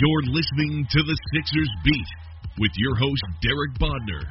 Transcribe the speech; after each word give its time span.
You're 0.00 0.26
listening 0.26 0.82
to 0.90 1.02
the 1.06 1.16
Sixers 1.30 1.70
Beat 1.84 2.10
with 2.58 2.72
your 2.74 2.96
host, 2.96 3.22
Derek 3.40 3.78
Bodner, 3.78 4.26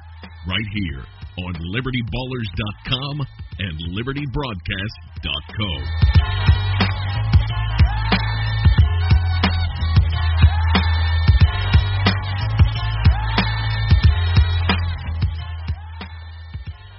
right 0.45 0.67
here 0.75 1.05
on 1.39 1.53
LibertyBallers.com 1.71 3.23
and 3.59 3.79
LibertyBroadcast.co. 3.95 5.69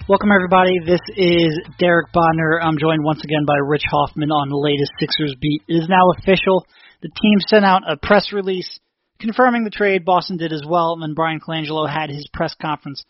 Welcome, 0.08 0.30
everybody. 0.34 0.78
This 0.86 1.00
is 1.16 1.60
Derek 1.78 2.12
Bodner. 2.14 2.62
I'm 2.62 2.78
joined 2.78 3.04
once 3.04 3.20
again 3.24 3.44
by 3.46 3.56
Rich 3.56 3.84
Hoffman 3.90 4.30
on 4.30 4.48
the 4.48 4.56
latest 4.56 4.92
Sixers 4.98 5.36
beat. 5.38 5.62
It 5.68 5.74
is 5.82 5.88
now 5.88 6.12
official. 6.16 6.64
The 7.04 7.10
team 7.10 7.38
sent 7.38 7.66
out 7.66 7.82
a 7.86 7.98
press 7.98 8.32
release 8.32 8.80
confirming 9.20 9.64
the 9.64 9.70
trade. 9.70 10.06
Boston 10.06 10.38
did 10.38 10.54
as 10.54 10.62
well, 10.66 10.94
and 10.94 11.02
then 11.02 11.12
Bryan 11.12 11.38
Colangelo 11.38 11.86
had 11.86 12.08
his 12.08 12.26
press 12.32 12.54
conference 12.58 13.04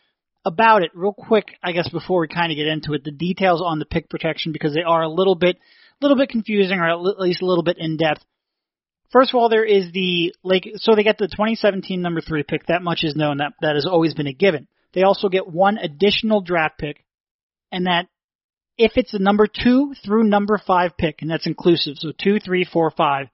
about 0.44 0.82
it. 0.82 0.90
Real 0.94 1.12
quick, 1.12 1.56
I 1.62 1.70
guess 1.70 1.88
before 1.90 2.22
we 2.22 2.26
kind 2.26 2.50
of 2.50 2.56
get 2.56 2.66
into 2.66 2.94
it, 2.94 3.04
the 3.04 3.12
details 3.12 3.62
on 3.64 3.78
the 3.78 3.84
pick 3.84 4.10
protection 4.10 4.50
because 4.50 4.74
they 4.74 4.82
are 4.82 5.02
a 5.02 5.08
little 5.08 5.36
bit, 5.36 5.58
little 6.02 6.16
bit 6.16 6.28
confusing, 6.28 6.80
or 6.80 6.88
at 6.88 7.20
least 7.20 7.40
a 7.40 7.46
little 7.46 7.62
bit 7.62 7.78
in 7.78 7.96
depth. 7.96 8.24
First 9.12 9.30
of 9.30 9.36
all, 9.36 9.48
there 9.48 9.64
is 9.64 9.92
the 9.92 10.34
like, 10.42 10.64
so 10.78 10.96
they 10.96 11.04
get 11.04 11.18
the 11.18 11.28
2017 11.28 12.02
number 12.02 12.20
three 12.20 12.42
pick. 12.42 12.66
That 12.66 12.82
much 12.82 13.04
is 13.04 13.14
known. 13.14 13.36
That 13.36 13.52
that 13.60 13.76
has 13.76 13.86
always 13.86 14.12
been 14.12 14.26
a 14.26 14.32
given. 14.32 14.66
They 14.92 15.04
also 15.04 15.28
get 15.28 15.46
one 15.46 15.78
additional 15.78 16.40
draft 16.40 16.78
pick, 16.78 17.04
and 17.70 17.86
that 17.86 18.08
if 18.76 18.94
it's 18.96 19.14
a 19.14 19.20
number 19.20 19.46
two 19.46 19.94
through 20.04 20.24
number 20.24 20.58
five 20.58 20.96
pick, 20.98 21.22
and 21.22 21.30
that's 21.30 21.46
inclusive, 21.46 21.94
so 21.98 22.10
two, 22.10 22.40
three, 22.40 22.64
four, 22.64 22.90
five. 22.90 23.28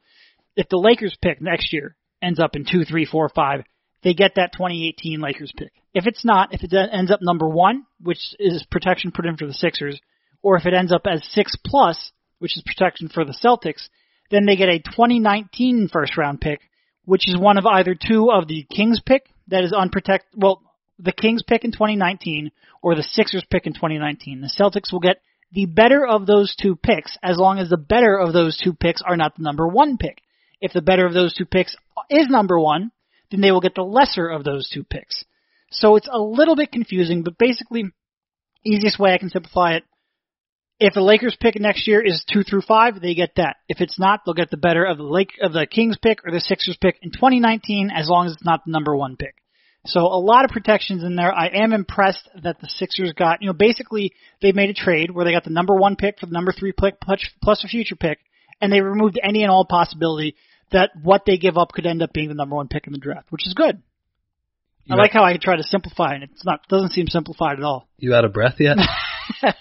If 0.61 0.69
the 0.69 0.77
Lakers 0.77 1.17
pick 1.23 1.41
next 1.41 1.73
year 1.73 1.97
ends 2.21 2.39
up 2.39 2.55
in 2.55 2.67
two, 2.71 2.85
three, 2.85 3.07
four, 3.07 3.31
five, 3.31 3.65
they 4.03 4.13
get 4.13 4.35
that 4.35 4.53
2018 4.53 5.19
Lakers 5.19 5.51
pick. 5.57 5.73
If 5.95 6.07
it's 6.07 6.23
not, 6.23 6.53
if 6.53 6.63
it 6.63 6.71
ends 6.93 7.11
up 7.11 7.21
number 7.23 7.49
one, 7.49 7.87
which 7.99 8.19
is 8.39 8.63
protection 8.71 9.11
put 9.11 9.25
in 9.25 9.39
for 9.39 9.47
the 9.47 9.55
Sixers, 9.55 9.99
or 10.43 10.59
if 10.59 10.67
it 10.67 10.75
ends 10.75 10.93
up 10.93 11.07
as 11.07 11.27
six 11.33 11.57
plus, 11.65 12.13
which 12.41 12.59
is 12.59 12.63
protection 12.67 13.09
for 13.09 13.25
the 13.25 13.33
Celtics, 13.33 13.89
then 14.31 14.45
they 14.45 14.55
get 14.55 14.69
a 14.69 14.81
2019 14.81 15.89
first 15.91 16.19
round 16.19 16.43
pick, 16.43 16.61
which 17.07 17.27
is 17.27 17.39
one 17.39 17.57
of 17.57 17.65
either 17.65 17.95
two 17.95 18.31
of 18.31 18.47
the 18.47 18.65
Kings 18.65 19.01
pick 19.01 19.31
that 19.49 19.65
is 19.65 19.73
unprotected. 19.73 20.29
Well, 20.37 20.61
the 20.99 21.13
Kings 21.13 21.43
pick 21.43 21.65
in 21.65 21.73
2019 21.73 22.51
or 22.83 22.95
the 22.95 23.03
Sixers 23.03 23.47
pick 23.51 23.67
in 23.67 23.73
2019. 23.73 24.43
The 24.43 24.55
Celtics 24.61 24.93
will 24.93 25.01
get 25.01 25.23
the 25.53 25.65
better 25.65 26.07
of 26.07 26.27
those 26.27 26.55
two 26.55 26.77
picks 26.77 27.17
as 27.23 27.39
long 27.39 27.59
as 27.59 27.71
the 27.71 27.79
better 27.79 28.19
of 28.19 28.35
those 28.35 28.59
two 28.59 28.75
picks 28.75 29.01
are 29.01 29.17
not 29.17 29.39
the 29.39 29.43
number 29.43 29.67
one 29.67 29.97
pick. 29.97 30.21
If 30.61 30.73
the 30.73 30.83
better 30.83 31.07
of 31.07 31.15
those 31.15 31.35
two 31.35 31.47
picks 31.47 31.77
is 32.09 32.29
number 32.29 32.59
one, 32.59 32.93
then 33.31 33.41
they 33.41 33.51
will 33.51 33.61
get 33.61 33.75
the 33.75 33.83
lesser 33.83 34.29
of 34.29 34.45
those 34.45 34.69
two 34.69 34.85
picks. 34.85 35.25
So 35.71 35.97
it's 35.97 36.09
a 36.11 36.19
little 36.19 36.57
bit 36.57 36.73
confusing, 36.73 37.23
but 37.23 37.39
basically, 37.39 37.85
easiest 38.65 38.99
way 38.99 39.13
I 39.13 39.19
can 39.19 39.31
simplify 39.31 39.75
it, 39.75 39.85
if 40.81 40.95
the 40.95 41.03
Lakers 41.03 41.37
pick 41.39 41.61
next 41.61 41.87
year 41.87 42.03
is 42.05 42.25
two 42.25 42.43
through 42.43 42.63
five, 42.63 43.01
they 43.01 43.15
get 43.15 43.35
that. 43.37 43.57
If 43.69 43.83
it's 43.83 43.99
not, 43.99 44.21
they'll 44.25 44.35
get 44.35 44.51
the 44.51 44.57
better 44.57 44.83
of 44.83 44.97
the 44.97 45.05
Lake 45.05 45.33
of 45.43 45.53
the 45.53 45.67
Kings 45.67 45.99
pick 46.01 46.21
or 46.25 46.33
the 46.33 46.41
Sixers 46.41 46.79
pick 46.81 46.97
in 47.03 47.11
2019, 47.11 47.91
as 47.95 48.09
long 48.09 48.27
as 48.27 48.33
it's 48.33 48.45
not 48.45 48.65
the 48.65 48.73
number 48.73 48.97
one 48.97 49.17
pick. 49.17 49.35
So 49.85 50.01
a 50.01 50.21
lot 50.21 50.45
of 50.45 50.51
protections 50.51 51.03
in 51.05 51.17
there. 51.17 51.33
I 51.33 51.49
am 51.49 51.73
impressed 51.73 52.29
that 52.43 52.61
the 52.61 52.69
Sixers 52.69 53.13
got, 53.13 53.43
you 53.43 53.49
know, 53.49 53.53
basically 53.53 54.15
they 54.41 54.53
made 54.53 54.71
a 54.71 54.75
trade 54.75 55.11
where 55.11 55.25
they 55.25 55.33
got 55.33 55.45
the 55.45 55.51
number 55.51 55.75
one 55.75 55.97
pick 55.97 56.19
for 56.19 56.27
the 56.27 56.33
number 56.33 56.53
three 56.53 56.73
pick 56.73 56.99
plus 57.01 57.65
a 57.65 57.69
future 57.69 57.97
pick, 57.97 58.19
and 58.61 58.73
they 58.73 58.81
removed 58.81 59.21
any 59.23 59.43
and 59.43 59.51
all 59.51 59.67
possibility 59.67 60.35
that 60.73 60.91
what 61.03 61.25
they 61.27 61.37
give 61.37 61.57
up 61.57 61.73
could 61.73 61.87
end 61.87 62.03
up 62.03 62.13
being 62.13 62.29
the 62.29 62.35
number 62.35 62.57
one 62.57 62.69
pick 62.69 62.87
in 62.87 62.93
the 62.93 62.99
draft, 62.99 63.31
which 63.31 63.47
is 63.47 63.55
good. 63.55 63.83
You 64.85 64.97
I 64.97 64.99
like 64.99 65.13
how 65.13 65.25
I 65.25 65.37
try 65.37 65.57
to 65.57 65.63
simplify 65.63 66.15
and 66.15 66.25
it. 66.25 66.31
It's 66.33 66.45
not 66.45 66.67
doesn't 66.69 66.91
seem 66.91 67.07
simplified 67.07 67.59
at 67.59 67.65
all. 67.65 67.89
You 67.99 68.15
out 68.15 68.25
of 68.25 68.33
breath 68.33 68.57
yet? 68.59 68.79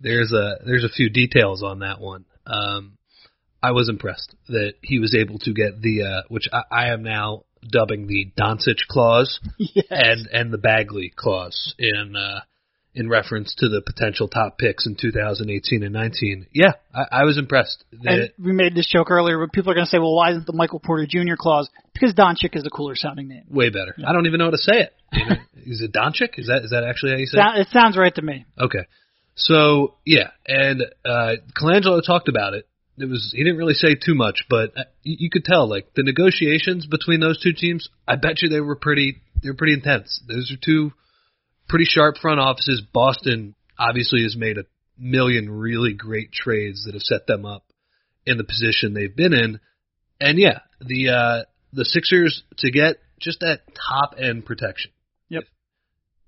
there's 0.00 0.32
a 0.32 0.56
there's 0.64 0.84
a 0.84 0.88
few 0.88 1.10
details 1.10 1.62
on 1.62 1.80
that 1.80 2.00
one. 2.00 2.24
Um, 2.46 2.96
I 3.62 3.72
was 3.72 3.88
impressed 3.88 4.34
that 4.48 4.74
he 4.82 4.98
was 4.98 5.14
able 5.14 5.38
to 5.40 5.52
get 5.52 5.80
the 5.80 6.02
uh, 6.02 6.22
which 6.28 6.48
I, 6.52 6.62
I 6.70 6.92
am 6.92 7.02
now 7.02 7.44
dubbing 7.70 8.06
the 8.06 8.30
Doncic 8.38 8.86
clause 8.88 9.40
yes. 9.58 9.86
and 9.90 10.26
and 10.32 10.52
the 10.52 10.58
Bagley 10.58 11.12
clause 11.14 11.74
in 11.78 12.14
uh, 12.16 12.40
in 12.96 13.08
reference 13.08 13.54
to 13.56 13.68
the 13.68 13.80
potential 13.80 14.26
top 14.26 14.58
picks 14.58 14.86
in 14.86 14.96
2018 14.98 15.82
and 15.82 15.92
19. 15.92 16.46
Yeah, 16.52 16.72
I, 16.94 17.20
I 17.20 17.24
was 17.24 17.38
impressed. 17.38 17.84
That, 18.02 18.12
and 18.12 18.30
we 18.44 18.52
made 18.52 18.74
this 18.74 18.88
joke 18.90 19.10
earlier, 19.10 19.38
but 19.38 19.52
people 19.52 19.70
are 19.70 19.74
going 19.74 19.86
to 19.86 19.90
say, 19.90 19.98
"Well, 19.98 20.14
why 20.14 20.30
isn't 20.30 20.46
the 20.46 20.54
Michael 20.54 20.80
Porter 20.80 21.06
Jr. 21.06 21.36
clause?" 21.38 21.70
Because 21.92 22.14
Doncic 22.14 22.56
is 22.56 22.66
a 22.66 22.70
cooler 22.70 22.96
sounding 22.96 23.28
name. 23.28 23.44
Way 23.48 23.70
better. 23.70 23.94
Yeah. 23.96 24.08
I 24.08 24.12
don't 24.12 24.26
even 24.26 24.38
know 24.38 24.46
how 24.46 24.50
to 24.50 24.58
say 24.58 24.80
it. 24.80 24.94
You 25.12 25.26
know, 25.26 25.36
is 25.66 25.80
it 25.82 25.92
Doncic? 25.92 26.38
Is 26.38 26.48
that 26.48 26.62
is 26.64 26.70
that 26.70 26.84
actually 26.84 27.12
how 27.12 27.18
you 27.18 27.26
say 27.26 27.38
it? 27.38 27.60
It 27.60 27.68
sounds 27.70 27.96
right 27.96 28.14
to 28.14 28.22
me. 28.22 28.46
Okay. 28.58 28.86
So 29.36 29.94
yeah, 30.04 30.30
and 30.48 30.82
uh, 31.04 31.32
Colangelo 31.60 32.00
talked 32.04 32.28
about 32.28 32.54
it 32.54 32.66
it 32.98 33.08
was 33.08 33.32
he 33.34 33.42
didn't 33.42 33.58
really 33.58 33.74
say 33.74 33.94
too 33.94 34.14
much, 34.14 34.44
but 34.48 34.72
you, 35.02 35.16
you 35.20 35.30
could 35.30 35.44
tell 35.44 35.68
like 35.68 35.92
the 35.94 36.02
negotiations 36.02 36.86
between 36.86 37.20
those 37.20 37.40
two 37.40 37.52
teams. 37.52 37.88
I 38.08 38.16
bet 38.16 38.42
you 38.42 38.48
they 38.48 38.60
were 38.60 38.76
pretty 38.76 39.20
they 39.42 39.50
were 39.50 39.56
pretty 39.56 39.74
intense. 39.74 40.20
Those 40.26 40.50
are 40.50 40.60
two 40.62 40.92
pretty 41.68 41.84
sharp 41.84 42.16
front 42.18 42.40
offices. 42.40 42.82
Boston 42.92 43.54
obviously 43.78 44.22
has 44.22 44.36
made 44.36 44.58
a 44.58 44.64
million 44.98 45.50
really 45.50 45.92
great 45.92 46.32
trades 46.32 46.84
that 46.84 46.94
have 46.94 47.02
set 47.02 47.26
them 47.26 47.44
up 47.44 47.64
in 48.24 48.38
the 48.38 48.44
position 48.44 48.94
they've 48.94 49.14
been 49.14 49.32
in. 49.32 49.60
And 50.20 50.38
yeah, 50.38 50.60
the 50.80 51.10
uh 51.10 51.44
the 51.72 51.84
Sixers 51.84 52.42
to 52.58 52.70
get 52.70 52.96
just 53.20 53.40
that 53.40 53.60
top 53.74 54.14
end 54.18 54.44
protection. 54.44 54.90
Yep. 55.28 55.44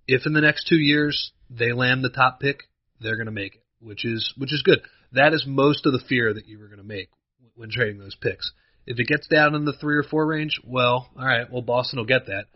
If, 0.07 0.21
if 0.21 0.27
in 0.27 0.33
the 0.33 0.41
next 0.41 0.69
2 0.69 0.77
years 0.77 1.33
they 1.51 1.73
land 1.73 2.05
the 2.05 2.11
top 2.11 2.41
pick, 2.41 2.65
they're 3.01 3.17
going 3.17 3.27
to 3.27 3.33
make 3.33 3.57
it, 3.57 3.63
which 3.81 4.05
is 4.05 4.33
which 4.37 4.53
is 4.53 4.63
good. 4.63 4.81
That 5.13 5.33
is 5.33 5.45
most 5.47 5.87
of 5.87 5.93
the 5.93 6.03
fear 6.07 6.35
that 6.35 6.47
you 6.47 6.59
were 6.59 6.67
going 6.67 6.79
to 6.79 6.85
make 6.85 7.09
when 7.55 7.71
trading 7.71 7.99
those 7.99 8.15
picks. 8.15 8.53
If 8.87 8.99
it 8.99 9.07
gets 9.07 9.27
down 9.27 9.55
in 9.55 9.65
the 9.65 9.73
three 9.73 9.97
or 9.97 10.03
four 10.03 10.27
range, 10.27 10.61
well, 10.65 11.09
all 11.19 11.25
right, 11.25 11.51
well 11.51 11.63
Boston 11.63 11.99
will 11.99 12.07
get 12.07 12.27
that. 12.27 12.47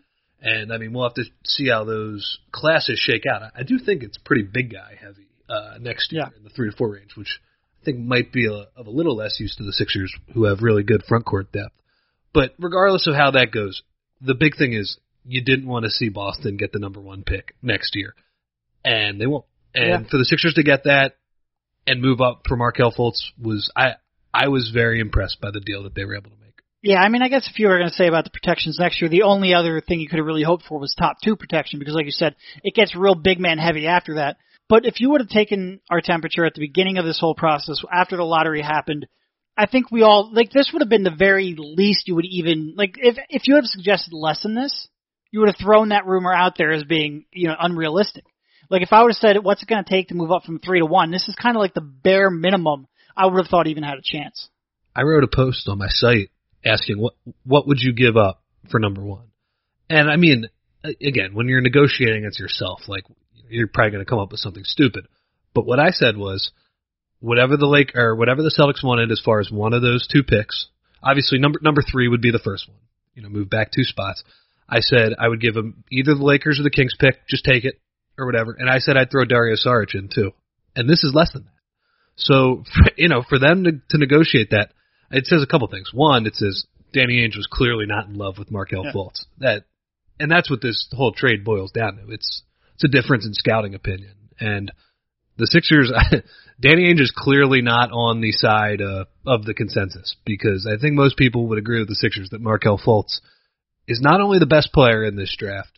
And 0.43 0.73
I 0.73 0.77
mean, 0.77 0.91
we'll 0.91 1.03
have 1.03 1.13
to 1.13 1.23
see 1.45 1.69
how 1.69 1.85
those 1.85 2.39
classes 2.51 2.99
shake 2.99 3.23
out. 3.25 3.43
I 3.55 3.63
do 3.63 3.79
think 3.79 4.03
it's 4.03 4.17
pretty 4.17 4.43
big 4.43 4.73
guy 4.73 4.97
heavy 4.99 5.29
uh, 5.47 5.77
next 5.79 6.11
year 6.11 6.23
yeah. 6.23 6.37
in 6.37 6.43
the 6.43 6.49
three 6.49 6.69
to 6.69 6.75
four 6.75 6.91
range, 6.91 7.15
which 7.15 7.39
I 7.81 7.85
think 7.85 7.99
might 7.99 8.33
be 8.33 8.47
a, 8.47 8.67
of 8.75 8.87
a 8.87 8.91
little 8.91 9.15
less 9.15 9.39
use 9.39 9.55
to 9.55 9.63
the 9.63 9.71
Sixers, 9.71 10.13
who 10.33 10.43
have 10.43 10.61
really 10.61 10.83
good 10.83 11.03
front 11.07 11.25
court 11.25 11.53
depth. 11.53 11.73
But 12.33 12.55
regardless 12.59 13.07
of 13.07 13.15
how 13.15 13.31
that 13.31 13.51
goes, 13.53 13.83
the 14.19 14.35
big 14.35 14.57
thing 14.57 14.73
is 14.73 14.97
you 15.25 15.41
didn't 15.41 15.67
want 15.67 15.85
to 15.85 15.91
see 15.91 16.09
Boston 16.09 16.57
get 16.57 16.73
the 16.73 16.79
number 16.79 16.99
one 16.99 17.23
pick 17.23 17.55
next 17.61 17.95
year, 17.95 18.13
and 18.83 19.21
they 19.21 19.27
won't. 19.27 19.45
And 19.73 20.03
Yeah. 20.03 20.09
for 20.09 20.17
the 20.17 20.25
Sixers 20.25 20.55
to 20.55 20.63
get 20.63 20.83
that 20.83 21.15
and 21.87 22.01
move 22.01 22.19
up 22.19 22.41
for 22.47 22.57
Markelle 22.57 22.91
Fultz 22.91 23.31
was 23.41 23.71
I 23.75 23.95
I 24.33 24.49
was 24.49 24.71
very 24.73 24.99
impressed 24.99 25.39
by 25.39 25.51
the 25.51 25.61
deal 25.61 25.83
that 25.83 25.95
they 25.95 26.03
were 26.03 26.15
able 26.15 26.31
to 26.31 26.37
make. 26.37 26.42
Yeah, 26.83 26.99
I 26.99 27.07
mean, 27.07 27.21
I 27.21 27.29
guess 27.29 27.49
if 27.49 27.57
you 27.57 27.69
were 27.69 27.77
going 27.77 27.89
to 27.89 27.95
say 27.95 28.07
about 28.07 28.25
the 28.25 28.29
protections 28.29 28.77
next 28.77 29.01
year, 29.01 29.09
the 29.09 29.23
only 29.23 29.53
other 29.53 29.79
thing 29.79 30.01
you 30.01 30.09
could 30.09 30.19
have 30.19 30.25
really 30.25 30.43
hoped 30.43 30.65
for 30.65 30.77
was 30.77 30.93
top 30.93 31.15
two 31.23 31.37
protection 31.37 31.79
because, 31.79 31.95
like 31.95 32.05
you 32.05 32.11
said, 32.11 32.35
it 32.61 32.75
gets 32.75 32.93
real 32.93 33.15
big 33.15 33.39
man 33.39 33.57
heavy 33.57 33.87
after 33.87 34.15
that. 34.15 34.35
But 34.67 34.85
if 34.85 34.99
you 34.99 35.09
would 35.11 35.21
have 35.21 35.29
taken 35.29 35.79
our 35.89 36.01
temperature 36.01 36.43
at 36.43 36.55
the 36.55 36.59
beginning 36.59 36.97
of 36.97 37.05
this 37.05 37.21
whole 37.21 37.35
process 37.35 37.81
after 37.89 38.17
the 38.17 38.23
lottery 38.23 38.61
happened, 38.61 39.07
I 39.57 39.65
think 39.65 39.91
we 39.91 40.01
all 40.01 40.29
like 40.33 40.51
this 40.51 40.71
would 40.73 40.81
have 40.81 40.89
been 40.89 41.03
the 41.03 41.15
very 41.17 41.55
least 41.57 42.09
you 42.09 42.15
would 42.15 42.25
even 42.25 42.73
like 42.75 42.95
if 42.97 43.17
if 43.29 43.47
you 43.47 43.55
had 43.55 43.63
suggested 43.63 44.11
less 44.11 44.43
than 44.43 44.53
this, 44.53 44.89
you 45.31 45.39
would 45.39 45.49
have 45.49 45.63
thrown 45.63 45.89
that 45.89 46.05
rumor 46.05 46.33
out 46.33 46.57
there 46.57 46.73
as 46.73 46.83
being 46.83 47.25
you 47.31 47.47
know 47.47 47.55
unrealistic. 47.57 48.25
Like 48.69 48.81
if 48.81 48.91
I 48.91 49.03
would 49.03 49.11
have 49.11 49.17
said 49.17 49.37
what's 49.41 49.63
it 49.63 49.69
going 49.69 49.83
to 49.83 49.89
take 49.89 50.09
to 50.09 50.15
move 50.15 50.31
up 50.31 50.43
from 50.43 50.59
three 50.59 50.79
to 50.79 50.85
one, 50.85 51.11
this 51.11 51.29
is 51.29 51.35
kind 51.35 51.55
of 51.55 51.61
like 51.61 51.75
the 51.75 51.81
bare 51.81 52.29
minimum 52.29 52.87
I 53.15 53.27
would 53.27 53.37
have 53.37 53.47
thought 53.47 53.67
even 53.67 53.83
had 53.83 53.99
a 53.99 54.01
chance. 54.03 54.49
I 54.93 55.03
wrote 55.03 55.23
a 55.23 55.27
post 55.27 55.69
on 55.69 55.77
my 55.77 55.87
site 55.87 56.29
asking 56.65 56.99
what 56.99 57.13
what 57.45 57.67
would 57.67 57.79
you 57.79 57.93
give 57.93 58.17
up 58.17 58.41
for 58.69 58.79
number 58.79 59.01
one, 59.01 59.27
and 59.89 60.09
I 60.09 60.15
mean, 60.17 60.47
again, 60.83 61.33
when 61.33 61.47
you're 61.47 61.61
negotiating 61.61 62.25
it's 62.25 62.39
yourself, 62.39 62.81
like 62.87 63.03
you're 63.49 63.67
probably 63.67 63.91
going 63.91 64.05
to 64.05 64.09
come 64.09 64.19
up 64.19 64.31
with 64.31 64.39
something 64.39 64.63
stupid. 64.63 65.07
But 65.53 65.65
what 65.65 65.79
I 65.79 65.91
said 65.91 66.17
was, 66.17 66.51
whatever 67.19 67.57
the 67.57 67.67
Lake 67.67 67.95
or 67.95 68.15
whatever 68.15 68.41
the 68.41 68.53
Celtics 68.57 68.83
wanted 68.83 69.11
as 69.11 69.21
far 69.23 69.39
as 69.39 69.51
one 69.51 69.73
of 69.73 69.81
those 69.81 70.07
two 70.07 70.23
picks, 70.23 70.67
obviously 71.01 71.39
number 71.39 71.59
number 71.61 71.81
three 71.81 72.07
would 72.07 72.21
be 72.21 72.31
the 72.31 72.39
first 72.39 72.67
one. 72.67 72.77
You 73.13 73.23
know, 73.23 73.29
move 73.29 73.49
back 73.49 73.71
two 73.71 73.83
spots. 73.83 74.23
I 74.67 74.79
said 74.79 75.13
I 75.19 75.27
would 75.27 75.41
give 75.41 75.53
them 75.53 75.83
either 75.91 76.15
the 76.15 76.23
Lakers 76.23 76.59
or 76.59 76.63
the 76.63 76.71
Kings 76.71 76.95
pick, 76.99 77.27
just 77.27 77.45
take 77.45 77.65
it 77.65 77.79
or 78.17 78.25
whatever. 78.25 78.55
And 78.57 78.69
I 78.69 78.79
said 78.79 78.97
I'd 78.97 79.11
throw 79.11 79.25
Dario 79.25 79.55
Saric 79.55 79.93
in 79.93 80.09
too, 80.13 80.31
and 80.75 80.89
this 80.89 81.03
is 81.03 81.13
less 81.13 81.31
than 81.33 81.43
that. 81.43 81.51
So 82.15 82.63
you 82.97 83.09
know, 83.09 83.23
for 83.27 83.39
them 83.39 83.63
to, 83.65 83.71
to 83.89 83.97
negotiate 83.97 84.49
that, 84.51 84.71
it 85.13 85.25
says 85.27 85.43
a 85.43 85.47
couple 85.47 85.67
things. 85.67 85.91
One, 85.93 86.25
it 86.25 86.35
says 86.35 86.65
Danny 86.91 87.25
Ainge 87.25 87.37
was 87.37 87.47
clearly 87.49 87.85
not 87.85 88.07
in 88.07 88.15
love 88.15 88.37
with 88.37 88.51
Markelle 88.51 88.85
Yeah. 88.85 88.91
Fultz. 88.93 89.25
That, 89.39 89.63
and 90.19 90.29
that's 90.29 90.49
what 90.49 90.61
this 90.61 90.87
whole 90.91 91.13
trade 91.13 91.43
boils 91.43 91.71
down 91.71 91.97
to. 91.97 92.11
It's 92.11 92.43
it's 92.75 92.83
a 92.83 92.87
difference 92.87 93.25
in 93.25 93.33
scouting 93.33 93.75
opinion, 93.75 94.13
and 94.39 94.71
the 95.37 95.47
Sixers. 95.47 95.91
Danny 96.61 96.93
Ainge 96.93 97.01
is 97.01 97.13
clearly 97.15 97.61
not 97.61 97.91
on 97.91 98.21
the 98.21 98.31
side 98.31 98.81
uh, 98.81 99.05
of 99.25 99.43
the 99.43 99.53
consensus 99.53 100.15
because 100.23 100.67
I 100.71 100.79
think 100.79 100.93
most 100.93 101.17
people 101.17 101.47
would 101.47 101.57
agree 101.57 101.79
with 101.79 101.89
the 101.89 101.95
Sixers 101.95 102.29
that 102.29 102.41
Markelle 102.41 102.79
Fultz 102.79 103.21
is 103.87 103.99
not 104.01 104.21
only 104.21 104.39
the 104.39 104.45
best 104.45 104.71
player 104.71 105.03
in 105.03 105.15
this 105.15 105.35
draft, 105.37 105.77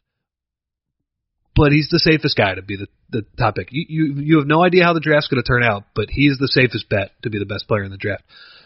but 1.56 1.72
he's 1.72 1.88
the 1.90 2.00
safest 2.00 2.36
guy 2.36 2.54
to 2.54 2.62
be 2.62 2.76
the, 2.76 2.88
the 3.10 3.26
top 3.38 3.56
pick. 3.56 3.70
You, 3.72 3.86
you 3.88 4.22
you 4.22 4.38
have 4.40 4.48
no 4.48 4.64
idea 4.64 4.84
how 4.84 4.94
the 4.94 5.00
draft's 5.00 5.30
going 5.30 5.42
to 5.42 5.48
turn 5.48 5.64
out, 5.64 5.86
but 5.96 6.10
he's 6.10 6.38
the 6.38 6.50
safest 6.50 6.90
bet 6.90 7.12
to 7.24 7.30
be 7.30 7.40
the 7.40 7.46
best 7.46 7.68
player 7.68 7.84
in 7.84 7.92
the 7.92 7.98
draft. 7.98 8.24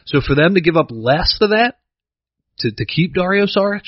So 0.10 0.22
for 0.26 0.34
them 0.34 0.56
to 0.56 0.62
give 0.62 0.76
up 0.76 0.88
less 0.90 1.38
to 1.40 1.48
that, 1.48 1.76
to 2.60 2.72
to 2.72 2.86
keep 2.86 3.14
Dario 3.14 3.46
Saric, 3.46 3.86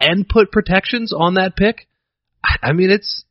and 0.00 0.28
put 0.28 0.52
protections 0.52 1.12
on 1.12 1.34
that 1.34 1.56
pick, 1.56 1.88
I 2.62 2.72
mean 2.72 2.90
it's 2.90 3.24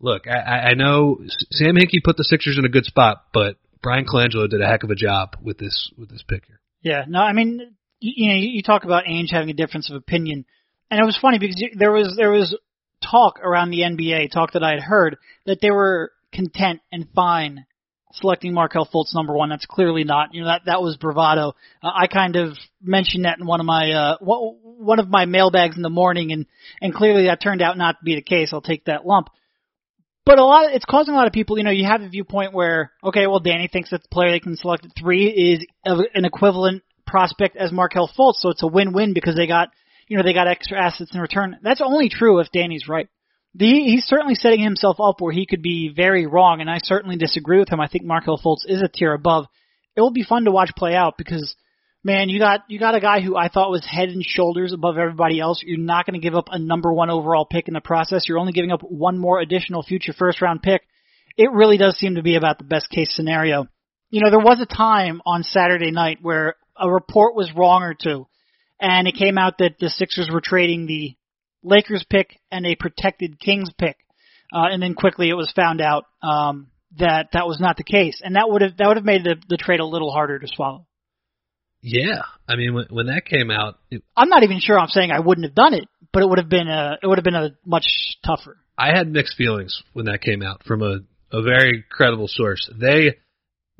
look. 0.00 0.26
I, 0.26 0.70
I 0.70 0.74
know 0.74 1.20
Sam 1.50 1.76
Hinkie 1.76 2.02
put 2.02 2.16
the 2.16 2.24
Sixers 2.24 2.56
in 2.58 2.64
a 2.64 2.70
good 2.70 2.86
spot, 2.86 3.24
but 3.34 3.56
Bryan 3.82 4.06
Colangelo 4.06 4.48
did 4.48 4.62
a 4.62 4.66
heck 4.66 4.84
of 4.84 4.90
a 4.90 4.94
job 4.94 5.36
with 5.42 5.58
this 5.58 5.92
with 5.98 6.08
this 6.08 6.24
pick 6.26 6.46
here. 6.46 6.60
Yeah, 6.80 7.04
no, 7.06 7.20
I 7.20 7.34
mean 7.34 7.76
you, 8.00 8.12
you 8.16 8.28
know 8.30 8.38
you 8.38 8.62
talk 8.62 8.84
about 8.84 9.04
Ainge 9.04 9.30
having 9.30 9.50
a 9.50 9.54
difference 9.54 9.90
of 9.90 9.96
opinion, 9.96 10.46
and 10.90 10.98
it 10.98 11.04
was 11.04 11.18
funny 11.20 11.38
because 11.38 11.62
there 11.78 11.92
was 11.92 12.14
there 12.16 12.30
was 12.30 12.56
talk 13.02 13.38
around 13.40 13.70
the 13.70 13.80
NBA, 13.80 14.30
talk 14.30 14.52
that 14.52 14.64
I 14.64 14.70
had 14.70 14.80
heard, 14.80 15.18
that 15.44 15.60
they 15.60 15.70
were 15.70 16.10
content 16.32 16.80
and 16.90 17.06
fine 17.14 17.66
selecting 18.12 18.52
Markelle 18.52 18.88
Fultz 18.92 19.14
number 19.14 19.34
one. 19.34 19.48
That's 19.48 19.66
clearly 19.66 20.04
not. 20.04 20.34
You 20.34 20.42
know 20.42 20.48
that 20.48 20.62
that 20.66 20.82
was 20.82 20.96
bravado. 20.96 21.54
Uh, 21.82 21.90
I 21.94 22.06
kind 22.06 22.36
of 22.36 22.56
mentioned 22.82 23.24
that 23.24 23.38
in 23.38 23.46
one 23.46 23.60
of 23.60 23.66
my 23.66 23.90
uh, 23.92 24.16
one 24.20 24.98
of 24.98 25.08
my 25.08 25.26
mailbags 25.26 25.76
in 25.76 25.82
the 25.82 25.90
morning, 25.90 26.32
and 26.32 26.46
and 26.80 26.94
clearly 26.94 27.26
that 27.26 27.42
turned 27.42 27.62
out 27.62 27.78
not 27.78 27.98
to 27.98 28.04
be 28.04 28.14
the 28.14 28.22
case. 28.22 28.50
I'll 28.52 28.60
take 28.60 28.84
that 28.86 29.06
lump. 29.06 29.28
But 30.24 30.38
a 30.38 30.44
lot, 30.44 30.66
of, 30.66 30.72
it's 30.72 30.84
causing 30.84 31.14
a 31.14 31.16
lot 31.16 31.26
of 31.26 31.32
people. 31.32 31.56
You 31.56 31.64
know, 31.64 31.70
you 31.70 31.86
have 31.86 32.02
a 32.02 32.08
viewpoint 32.08 32.52
where 32.52 32.92
okay, 33.02 33.26
well, 33.26 33.40
Danny 33.40 33.68
thinks 33.68 33.90
that 33.90 34.02
the 34.02 34.08
player 34.08 34.30
they 34.30 34.40
can 34.40 34.56
select 34.56 34.84
at 34.84 34.92
three 34.98 35.26
is 35.26 35.66
an 35.84 36.24
equivalent 36.24 36.82
prospect 37.06 37.56
as 37.56 37.72
Markelle 37.72 38.10
Fultz, 38.18 38.36
so 38.36 38.50
it's 38.50 38.62
a 38.62 38.66
win-win 38.66 39.14
because 39.14 39.34
they 39.34 39.46
got 39.46 39.70
you 40.08 40.16
know, 40.16 40.22
they 40.22 40.32
got 40.32 40.48
extra 40.48 40.82
assets 40.82 41.14
in 41.14 41.20
return. 41.20 41.58
That's 41.62 41.82
only 41.84 42.08
true 42.08 42.40
if 42.40 42.50
Danny's 42.50 42.88
right. 42.88 43.08
He's 43.56 44.04
certainly 44.04 44.34
setting 44.34 44.60
himself 44.60 44.98
up 45.00 45.20
where 45.20 45.32
he 45.32 45.46
could 45.46 45.62
be 45.62 45.92
very 45.94 46.26
wrong, 46.26 46.60
and 46.60 46.70
I 46.70 46.78
certainly 46.82 47.16
disagree 47.16 47.58
with 47.58 47.70
him. 47.70 47.80
I 47.80 47.88
think 47.88 48.04
Markelle 48.04 48.38
Fultz 48.38 48.64
is 48.66 48.82
a 48.82 48.88
tier 48.88 49.14
above. 49.14 49.46
It 49.96 50.00
will 50.00 50.12
be 50.12 50.22
fun 50.22 50.44
to 50.44 50.52
watch 50.52 50.70
play 50.76 50.94
out 50.94 51.14
because, 51.18 51.56
man, 52.04 52.28
you 52.28 52.38
got 52.38 52.60
you 52.68 52.78
got 52.78 52.94
a 52.94 53.00
guy 53.00 53.20
who 53.20 53.36
I 53.36 53.48
thought 53.48 53.70
was 53.70 53.84
head 53.84 54.10
and 54.10 54.22
shoulders 54.24 54.72
above 54.72 54.96
everybody 54.96 55.40
else. 55.40 55.62
You're 55.64 55.78
not 55.78 56.06
going 56.06 56.20
to 56.20 56.24
give 56.24 56.36
up 56.36 56.48
a 56.50 56.58
number 56.58 56.92
one 56.92 57.10
overall 57.10 57.46
pick 57.46 57.68
in 57.68 57.74
the 57.74 57.80
process. 57.80 58.28
You're 58.28 58.38
only 58.38 58.52
giving 58.52 58.70
up 58.70 58.82
one 58.82 59.18
more 59.18 59.40
additional 59.40 59.82
future 59.82 60.12
first 60.12 60.40
round 60.40 60.62
pick. 60.62 60.82
It 61.36 61.50
really 61.52 61.78
does 61.78 61.96
seem 61.96 62.16
to 62.16 62.22
be 62.22 62.36
about 62.36 62.58
the 62.58 62.64
best 62.64 62.90
case 62.90 63.14
scenario. 63.14 63.66
You 64.10 64.22
know, 64.22 64.30
there 64.30 64.38
was 64.38 64.60
a 64.60 64.66
time 64.66 65.20
on 65.26 65.42
Saturday 65.42 65.90
night 65.90 66.18
where 66.22 66.54
a 66.76 66.88
report 66.90 67.34
was 67.34 67.52
wrong 67.54 67.82
or 67.82 67.94
two 67.94 68.26
and 68.80 69.08
it 69.08 69.16
came 69.16 69.38
out 69.38 69.58
that 69.58 69.78
the 69.80 69.88
Sixers 69.88 70.30
were 70.32 70.40
trading 70.40 70.86
the 70.86 71.16
Lakers 71.62 72.04
pick 72.08 72.40
and 72.50 72.66
a 72.66 72.76
protected 72.76 73.40
Kings 73.40 73.70
pick, 73.78 73.96
uh, 74.52 74.66
and 74.70 74.82
then 74.82 74.94
quickly 74.94 75.28
it 75.28 75.34
was 75.34 75.52
found 75.54 75.80
out 75.80 76.04
um, 76.22 76.68
that 76.98 77.28
that 77.32 77.46
was 77.46 77.60
not 77.60 77.76
the 77.76 77.84
case, 77.84 78.20
and 78.24 78.36
that 78.36 78.48
would 78.48 78.62
have 78.62 78.76
that 78.76 78.88
would 78.88 78.96
have 78.96 79.04
made 79.04 79.24
the, 79.24 79.36
the 79.48 79.56
trade 79.56 79.80
a 79.80 79.84
little 79.84 80.12
harder 80.12 80.38
to 80.38 80.46
swallow. 80.48 80.86
Yeah, 81.80 82.22
I 82.48 82.56
mean 82.56 82.74
when 82.74 82.86
when 82.90 83.06
that 83.06 83.24
came 83.24 83.50
out, 83.50 83.78
it, 83.90 84.02
I'm 84.16 84.28
not 84.28 84.42
even 84.42 84.60
sure 84.60 84.78
I'm 84.78 84.88
saying 84.88 85.10
I 85.10 85.20
wouldn't 85.20 85.46
have 85.46 85.54
done 85.54 85.74
it, 85.74 85.88
but 86.12 86.22
it 86.22 86.28
would 86.28 86.38
have 86.38 86.48
been 86.48 86.68
a 86.68 86.98
it 87.02 87.06
would 87.06 87.18
have 87.18 87.24
been 87.24 87.34
a 87.34 87.50
much 87.64 87.86
tougher. 88.24 88.56
I 88.76 88.96
had 88.96 89.08
mixed 89.08 89.36
feelings 89.36 89.82
when 89.92 90.06
that 90.06 90.20
came 90.20 90.42
out 90.42 90.64
from 90.64 90.82
a 90.82 91.00
a 91.30 91.42
very 91.42 91.84
credible 91.90 92.28
source. 92.28 92.68
They 92.80 93.16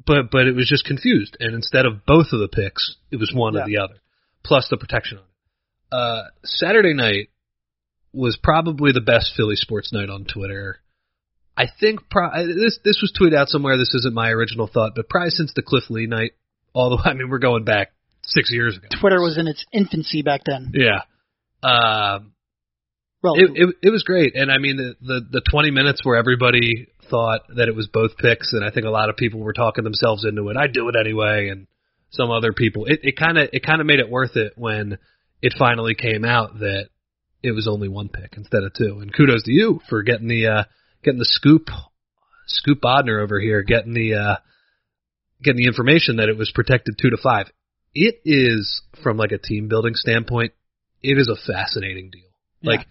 but 0.05 0.31
but 0.31 0.47
it 0.47 0.55
was 0.55 0.69
just 0.69 0.85
confused, 0.85 1.37
and 1.41 1.55
instead 1.55 1.87
of 1.87 2.05
both 2.07 2.27
of 2.33 2.41
the 2.41 2.49
picks, 2.49 2.97
it 3.11 3.17
was 3.17 3.33
one 3.35 3.55
yeah. 3.55 3.63
or 3.63 3.67
the 3.67 3.79
other 3.79 4.01
plus 4.49 4.69
the 4.71 4.77
protection 4.77 5.19
on 5.19 5.25
it. 5.25 5.29
Uh, 5.91 6.23
Saturday 6.45 6.95
night 6.95 7.29
was 8.13 8.39
probably 8.43 8.93
the 8.93 9.01
best 9.01 9.33
Philly 9.37 9.57
sports 9.57 9.93
night 9.93 10.11
on 10.11 10.25
Twitter. 10.25 10.81
I 11.57 11.67
think 11.81 12.09
pro- 12.11 12.47
this 12.47 12.79
this 12.85 13.01
was 13.03 13.13
tweeted 13.19 13.37
out 13.37 13.49
somewhere. 13.49 13.77
This 13.77 13.95
isn't 13.95 14.15
my 14.15 14.31
original 14.31 14.69
thought, 14.73 14.93
but 14.95 15.09
probably 15.09 15.31
since 15.31 15.53
the 15.55 15.63
Cliff 15.63 15.91
Lee 15.91 16.07
night, 16.07 16.33
Although 16.75 16.99
I 17.05 17.15
mean 17.15 17.29
we're 17.29 17.39
going 17.39 17.65
back 17.65 17.93
six 18.23 18.51
years 18.51 18.77
ago. 18.77 18.89
Twitter 19.01 19.21
was 19.21 19.39
in 19.39 19.47
its 19.47 19.65
infancy 19.73 20.23
back 20.23 20.43
then. 20.47 20.73
Yeah. 20.75 21.01
Um, 21.63 22.33
well, 23.23 23.35
it, 23.35 23.51
it 23.55 23.75
it 23.83 23.91
was 23.91 24.05
great, 24.05 24.37
and 24.37 24.51
I 24.51 24.59
mean 24.59 24.77
the, 24.77 24.95
the 25.01 25.21
the 25.29 25.43
20 25.51 25.73
minutes 25.73 26.05
where 26.05 26.17
everybody 26.17 26.87
thought 27.11 27.41
that 27.57 27.67
it 27.67 27.75
was 27.75 27.89
both 27.89 28.17
picks, 28.17 28.53
and 28.53 28.65
I 28.65 28.71
think 28.71 28.87
a 28.87 28.91
lot 28.91 29.09
of 29.09 29.17
people 29.17 29.41
were 29.41 29.53
talking 29.53 29.83
themselves 29.83 30.25
into 30.25 30.49
it. 30.51 30.57
I 30.57 30.69
do 30.69 30.89
it 30.89 30.95
anyway, 30.95 31.49
and 31.49 31.67
some 32.11 32.31
other 32.31 32.53
people. 32.53 32.85
It 32.85 33.01
it 33.03 33.17
kind 33.17 33.37
of 33.37 33.49
it 33.53 33.67
kind 33.67 33.81
of 33.81 33.89
made 33.89 33.99
it 33.99 34.09
worth 34.09 34.37
it 34.37 34.53
when 34.57 34.99
it 35.43 35.55
finally 35.59 35.97
came 35.97 36.25
out 36.25 36.61
that 36.61 36.91
it 37.43 37.53
was 37.53 37.69
only 37.69 37.89
one 37.89 38.09
pick 38.09 38.35
instead 38.37 38.63
of 38.65 38.73
two. 38.75 38.99
And 39.01 39.15
kudos 39.15 39.45
to 39.45 39.53
you 39.53 39.81
for 39.89 40.03
getting 40.03 40.29
the 40.29 40.47
uh, 40.47 40.65
getting 41.03 41.19
the 41.19 41.25
scoop, 41.25 41.69
Scoop 42.47 42.81
Bodner 42.81 43.23
over 43.23 43.41
here, 43.41 43.63
getting 43.63 43.95
the 43.95 44.15
uh, 44.15 44.37
getting 45.43 45.63
the 45.63 45.69
information 45.69 46.17
that 46.17 46.29
it 46.29 46.37
was 46.37 46.51
protected 46.55 46.97
two 47.01 47.11
to 47.11 47.17
five. 47.17 47.47
It 47.95 48.21
is 48.25 48.83
from 49.03 49.17
like 49.17 49.33
a 49.33 49.39
team 49.39 49.69
building 49.69 49.95
standpoint, 49.95 50.53
it 51.03 51.19
is 51.19 51.29
a 51.29 51.53
fascinating 51.53 52.11
deal. 52.11 52.23
Yeah. 52.61 52.71
Like 52.71 52.87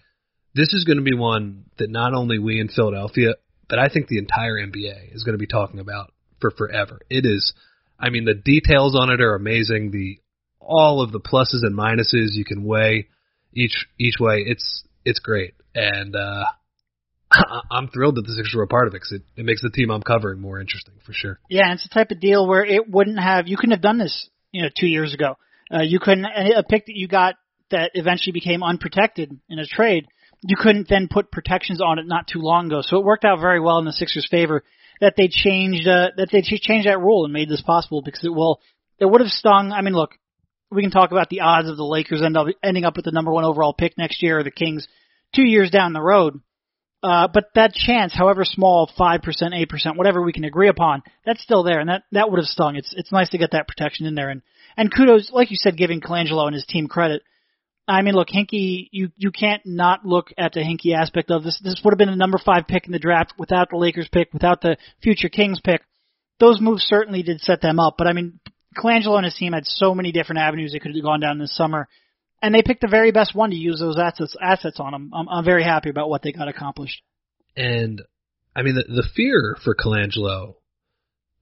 this 0.54 0.72
is 0.72 0.84
going 0.84 0.98
to 0.98 1.04
be 1.04 1.14
one 1.14 1.64
that 1.78 1.90
not 1.90 2.14
only 2.14 2.38
we 2.38 2.60
in 2.60 2.68
Philadelphia, 2.68 3.34
but 3.68 3.78
I 3.78 3.88
think 3.88 4.08
the 4.08 4.18
entire 4.18 4.56
NBA 4.56 5.14
is 5.14 5.24
going 5.24 5.34
to 5.34 5.38
be 5.38 5.46
talking 5.46 5.80
about 5.80 6.12
for 6.40 6.50
forever. 6.50 7.00
It 7.10 7.24
is 7.26 7.52
I 7.98 8.10
mean, 8.10 8.24
the 8.24 8.34
details 8.34 8.96
on 8.96 9.10
it 9.10 9.20
are 9.20 9.34
amazing. 9.34 9.90
The 9.90 10.20
all 10.60 11.00
of 11.00 11.12
the 11.12 11.20
pluses 11.20 11.62
and 11.62 11.76
minuses 11.76 12.34
you 12.34 12.44
can 12.44 12.64
weigh 12.64 13.08
each 13.54 13.86
each 13.98 14.14
way. 14.20 14.44
It's 14.46 14.84
it's 15.04 15.20
great, 15.20 15.54
and 15.74 16.14
uh, 16.14 16.44
I'm 17.70 17.88
thrilled 17.88 18.16
that 18.16 18.26
the 18.26 18.34
Sixers 18.34 18.54
were 18.54 18.62
a 18.62 18.68
part 18.68 18.88
of 18.88 18.94
it 18.94 18.96
because 18.96 19.12
it, 19.12 19.22
it 19.36 19.44
makes 19.44 19.62
the 19.62 19.70
team 19.70 19.90
I'm 19.90 20.02
covering 20.02 20.40
more 20.40 20.60
interesting 20.60 20.94
for 21.04 21.12
sure. 21.12 21.38
Yeah, 21.48 21.72
it's 21.72 21.82
the 21.82 21.94
type 21.94 22.10
of 22.10 22.20
deal 22.20 22.46
where 22.46 22.64
it 22.64 22.88
wouldn't 22.88 23.18
have 23.18 23.48
you 23.48 23.56
couldn't 23.56 23.72
have 23.72 23.82
done 23.82 23.98
this 23.98 24.28
you 24.52 24.62
know 24.62 24.68
two 24.74 24.86
years 24.86 25.14
ago. 25.14 25.36
Uh, 25.72 25.82
you 25.82 25.98
couldn't 26.00 26.24
a 26.24 26.62
pick 26.62 26.86
that 26.86 26.96
you 26.96 27.08
got 27.08 27.34
that 27.70 27.90
eventually 27.94 28.32
became 28.32 28.62
unprotected 28.62 29.38
in 29.48 29.58
a 29.58 29.66
trade. 29.66 30.06
You 30.42 30.56
couldn't 30.56 30.88
then 30.88 31.08
put 31.10 31.32
protections 31.32 31.80
on 31.82 31.98
it 31.98 32.06
not 32.06 32.28
too 32.28 32.38
long 32.38 32.66
ago, 32.66 32.80
so 32.82 32.98
it 32.98 33.04
worked 33.04 33.24
out 33.24 33.40
very 33.40 33.60
well 33.60 33.78
in 33.78 33.84
the 33.84 33.92
Sixers' 33.92 34.28
favor 34.30 34.62
that 35.00 35.14
they 35.16 35.28
changed 35.28 35.86
uh, 35.86 36.08
that 36.16 36.28
they 36.32 36.42
changed 36.42 36.88
that 36.88 37.00
rule 37.00 37.24
and 37.24 37.32
made 37.32 37.48
this 37.48 37.62
possible 37.62 38.02
because 38.02 38.24
it 38.24 38.32
will 38.32 38.60
it 38.98 39.06
would 39.06 39.20
have 39.20 39.30
stung. 39.30 39.72
I 39.72 39.82
mean, 39.82 39.94
look, 39.94 40.12
we 40.70 40.82
can 40.82 40.90
talk 40.90 41.12
about 41.12 41.30
the 41.30 41.40
odds 41.40 41.68
of 41.68 41.76
the 41.76 41.84
Lakers 41.84 42.22
end 42.22 42.36
up 42.36 42.46
ending 42.62 42.84
up 42.84 42.96
with 42.96 43.04
the 43.04 43.12
number 43.12 43.32
one 43.32 43.44
overall 43.44 43.72
pick 43.72 43.96
next 43.96 44.22
year 44.22 44.38
or 44.38 44.44
the 44.44 44.50
Kings 44.50 44.86
two 45.34 45.42
years 45.42 45.70
down 45.70 45.92
the 45.92 46.00
road. 46.00 46.40
Uh, 47.02 47.28
but 47.32 47.44
that 47.54 47.72
chance, 47.72 48.12
however 48.12 48.44
small, 48.44 48.90
five 48.98 49.22
percent, 49.22 49.54
eight 49.54 49.68
percent, 49.68 49.96
whatever 49.96 50.20
we 50.20 50.32
can 50.32 50.44
agree 50.44 50.68
upon, 50.68 51.02
that's 51.24 51.42
still 51.42 51.62
there, 51.62 51.78
and 51.78 51.88
that 51.88 52.02
that 52.10 52.28
would 52.28 52.38
have 52.38 52.46
stung. 52.46 52.74
It's 52.74 52.92
it's 52.96 53.12
nice 53.12 53.30
to 53.30 53.38
get 53.38 53.52
that 53.52 53.68
protection 53.68 54.06
in 54.06 54.16
there, 54.16 54.30
and 54.30 54.42
and 54.76 54.92
kudos, 54.92 55.30
like 55.32 55.50
you 55.50 55.56
said, 55.56 55.76
giving 55.76 56.00
Colangelo 56.00 56.46
and 56.46 56.54
his 56.54 56.66
team 56.66 56.88
credit. 56.88 57.22
I 57.86 58.02
mean, 58.02 58.14
look, 58.14 58.28
Hinkie, 58.28 58.88
you 58.90 59.10
you 59.16 59.30
can't 59.30 59.62
not 59.64 60.04
look 60.04 60.32
at 60.36 60.52
the 60.52 60.60
Hinkie 60.60 60.94
aspect 60.94 61.30
of 61.30 61.44
this. 61.44 61.60
This 61.62 61.80
would 61.84 61.92
have 61.92 61.98
been 61.98 62.08
a 62.08 62.16
number 62.16 62.38
five 62.38 62.66
pick 62.66 62.86
in 62.86 62.92
the 62.92 62.98
draft 62.98 63.34
without 63.38 63.70
the 63.70 63.76
Lakers 63.76 64.08
pick, 64.10 64.32
without 64.32 64.60
the 64.60 64.76
future 65.00 65.28
Kings 65.28 65.60
pick. 65.62 65.82
Those 66.40 66.60
moves 66.60 66.82
certainly 66.82 67.22
did 67.22 67.40
set 67.40 67.60
them 67.60 67.78
up, 67.78 67.94
but 67.96 68.08
I 68.08 68.12
mean, 68.12 68.40
Colangelo 68.76 69.16
and 69.16 69.24
his 69.24 69.34
team 69.34 69.52
had 69.52 69.66
so 69.66 69.94
many 69.94 70.12
different 70.12 70.40
avenues 70.40 70.72
they 70.72 70.78
could 70.78 70.94
have 70.94 71.02
gone 71.02 71.20
down 71.20 71.38
this 71.38 71.54
summer, 71.54 71.88
and 72.42 72.54
they 72.54 72.62
picked 72.62 72.82
the 72.82 72.88
very 72.88 73.10
best 73.10 73.34
one 73.34 73.50
to 73.50 73.56
use 73.56 73.80
those 73.80 73.98
assets 73.98 74.36
assets 74.40 74.78
on 74.78 74.92
them. 74.92 75.10
I'm, 75.14 75.28
I'm 75.28 75.44
very 75.44 75.64
happy 75.64 75.90
about 75.90 76.10
what 76.10 76.22
they 76.22 76.32
got 76.32 76.48
accomplished. 76.48 77.02
And 77.56 78.02
I 78.54 78.62
mean, 78.62 78.74
the, 78.74 78.84
the 78.84 79.08
fear 79.14 79.56
for 79.64 79.74
Colangelo 79.74 80.54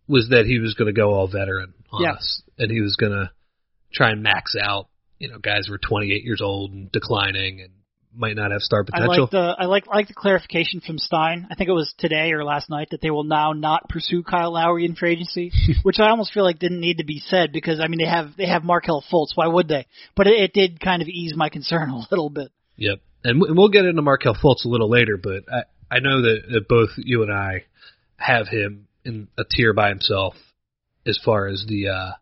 was 0.09 0.29
that 0.31 0.47
he 0.47 0.61
was 0.61 0.75
going 0.75 0.87
to 0.87 0.99
go 0.99 1.13
all 1.13 1.27
veteran 1.27 1.75
on 1.91 2.03
yeah. 2.03 2.13
us, 2.13 2.43
and 2.59 2.71
he 2.71 2.81
was 2.81 2.97
going 2.97 3.13
to 3.13 3.31
try 3.93 4.11
and 4.11 4.23
max 4.23 4.55
out 4.61 4.89
you 5.19 5.29
know 5.29 5.39
guys 5.39 5.69
were 5.69 5.79
28 5.79 6.25
years 6.25 6.41
old 6.43 6.73
and 6.73 6.93
declining 6.93 7.61
and 7.61 7.73
might 8.17 8.37
not 8.37 8.51
have 8.51 8.63
star 8.63 8.85
potential. 8.85 9.13
I 9.13 9.17
like 9.19 9.31
the 9.31 9.57
I 9.59 9.65
like 9.67 9.87
like 9.87 10.09
the 10.09 10.15
clarification 10.15 10.81
from 10.81 10.99
Stein. 10.99 11.47
I 11.51 11.55
think 11.55 11.69
it 11.69 11.73
was 11.73 11.95
today 11.99 12.33
or 12.33 12.45
last 12.45 12.71
night 12.71 12.89
that 12.91 13.01
they 13.01 13.11
will 13.11 13.25
now 13.25 13.53
not 13.53 13.89
pursue 13.89 14.23
Kyle 14.23 14.53
Lowry 14.53 14.85
in 14.85 14.95
free 14.95 15.13
agency, 15.13 15.53
which 15.83 15.99
I 15.99 16.09
almost 16.11 16.33
feel 16.33 16.45
like 16.45 16.59
didn't 16.59 16.81
need 16.81 16.99
to 16.99 17.05
be 17.05 17.23
said 17.27 17.53
because 17.53 17.81
I 17.81 17.89
mean 17.89 17.99
they 17.99 18.09
have 18.09 18.31
they 18.37 18.47
have 18.47 18.65
Markelle 18.65 19.05
Fultz. 19.13 19.33
Why 19.35 19.47
would 19.47 19.69
they? 19.69 19.87
But 20.15 20.27
it, 20.27 20.41
it 20.41 20.53
did 20.53 20.81
kind 20.81 21.03
of 21.03 21.09
ease 21.09 21.35
my 21.37 21.49
concern 21.49 21.91
a 21.91 22.07
little 22.11 22.31
bit. 22.31 22.51
Yep, 22.77 23.01
and 23.25 23.41
we'll 23.41 23.69
get 23.69 23.85
into 23.85 24.03
Markelle 24.03 24.37
Fultz 24.37 24.65
a 24.65 24.69
little 24.69 24.91
later, 24.91 25.17
but 25.17 25.45
I 25.53 25.63
I 25.91 25.99
know 26.01 26.23
that, 26.23 26.43
that 26.51 26.69
both 26.69 26.91
you 26.97 27.23
and 27.23 27.33
I 27.33 27.65
have 28.17 28.49
him 28.49 28.89
in 29.05 29.29
a 29.39 29.45
tier 29.45 29.73
by 29.73 29.89
himself 29.89 30.35
as 31.07 31.19
far 31.25 31.47
as 31.47 31.65
the 31.69 31.89
uh 31.89 32.13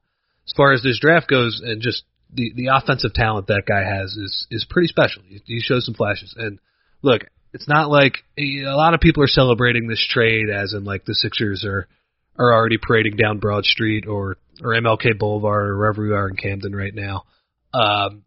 as 0.47 0.53
far 0.57 0.73
as 0.73 0.83
this 0.83 1.01
draft 1.01 1.29
goes, 1.29 1.63
and 1.65 1.81
just 1.81 2.05
the 2.35 2.53
the 2.55 2.71
offensive 2.75 3.14
talent 3.14 3.47
that 3.47 3.64
guy 3.67 3.85
has 3.85 4.17
is 4.17 4.47
is 4.50 4.67
pretty 4.69 4.88
special. 4.88 5.23
He, 5.26 5.41
he 5.45 5.61
shows 5.61 5.87
some 5.87 5.95
flashes. 5.95 6.35
And 6.37 6.59
look, 7.03 7.23
it's 7.53 7.69
not 7.69 7.88
like 7.88 8.19
a 8.38 8.75
lot 8.75 8.95
of 8.95 9.00
people 9.00 9.23
are 9.23 9.29
celebrating 9.29 9.87
this 9.87 10.05
trade 10.09 10.50
as 10.50 10.75
in 10.75 10.85
like 10.85 11.05
the 11.05 11.14
Sixers 11.14 11.64
are 11.64 11.88
are 12.37 12.53
already 12.53 12.79
parading 12.79 13.17
down 13.17 13.38
Broad 13.38 13.64
Street 13.64 14.07
or 14.07 14.37
or 14.62 14.75
MLK 14.75 15.19
Boulevard 15.19 15.69
or 15.69 15.79
wherever 15.79 16.03
we 16.03 16.12
are 16.12 16.29
in 16.29 16.37
Camden 16.37 16.75
right 16.75 16.95
now. 16.95 17.25
Um, 17.73 18.25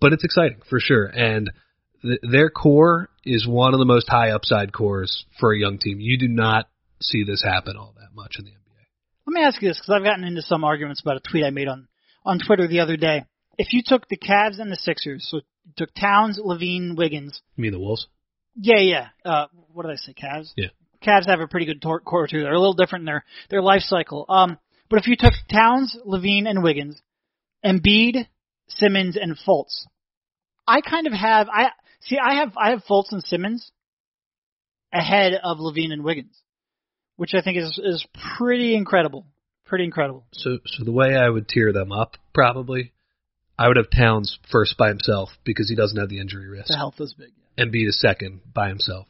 but 0.00 0.12
it's 0.12 0.24
exciting 0.24 0.60
for 0.68 0.80
sure, 0.80 1.04
and 1.06 1.50
th- 2.02 2.20
their 2.22 2.50
core 2.50 3.10
is 3.24 3.46
one 3.46 3.74
of 3.74 3.78
the 3.78 3.86
most 3.86 4.08
high 4.08 4.30
upside 4.30 4.72
cores 4.72 5.26
for 5.38 5.52
a 5.52 5.58
young 5.58 5.78
team. 5.78 6.00
You 6.00 6.18
do 6.18 6.28
not 6.28 6.68
see 7.00 7.24
this 7.24 7.42
happen 7.42 7.76
all 7.76 7.94
that 7.98 8.14
much 8.14 8.36
in 8.38 8.44
the 8.44 8.50
NBA. 8.50 8.56
Let 9.26 9.34
me 9.34 9.42
ask 9.42 9.60
you 9.60 9.68
this 9.68 9.78
because 9.78 9.94
I've 9.94 10.04
gotten 10.04 10.24
into 10.24 10.42
some 10.42 10.64
arguments 10.64 11.02
about 11.02 11.16
a 11.16 11.20
tweet 11.20 11.44
I 11.44 11.50
made 11.50 11.68
on 11.68 11.88
on 12.24 12.38
Twitter 12.38 12.66
the 12.66 12.80
other 12.80 12.96
day. 12.96 13.24
If 13.58 13.72
you 13.72 13.82
took 13.84 14.08
the 14.08 14.16
Cavs 14.16 14.58
and 14.58 14.70
the 14.70 14.76
Sixers, 14.76 15.26
so 15.28 15.38
you 15.64 15.72
took 15.76 15.94
Towns, 15.94 16.38
LaVine, 16.38 16.96
Wiggins. 16.96 17.40
You 17.56 17.62
mean 17.62 17.72
the 17.72 17.78
Wolves? 17.78 18.06
Yeah, 18.56 18.80
yeah. 18.80 19.08
Uh, 19.24 19.46
what 19.72 19.84
did 19.84 19.92
I 19.92 19.96
say? 19.96 20.14
Cavs. 20.14 20.52
Yeah. 20.56 20.68
Cavs 21.02 21.26
have 21.26 21.40
a 21.40 21.46
pretty 21.46 21.66
good 21.66 21.80
tor- 21.80 22.00
core 22.00 22.26
too. 22.26 22.42
They're 22.42 22.52
a 22.52 22.58
little 22.58 22.74
different 22.74 23.02
in 23.02 23.06
their 23.06 23.24
their 23.48 23.62
life 23.62 23.82
cycle. 23.82 24.26
Um, 24.28 24.58
but 24.88 24.98
if 24.98 25.06
you 25.06 25.16
took 25.16 25.32
Towns, 25.50 25.96
LaVine, 26.06 26.46
and 26.46 26.62
Wiggins, 26.62 27.00
Embiid, 27.64 28.26
Simmons, 28.68 29.16
and 29.16 29.36
Fultz, 29.38 29.86
I 30.66 30.80
kind 30.80 31.06
of 31.06 31.12
have 31.12 31.48
I 31.48 31.70
see 32.00 32.18
I 32.18 32.34
have 32.36 32.56
I 32.56 32.70
have 32.70 32.84
Fultz 32.84 33.12
and 33.12 33.22
Simmons 33.22 33.70
ahead 34.92 35.32
of 35.42 35.58
LaVine 35.58 35.92
and 35.92 36.04
Wiggins, 36.04 36.36
which 37.16 37.34
I 37.34 37.40
think 37.40 37.58
is 37.58 37.80
is 37.82 38.06
pretty 38.36 38.74
incredible. 38.74 39.26
Pretty 39.70 39.84
incredible. 39.84 40.26
So, 40.32 40.58
so 40.66 40.82
the 40.84 40.90
way 40.92 41.14
I 41.16 41.28
would 41.28 41.48
tier 41.48 41.72
them 41.72 41.92
up, 41.92 42.16
probably, 42.34 42.92
I 43.56 43.68
would 43.68 43.76
have 43.76 43.88
Towns 43.88 44.36
first 44.50 44.76
by 44.76 44.88
himself 44.88 45.30
because 45.44 45.68
he 45.70 45.76
doesn't 45.76 45.96
have 45.96 46.08
the 46.08 46.18
injury 46.20 46.48
risk. 46.48 46.66
The 46.66 46.76
health 46.76 46.96
is 47.00 47.14
big. 47.14 47.28
and 47.56 47.70
be 47.70 47.86
the 47.86 47.92
second 47.92 48.40
by 48.52 48.68
himself. 48.68 49.06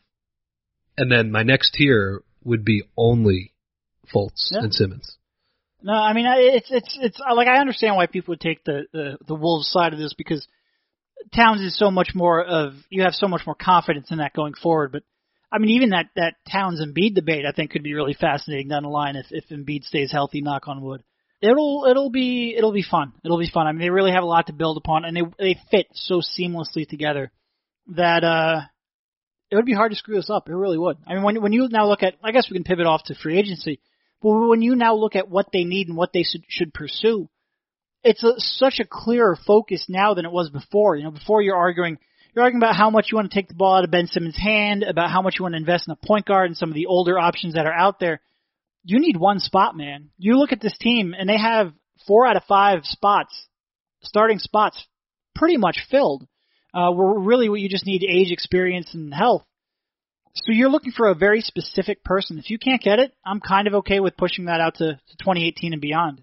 And 0.98 1.10
then 1.10 1.32
my 1.32 1.42
next 1.44 1.72
tier 1.72 2.22
would 2.44 2.62
be 2.62 2.82
only 2.94 3.54
Fultz 4.14 4.50
Yeah. 4.52 4.58
and 4.60 4.74
Simmons. 4.74 5.16
No, 5.82 5.94
I 5.94 6.12
mean 6.12 6.26
it's 6.28 6.70
it's 6.70 6.98
it's 7.00 7.18
uh, 7.26 7.34
like 7.34 7.48
I 7.48 7.58
understand 7.58 7.96
why 7.96 8.04
people 8.04 8.32
would 8.32 8.40
take 8.40 8.62
the 8.64 8.84
the, 8.92 9.16
the 9.26 9.34
Wolves 9.34 9.66
side 9.70 9.94
of 9.94 9.98
this 9.98 10.12
because 10.12 10.46
Towns 11.34 11.62
is 11.62 11.78
so 11.78 11.90
much 11.90 12.10
more 12.14 12.44
of 12.44 12.74
you 12.90 13.02
have 13.04 13.14
so 13.14 13.28
much 13.28 13.46
more 13.46 13.54
confidence 13.54 14.10
in 14.10 14.18
that 14.18 14.34
going 14.34 14.52
forward. 14.52 14.92
But 14.92 15.04
I 15.52 15.58
mean 15.58 15.70
even 15.70 15.90
that 15.90 16.06
that 16.16 16.34
Towns 16.50 16.80
and 16.80 16.94
Embiid 16.94 17.14
debate 17.14 17.44
I 17.46 17.52
think 17.52 17.70
could 17.70 17.82
be 17.82 17.94
really 17.94 18.14
fascinating 18.14 18.68
down 18.68 18.82
the 18.82 18.88
line 18.88 19.16
if 19.16 19.26
if 19.30 19.48
Embiid 19.48 19.84
stays 19.84 20.12
healthy. 20.12 20.40
Knock 20.40 20.68
on 20.68 20.82
wood. 20.82 21.02
It'll 21.40 21.86
it'll 21.88 22.10
be 22.10 22.54
it'll 22.56 22.72
be 22.72 22.84
fun. 22.88 23.12
It'll 23.24 23.38
be 23.38 23.50
fun. 23.50 23.66
I 23.66 23.72
mean 23.72 23.80
they 23.80 23.90
really 23.90 24.12
have 24.12 24.22
a 24.22 24.26
lot 24.26 24.46
to 24.46 24.52
build 24.52 24.76
upon 24.76 25.04
and 25.04 25.16
they 25.16 25.22
they 25.38 25.60
fit 25.70 25.86
so 25.92 26.20
seamlessly 26.20 26.88
together 26.88 27.32
that 27.88 28.24
uh 28.24 28.60
it 29.50 29.56
would 29.56 29.66
be 29.66 29.74
hard 29.74 29.90
to 29.90 29.96
screw 29.96 30.16
this 30.16 30.30
up. 30.30 30.48
It 30.48 30.54
really 30.54 30.78
would. 30.78 30.98
I 31.06 31.14
mean 31.14 31.22
when 31.22 31.42
when 31.42 31.52
you 31.52 31.68
now 31.68 31.86
look 31.88 32.02
at 32.02 32.14
I 32.22 32.32
guess 32.32 32.48
we 32.50 32.56
can 32.56 32.64
pivot 32.64 32.86
off 32.86 33.04
to 33.04 33.14
free 33.14 33.38
agency. 33.38 33.80
But 34.22 34.48
when 34.48 34.62
you 34.62 34.76
now 34.76 34.94
look 34.94 35.16
at 35.16 35.28
what 35.30 35.46
they 35.52 35.64
need 35.64 35.88
and 35.88 35.96
what 35.96 36.12
they 36.12 36.22
should, 36.22 36.42
should 36.48 36.74
pursue, 36.74 37.28
it's 38.02 38.22
a, 38.22 38.34
such 38.38 38.78
a 38.78 38.86
clearer 38.88 39.36
focus 39.46 39.86
now 39.88 40.14
than 40.14 40.26
it 40.26 40.32
was 40.32 40.50
before. 40.50 40.96
You 40.96 41.04
know, 41.04 41.10
before 41.10 41.42
you're 41.42 41.56
arguing, 41.56 41.98
you're 42.34 42.44
arguing 42.44 42.62
about 42.62 42.76
how 42.76 42.90
much 42.90 43.08
you 43.10 43.16
want 43.16 43.30
to 43.30 43.34
take 43.34 43.48
the 43.48 43.54
ball 43.54 43.76
out 43.76 43.84
of 43.84 43.90
Ben 43.90 44.06
Simmons' 44.06 44.36
hand, 44.36 44.82
about 44.82 45.10
how 45.10 45.22
much 45.22 45.36
you 45.38 45.42
want 45.42 45.54
to 45.54 45.58
invest 45.58 45.88
in 45.88 45.92
a 45.92 46.06
point 46.06 46.26
guard 46.26 46.46
and 46.46 46.56
some 46.56 46.70
of 46.70 46.74
the 46.74 46.86
older 46.86 47.18
options 47.18 47.54
that 47.54 47.66
are 47.66 47.72
out 47.72 47.98
there. 48.00 48.20
You 48.84 48.98
need 48.98 49.16
one 49.16 49.40
spot, 49.40 49.76
man. 49.76 50.10
You 50.18 50.38
look 50.38 50.52
at 50.52 50.60
this 50.60 50.76
team 50.78 51.14
and 51.18 51.28
they 51.28 51.38
have 51.38 51.72
four 52.06 52.26
out 52.26 52.36
of 52.36 52.44
five 52.44 52.84
spots, 52.84 53.46
starting 54.02 54.38
spots, 54.38 54.86
pretty 55.34 55.56
much 55.56 55.86
filled. 55.90 56.26
Uh, 56.72 56.92
where 56.92 57.18
really 57.18 57.48
what 57.48 57.58
you 57.58 57.68
just 57.68 57.84
need 57.84 58.04
age, 58.04 58.30
experience, 58.30 58.94
and 58.94 59.12
health. 59.12 59.44
So 60.34 60.52
you're 60.52 60.70
looking 60.70 60.92
for 60.92 61.08
a 61.08 61.16
very 61.16 61.40
specific 61.40 62.04
person. 62.04 62.38
If 62.38 62.48
you 62.48 62.60
can't 62.60 62.80
get 62.80 63.00
it, 63.00 63.12
I'm 63.26 63.40
kind 63.40 63.66
of 63.66 63.74
okay 63.76 63.98
with 63.98 64.16
pushing 64.16 64.44
that 64.44 64.60
out 64.60 64.76
to, 64.76 64.92
to 64.92 65.16
2018 65.18 65.72
and 65.72 65.82
beyond. 65.82 66.22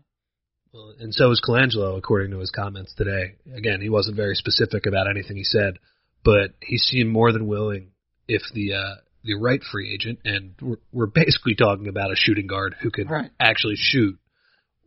And 0.99 1.13
so 1.13 1.31
is 1.31 1.41
Colangelo, 1.45 1.97
according 1.97 2.31
to 2.31 2.39
his 2.39 2.51
comments 2.51 2.93
today. 2.93 3.35
Again, 3.53 3.81
he 3.81 3.89
wasn't 3.89 4.15
very 4.15 4.35
specific 4.35 4.85
about 4.85 5.09
anything 5.09 5.35
he 5.35 5.43
said, 5.43 5.79
but 6.23 6.51
he 6.61 6.77
seemed 6.77 7.09
more 7.09 7.31
than 7.31 7.47
willing 7.47 7.91
if 8.27 8.41
the 8.53 8.73
uh, 8.73 8.95
the 9.23 9.35
right 9.35 9.61
free 9.71 9.93
agent, 9.93 10.19
and 10.25 10.53
we're, 10.61 10.77
we're 10.91 11.05
basically 11.07 11.55
talking 11.55 11.87
about 11.87 12.11
a 12.11 12.15
shooting 12.15 12.47
guard 12.47 12.75
who 12.81 12.91
can 12.91 13.07
Right. 13.07 13.31
actually 13.39 13.75
shoot, 13.77 14.17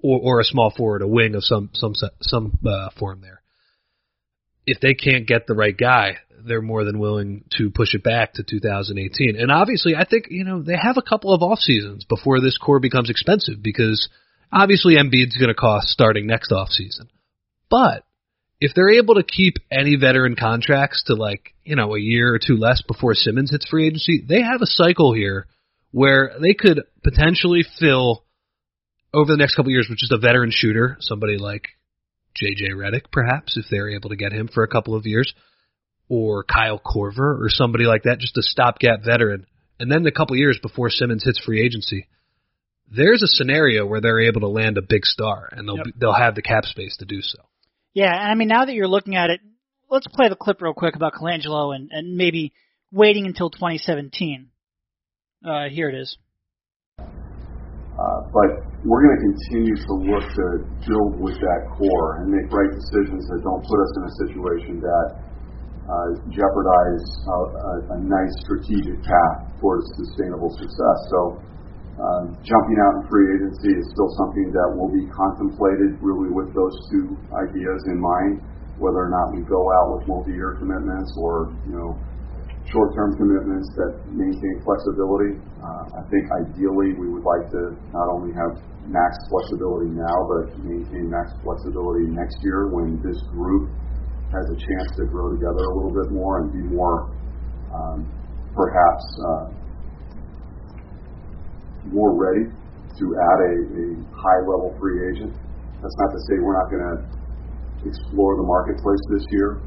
or, 0.03 0.19
or 0.21 0.41
a 0.41 0.45
small 0.45 0.71
forward, 0.71 1.03
a 1.03 1.07
wing 1.09 1.35
of 1.35 1.45
some 1.45 1.71
some 1.75 1.95
some 2.21 2.59
uh, 2.67 2.91
form 2.99 3.21
there. 3.21 3.43
If 4.67 4.81
they 4.81 4.95
can't 4.95 5.27
get 5.27 5.47
the 5.47 5.55
right 5.55 5.77
guy, 5.77 6.19
they're 6.45 6.63
more 6.63 6.85
than 6.85 6.99
willing 6.99 7.45
to 7.59 7.71
push 7.71 7.95
it 7.95 8.03
back 8.03 8.35
to 8.35 8.43
2018. 8.43 9.37
And 9.41 9.51
obviously, 9.51 9.95
I 9.97 10.05
think 10.05 10.27
you 10.31 10.45
know 10.45 10.63
they 10.63 10.77
have 10.77 10.97
a 10.97 11.03
couple 11.03 11.33
of 11.35 11.43
off 11.43 11.59
seasons 11.59 12.05
before 12.05 12.41
this 12.41 12.59
core 12.59 12.81
becomes 12.81 13.11
expensive 13.11 13.63
because 13.63 14.09
obviously 14.53 14.97
Embiid's 14.97 15.37
going 15.37 15.49
to 15.49 15.55
cost 15.55 15.89
starting 15.89 16.27
next 16.27 16.53
off 16.53 16.69
season. 16.69 17.09
But 17.71 18.05
if 18.61 18.73
they're 18.75 18.91
able 18.99 19.15
to 19.15 19.23
keep 19.23 19.55
any 19.71 19.97
veteran 19.97 20.37
contracts 20.37 21.05
to 21.07 21.15
like, 21.15 21.55
you 21.65 21.77
know, 21.77 21.95
a 21.95 22.01
year 22.01 22.35
or 22.35 22.39
two 22.39 22.57
less 22.57 22.83
before 22.87 23.15
Simmons 23.15 23.51
hits 23.51 23.67
free 23.69 23.87
agency, 23.87 24.23
they 24.27 24.43
have 24.43 24.61
a 24.61 24.67
cycle 24.67 25.15
here 25.15 25.47
where 25.93 26.33
they 26.41 26.53
could 26.55 26.83
potentially 27.03 27.65
fill 27.79 28.25
over 29.15 29.33
the 29.33 29.39
next 29.39 29.55
couple 29.57 29.71
of 29.71 29.73
years 29.73 29.87
with 29.89 29.99
just 29.99 30.13
a 30.13 30.19
veteran 30.19 30.51
shooter, 30.53 30.97
somebody 31.01 31.39
like 31.39 31.69
JJ 32.37 32.73
Redick, 32.77 33.11
perhaps, 33.11 33.57
if 33.57 33.65
they're 33.71 33.91
able 33.91 34.11
to 34.11 34.17
get 34.17 34.33
him 34.33 34.49
for 34.53 34.63
a 34.63 34.69
couple 34.69 34.95
of 34.95 35.07
years, 35.07 35.33
or 36.09 36.45
Kyle 36.45 36.79
Korver 36.79 37.41
or 37.41 37.47
somebody 37.49 37.85
like 37.85 38.03
that, 38.05 38.19
just 38.19 38.37
a 38.37 38.43
stopgap 38.43 39.01
veteran. 39.05 39.47
And 39.81 39.91
then 39.91 40.07
a 40.07 40.13
couple 40.13 40.35
of 40.35 40.39
years 40.39 40.59
before 40.61 40.91
Simmons 40.91 41.25
hits 41.25 41.41
free 41.41 41.65
agency, 41.65 42.09
there's 42.95 43.23
a 43.23 43.27
scenario 43.27 43.87
where 43.87 44.01
they're 44.01 44.21
able 44.21 44.43
to 44.43 44.49
land 44.49 44.77
a 44.77 44.83
big 44.83 45.07
star 45.07 45.49
and 45.51 45.67
they'll 45.67 45.77
Yep. 45.77 45.85
be, 45.87 45.93
they'll 45.97 46.13
have 46.13 46.35
the 46.35 46.43
cap 46.43 46.65
space 46.67 46.97
to 46.99 47.05
do 47.05 47.23
so. 47.23 47.39
Yeah, 47.93 48.13
and 48.13 48.31
I 48.31 48.35
mean 48.35 48.49
now 48.49 48.65
that 48.65 48.75
you're 48.75 48.89
looking 48.89 49.17
at 49.17 49.31
it, 49.31 49.41
let's 49.91 50.07
play 50.07 50.29
the 50.29 50.37
clip 50.37 50.63
real 50.63 50.75
quick 50.75 50.95
about 50.95 51.15
Colangelo 51.15 51.75
and, 51.75 51.91
and 51.91 52.17
maybe 52.17 52.53
waiting 52.93 53.27
until 53.27 53.51
2017. 53.51 54.49
Uh, 55.45 55.69
here 55.71 55.89
it 55.89 55.97
is. 55.99 56.17
Uh, 56.99 58.25
but 58.33 58.65
we're 58.85 59.03
going 59.05 59.17
to 59.19 59.25
continue 59.29 59.77
to 59.77 59.93
look 60.09 60.25
to 60.25 60.47
build 60.89 61.21
with 61.21 61.37
that 61.37 61.61
core 61.77 62.23
and 62.23 62.33
make 62.33 62.49
right 62.49 62.73
decisions 62.73 63.29
that 63.29 63.45
don't 63.45 63.61
put 63.61 63.77
us 63.77 63.93
in 63.99 64.03
a 64.09 64.13
situation 64.25 64.81
that 64.81 65.09
uh, 65.85 66.09
jeopardize 66.33 67.07
a, 67.27 67.37
a, 67.37 67.73
a 67.93 67.99
nice 68.01 68.35
strategic 68.47 68.97
path 69.05 69.53
towards 69.61 69.85
sustainable 70.01 70.49
success. 70.57 70.99
So, 71.13 71.19
uh, 71.37 71.60
jumping 72.43 72.79
out 72.81 72.93
in 73.01 73.03
free 73.13 73.27
agency 73.37 73.71
is 73.77 73.85
still 73.93 74.09
something 74.17 74.49
that 74.53 74.69
will 74.73 74.89
be 74.89 75.05
contemplated 75.13 76.01
really 76.01 76.33
with 76.33 76.49
those 76.57 76.73
two 76.89 77.13
ideas 77.37 77.81
in 77.93 78.01
mind, 78.01 78.41
whether 78.81 78.97
or 78.97 79.13
not 79.13 79.37
we 79.37 79.45
go 79.45 79.61
out 79.77 79.97
with 79.97 80.09
multi-year 80.09 80.57
commitments 80.57 81.13
or, 81.21 81.53
you 81.69 81.77
know, 81.77 82.01
short-term 82.73 83.17
commitments 83.19 83.69
that 83.77 83.93
maintain 84.09 84.57
flexibility. 84.65 85.37
Uh, 85.61 86.01
I 86.01 86.03
think 86.09 86.25
ideally 86.33 86.97
we 86.97 87.13
would 87.13 87.27
like 87.27 87.45
to 87.53 87.77
not 87.93 88.09
only 88.09 88.33
have 88.33 88.57
max 88.89 89.13
flexibility 89.29 89.93
now, 89.93 90.17
but 90.25 90.57
maintain 90.65 91.11
max 91.13 91.35
flexibility 91.45 92.09
next 92.09 92.41
year 92.41 92.73
when 92.73 92.97
this 93.05 93.21
group 93.29 93.69
has 94.33 94.47
a 94.49 94.57
chance 94.57 94.89
to 94.97 95.05
grow 95.11 95.35
together 95.35 95.61
a 95.61 95.73
little 95.75 95.93
bit 95.93 96.09
more 96.15 96.41
and 96.41 96.55
be 96.55 96.63
more, 96.73 97.11
um, 97.75 98.07
perhaps, 98.55 99.05
uh, 99.29 99.60
more 101.93 102.15
ready 102.15 102.51
to 102.99 103.05
add 103.19 103.39
a, 103.41 103.55
a 103.71 103.87
high-level 104.15 104.77
free 104.81 104.99
agent. 105.11 105.33
That's 105.83 105.97
not 105.99 106.11
to 106.13 106.21
say 106.29 106.39
we're 106.43 106.59
not 106.59 106.71
going 106.71 106.87
to 106.87 106.97
explore 107.89 108.37
the 108.37 108.45
marketplace 108.45 109.01
this 109.11 109.25
year, 109.31 109.61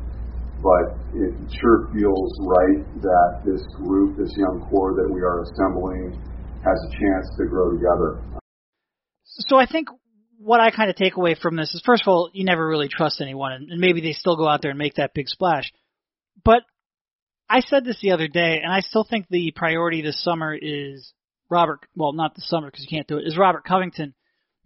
but 0.61 0.95
it 1.15 1.33
sure 1.59 1.89
feels 1.91 2.31
right 2.45 2.85
that 3.01 3.41
this 3.45 3.61
group, 3.75 4.17
this 4.17 4.31
young 4.37 4.65
core 4.69 4.93
that 4.93 5.09
we 5.09 5.21
are 5.21 5.41
assembling, 5.43 6.13
has 6.63 6.79
a 6.79 6.91
chance 6.95 7.27
to 7.37 7.45
grow 7.45 7.71
together. 7.71 8.21
So 9.25 9.57
I 9.57 9.65
think 9.65 9.89
what 10.37 10.59
I 10.59 10.71
kind 10.71 10.89
of 10.89 10.95
take 10.95 11.15
away 11.15 11.35
from 11.35 11.55
this 11.55 11.73
is, 11.73 11.81
first 11.85 12.03
of 12.03 12.07
all, 12.07 12.29
you 12.33 12.45
never 12.45 12.67
really 12.67 12.89
trust 12.89 13.21
anyone, 13.21 13.51
and 13.51 13.79
maybe 13.79 14.01
they 14.01 14.13
still 14.13 14.37
go 14.37 14.47
out 14.47 14.61
there 14.61 14.71
and 14.71 14.77
make 14.77 14.95
that 14.95 15.13
big 15.13 15.27
splash. 15.27 15.71
But 16.45 16.61
I 17.49 17.61
said 17.61 17.85
this 17.85 17.99
the 18.01 18.11
other 18.11 18.27
day, 18.27 18.59
and 18.63 18.71
I 18.71 18.81
still 18.81 19.05
think 19.09 19.27
the 19.29 19.51
priority 19.55 20.01
this 20.01 20.21
summer 20.23 20.53
is 20.53 21.13
Robert. 21.53 21.79
Well, 21.95 22.13
not 22.13 22.35
this 22.35 22.49
summer 22.49 22.69
because 22.69 22.83
you 22.83 22.95
can't 22.95 23.07
do 23.07 23.17
it. 23.17 23.27
Is 23.27 23.37
Robert 23.37 23.63
Covington 23.63 24.13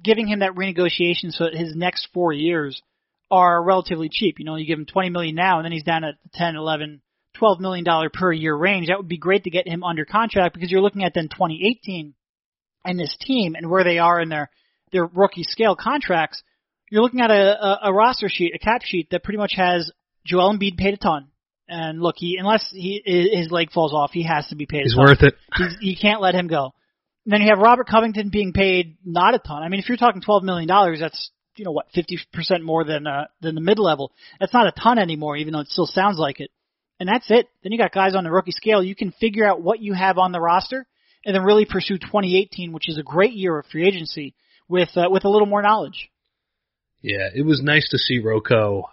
giving 0.01 0.27
him 0.27 0.39
that 0.39 0.55
renegotiation 0.55 1.31
so 1.31 1.45
that 1.45 1.55
his 1.55 1.75
next 1.75 2.07
four 2.13 2.31
years 2.31 2.81
are 3.29 3.61
relatively 3.61 4.09
cheap. 4.09 4.39
You 4.39 4.45
know, 4.45 4.55
you 4.55 4.65
give 4.65 4.79
him 4.79 4.85
20 4.85 5.09
million 5.09 5.35
now, 5.35 5.57
and 5.57 5.65
then 5.65 5.71
he's 5.71 5.83
down 5.83 6.03
at 6.03 6.15
the 6.23 6.29
10, 6.33 6.55
11, 6.55 7.01
12 7.37 7.59
million 7.59 7.83
dollar 7.83 8.09
per 8.09 8.31
year 8.31 8.55
range. 8.55 8.87
That 8.87 8.97
would 8.97 9.07
be 9.07 9.17
great 9.17 9.43
to 9.43 9.49
get 9.49 9.67
him 9.67 9.83
under 9.83 10.05
contract 10.05 10.53
because 10.53 10.71
you're 10.71 10.81
looking 10.81 11.03
at 11.03 11.13
then 11.13 11.29
2018 11.29 12.13
and 12.85 12.99
this 12.99 13.15
team 13.19 13.55
and 13.55 13.69
where 13.69 13.83
they 13.83 13.97
are 13.97 14.21
in 14.21 14.29
their 14.29 14.49
their 14.91 15.05
rookie 15.05 15.43
scale 15.43 15.75
contracts. 15.75 16.41
You're 16.89 17.01
looking 17.01 17.19
at 17.19 17.31
a, 17.31 17.33
a, 17.33 17.79
a 17.89 17.93
roster 17.93 18.29
sheet, 18.29 18.55
a 18.55 18.59
cap 18.59 18.81
sheet 18.83 19.09
that 19.11 19.23
pretty 19.23 19.37
much 19.37 19.53
has 19.57 19.91
Joel 20.25 20.53
Embiid 20.53 20.77
paid 20.77 20.93
a 20.93 20.97
ton, 20.97 21.27
And 21.67 22.01
look, 22.01 22.15
he 22.17 22.37
unless 22.39 22.69
he 22.71 23.01
his 23.05 23.51
leg 23.51 23.71
falls 23.71 23.93
off, 23.93 24.11
he 24.13 24.23
has 24.23 24.47
to 24.47 24.55
be 24.55 24.65
paid. 24.65 24.83
He's 24.83 24.95
worth 24.97 25.21
it. 25.21 25.35
He's, 25.57 25.75
you 25.81 25.95
can't 25.99 26.21
let 26.21 26.33
him 26.33 26.47
go. 26.47 26.73
Then 27.29 27.41
you 27.41 27.49
have 27.49 27.59
Robert 27.59 27.87
Covington 27.87 28.29
being 28.29 28.53
paid 28.53 28.95
not 29.03 29.35
a 29.35 29.39
ton. 29.39 29.61
I 29.61 29.67
mean, 29.67 29.81
if 29.81 29.89
you're 29.89 29.97
talking 29.97 30.21
twelve 30.21 30.43
million 30.43 30.67
dollars, 30.67 30.99
that's 31.01 31.29
you 31.57 31.65
know 31.65 31.71
what, 31.71 31.87
fifty 31.93 32.17
percent 32.31 32.63
more 32.63 32.85
than 32.85 33.05
uh, 33.05 33.25
than 33.41 33.53
the 33.53 33.61
mid 33.61 33.79
level. 33.79 34.13
That's 34.39 34.53
not 34.53 34.65
a 34.65 34.71
ton 34.71 34.97
anymore, 34.97 35.35
even 35.35 35.51
though 35.51 35.59
it 35.59 35.67
still 35.67 35.87
sounds 35.87 36.17
like 36.17 36.39
it. 36.39 36.51
And 37.01 37.07
that's 37.07 37.29
it. 37.29 37.47
Then 37.61 37.73
you 37.73 37.77
got 37.77 37.91
guys 37.91 38.15
on 38.15 38.23
the 38.23 38.31
rookie 38.31 38.51
scale. 38.51 38.81
You 38.81 38.95
can 38.95 39.11
figure 39.11 39.45
out 39.45 39.61
what 39.61 39.81
you 39.81 39.93
have 39.93 40.17
on 40.17 40.31
the 40.31 40.39
roster, 40.39 40.87
and 41.25 41.35
then 41.35 41.43
really 41.43 41.65
pursue 41.65 41.97
2018, 41.97 42.71
which 42.71 42.87
is 42.87 42.97
a 42.97 43.03
great 43.03 43.33
year 43.33 43.59
of 43.59 43.65
free 43.65 43.85
agency 43.85 44.33
with 44.69 44.89
uh, 44.95 45.09
with 45.11 45.25
a 45.25 45.29
little 45.29 45.47
more 45.47 45.61
knowledge. 45.61 46.09
Yeah, 47.01 47.27
it 47.35 47.45
was 47.45 47.61
nice 47.61 47.89
to 47.89 47.97
see 47.97 48.19
Rocco 48.19 48.89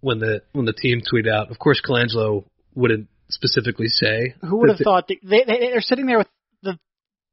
when 0.00 0.18
the 0.18 0.42
when 0.52 0.66
the 0.66 0.74
team 0.74 1.00
tweeted 1.00 1.32
out. 1.32 1.50
Of 1.50 1.58
course, 1.58 1.80
Colangelo 1.80 2.44
wouldn't 2.74 3.08
specifically 3.30 3.88
say. 3.88 4.34
Who 4.42 4.58
would 4.58 4.68
have 4.68 4.78
thought 4.78 5.08
that 5.08 5.16
they, 5.22 5.44
they 5.46 5.70
they're 5.70 5.80
sitting 5.80 6.04
there 6.04 6.18
with 6.18 6.28
the 6.62 6.78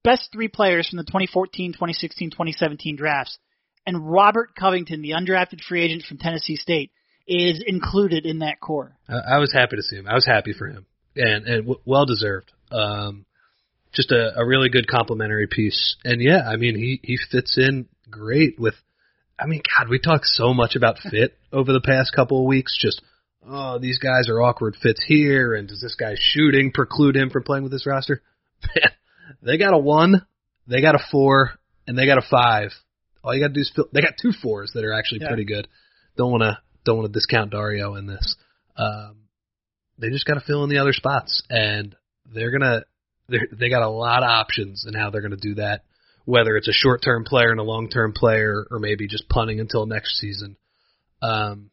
best 0.06 0.30
three 0.32 0.48
players 0.48 0.88
from 0.88 0.98
the 0.98 1.04
2014, 1.04 1.74
2016, 1.74 2.30
2017 2.30 2.96
drafts, 2.96 3.38
and 3.86 4.10
Robert 4.10 4.56
Covington, 4.56 5.02
the 5.02 5.12
undrafted 5.12 5.62
free 5.62 5.84
agent 5.84 6.04
from 6.04 6.18
Tennessee 6.18 6.56
State, 6.56 6.92
is 7.28 7.64
included 7.66 8.26
in 8.26 8.40
that 8.40 8.60
core. 8.60 8.96
I, 9.10 9.36
I 9.36 9.40
was 9.40 9.52
happy 9.52 9.76
to 9.76 9.82
see 9.82 9.98
him. 9.98 10.08
I 10.08 10.14
was 10.14 10.26
happy 10.26 10.54
for 10.54 10.68
him, 10.68 10.86
and 11.16 11.46
and 11.46 11.64
w- 11.64 11.82
well 11.86 12.06
deserved. 12.06 12.52
Um, 12.72 13.26
just 13.94 14.12
a, 14.12 14.40
a 14.40 14.46
really 14.46 14.70
good 14.70 14.88
complimentary 14.88 15.48
piece, 15.48 15.96
and 16.04 16.22
yeah, 16.22 16.48
I 16.48 16.56
mean 16.58 16.76
he 16.76 17.00
he 17.04 17.18
fits 17.18 17.58
in 17.58 17.88
great 18.10 18.60
with. 18.60 18.76
I 19.38 19.48
mean, 19.48 19.62
God, 19.78 19.90
we 19.90 20.00
talked 20.00 20.28
so 20.28 20.54
much 20.54 20.78
about 20.78 20.98
fit 21.00 21.38
over 21.52 21.74
the 21.74 21.82
past 21.82 22.14
couple 22.16 22.40
of 22.40 22.46
weeks. 22.46 22.78
Just 22.80 23.02
oh, 23.48 23.80
these 23.80 23.98
guys 23.98 24.30
are 24.30 24.42
awkward 24.42 24.76
fits 24.76 25.04
here, 25.06 25.54
and 25.56 25.68
does 25.68 25.82
this 25.82 25.96
guy's 25.96 26.20
shooting 26.20 26.72
preclude 26.72 27.16
him 27.16 27.30
from 27.30 27.44
playing 27.44 27.64
with 27.64 27.72
this 27.72 27.86
roster? 27.86 28.22
Man, 28.76 28.92
they 29.42 29.58
got 29.58 29.74
a 29.74 29.78
one, 29.78 30.26
they 30.68 30.82
got 30.82 30.96
a 30.96 31.00
four, 31.12 31.52
and 31.88 31.98
they 31.98 32.06
got 32.06 32.18
a 32.18 32.26
five. 32.30 32.72
All 33.24 33.34
you 33.34 33.42
got 33.42 33.48
to 33.50 33.54
do 33.54 33.62
is 33.62 33.72
fill, 33.76 33.90
they 33.92 34.02
got 34.02 34.14
two 34.22 34.32
fours 34.32 34.72
that 34.76 34.84
are 34.84 34.94
actually 34.94 35.22
Yeah. 35.22 35.28
pretty 35.30 35.46
good. 35.46 35.68
Don't 36.18 36.32
want 36.32 36.44
to 36.44 36.58
don't 36.84 36.98
want 36.98 37.12
to 37.12 37.18
discount 37.18 37.52
Dario 37.52 37.96
in 37.96 38.06
this. 38.06 38.36
Um, 38.78 39.18
they 39.98 40.10
just 40.10 40.26
got 40.26 40.36
to 40.36 40.42
fill 40.42 40.64
in 40.64 40.70
the 40.70 40.78
other 40.78 40.94
spots, 40.94 41.42
and 41.50 41.96
they're 42.34 42.52
gonna 42.52 42.84
they 43.30 43.40
they 43.52 43.70
got 43.70 43.82
a 43.82 43.90
lot 43.90 44.24
of 44.24 44.30
options 44.30 44.86
in 44.88 44.94
how 44.94 45.10
they're 45.10 45.22
gonna 45.22 45.38
do 45.38 45.56
that. 45.56 45.84
Whether 46.26 46.58
it's 46.58 46.68
a 46.68 46.74
short 46.74 47.02
term 47.04 47.24
player 47.24 47.50
and 47.52 47.60
a 47.60 47.64
long 47.64 47.90
term 47.90 48.14
player, 48.14 48.66
or 48.70 48.80
maybe 48.80 49.08
just 49.08 49.30
punting 49.30 49.60
until 49.60 49.86
next 49.86 50.18
season. 50.20 50.58
Um, 51.22 51.70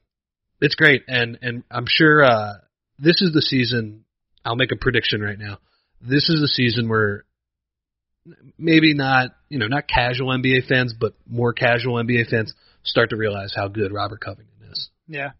it's 0.61 0.75
great, 0.75 1.03
and 1.09 1.39
and 1.43 1.65
I'm 1.71 1.87
sure 1.89 2.23
uh, 2.25 2.53
this 2.99 3.21
is 3.23 3.33
the 3.33 3.43
season. 3.43 4.05
I'll 4.45 4.57
make 4.57 4.73
a 4.73 4.77
prediction 4.77 5.21
right 5.21 5.39
now. 5.39 5.59
This 6.01 6.29
is 6.29 6.41
the 6.41 6.49
season 6.49 6.89
where 6.89 7.25
maybe 8.59 8.95
not 8.95 9.31
you 9.49 9.59
know 9.59 9.67
not 9.67 9.89
casual 9.89 10.29
NBA 10.29 10.67
fans, 10.67 10.95
but 10.99 11.15
more 11.29 11.53
casual 11.53 11.95
NBA 12.03 12.29
fans 12.29 12.55
start 12.83 13.11
to 13.11 13.17
realize 13.17 13.53
how 13.55 13.69
good 13.69 13.93
Robert 13.93 14.21
Covington 14.21 14.71
is. 14.71 14.91
Yeah. 15.07 15.31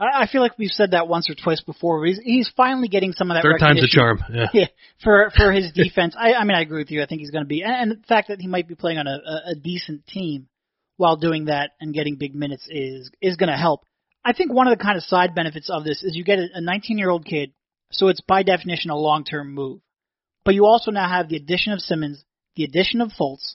I, 0.00 0.22
I 0.22 0.26
feel 0.26 0.42
like 0.42 0.58
we've 0.58 0.70
said 0.70 0.92
that 0.92 1.08
once 1.08 1.28
or 1.28 1.34
twice 1.34 1.60
before. 1.60 2.00
But 2.00 2.08
he's 2.08 2.20
he's 2.22 2.52
finally 2.56 2.88
getting 2.88 3.12
some 3.12 3.30
of 3.30 3.36
that. 3.36 3.42
Third 3.42 3.58
time's 3.58 3.82
a 3.82 3.88
charm. 3.88 4.22
Yeah. 4.32 4.46
Yeah, 4.52 4.66
for 5.02 5.30
for 5.36 5.52
his 5.52 5.72
defense. 5.72 6.14
I 6.18 6.34
I 6.34 6.44
mean 6.44 6.56
I 6.56 6.62
agree 6.62 6.80
with 6.80 6.90
you. 6.90 7.02
I 7.02 7.06
think 7.06 7.20
he's 7.20 7.30
going 7.30 7.44
to 7.44 7.48
be, 7.48 7.62
and, 7.62 7.72
and 7.72 8.02
the 8.02 8.06
fact 8.06 8.28
that 8.28 8.40
he 8.40 8.46
might 8.46 8.68
be 8.68 8.74
playing 8.74 8.98
on 8.98 9.06
a, 9.06 9.18
a, 9.18 9.50
a 9.52 9.54
decent 9.54 10.06
team 10.06 10.48
while 10.96 11.16
doing 11.16 11.46
that 11.46 11.70
and 11.80 11.94
getting 11.94 12.16
big 12.16 12.34
minutes 12.34 12.66
is 12.68 13.10
is 13.20 13.36
going 13.36 13.50
to 13.50 13.56
help. 13.56 13.84
I 14.24 14.32
think 14.32 14.52
one 14.52 14.66
of 14.66 14.76
the 14.76 14.82
kind 14.82 14.96
of 14.96 15.02
side 15.04 15.34
benefits 15.34 15.70
of 15.70 15.84
this 15.84 16.02
is 16.02 16.14
you 16.14 16.24
get 16.24 16.38
a 16.38 16.60
19 16.60 16.98
year 16.98 17.10
old 17.10 17.24
kid, 17.24 17.52
so 17.90 18.08
it's 18.08 18.20
by 18.20 18.42
definition 18.42 18.90
a 18.90 18.96
long 18.96 19.24
term 19.24 19.54
move. 19.54 19.80
But 20.44 20.54
you 20.54 20.66
also 20.66 20.90
now 20.90 21.08
have 21.08 21.28
the 21.28 21.36
addition 21.36 21.72
of 21.72 21.80
Simmons, 21.80 22.24
the 22.58 22.64
addition 22.64 23.00
of 23.00 23.12
Fultz, 23.12 23.54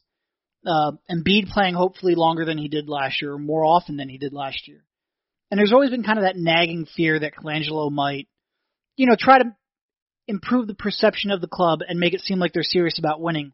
uh, 0.65 0.93
Embiid 1.11 1.49
playing 1.49 1.73
hopefully 1.73 2.15
longer 2.15 2.45
than 2.45 2.57
he 2.57 2.69
did 2.69 2.87
last 2.87 3.21
year, 3.21 3.33
or 3.33 3.37
more 3.37 3.65
often 3.65 3.97
than 3.97 4.07
he 4.07 4.17
did 4.17 4.31
last 4.31 4.65
year. 4.65 4.85
And 5.51 5.57
there's 5.59 5.73
always 5.73 5.89
been 5.89 6.03
kind 6.03 6.17
of 6.17 6.23
that 6.23 6.37
nagging 6.37 6.87
fear 6.95 7.19
that 7.19 7.33
Colangelo 7.35 7.91
might, 7.91 8.29
you 8.95 9.05
know, 9.05 9.17
try 9.19 9.39
to 9.39 9.55
improve 10.25 10.67
the 10.67 10.73
perception 10.73 11.31
of 11.31 11.41
the 11.41 11.47
club 11.47 11.79
and 11.85 11.99
make 11.99 12.13
it 12.13 12.21
seem 12.21 12.39
like 12.39 12.53
they're 12.53 12.63
serious 12.63 12.97
about 12.97 13.19
winning. 13.19 13.51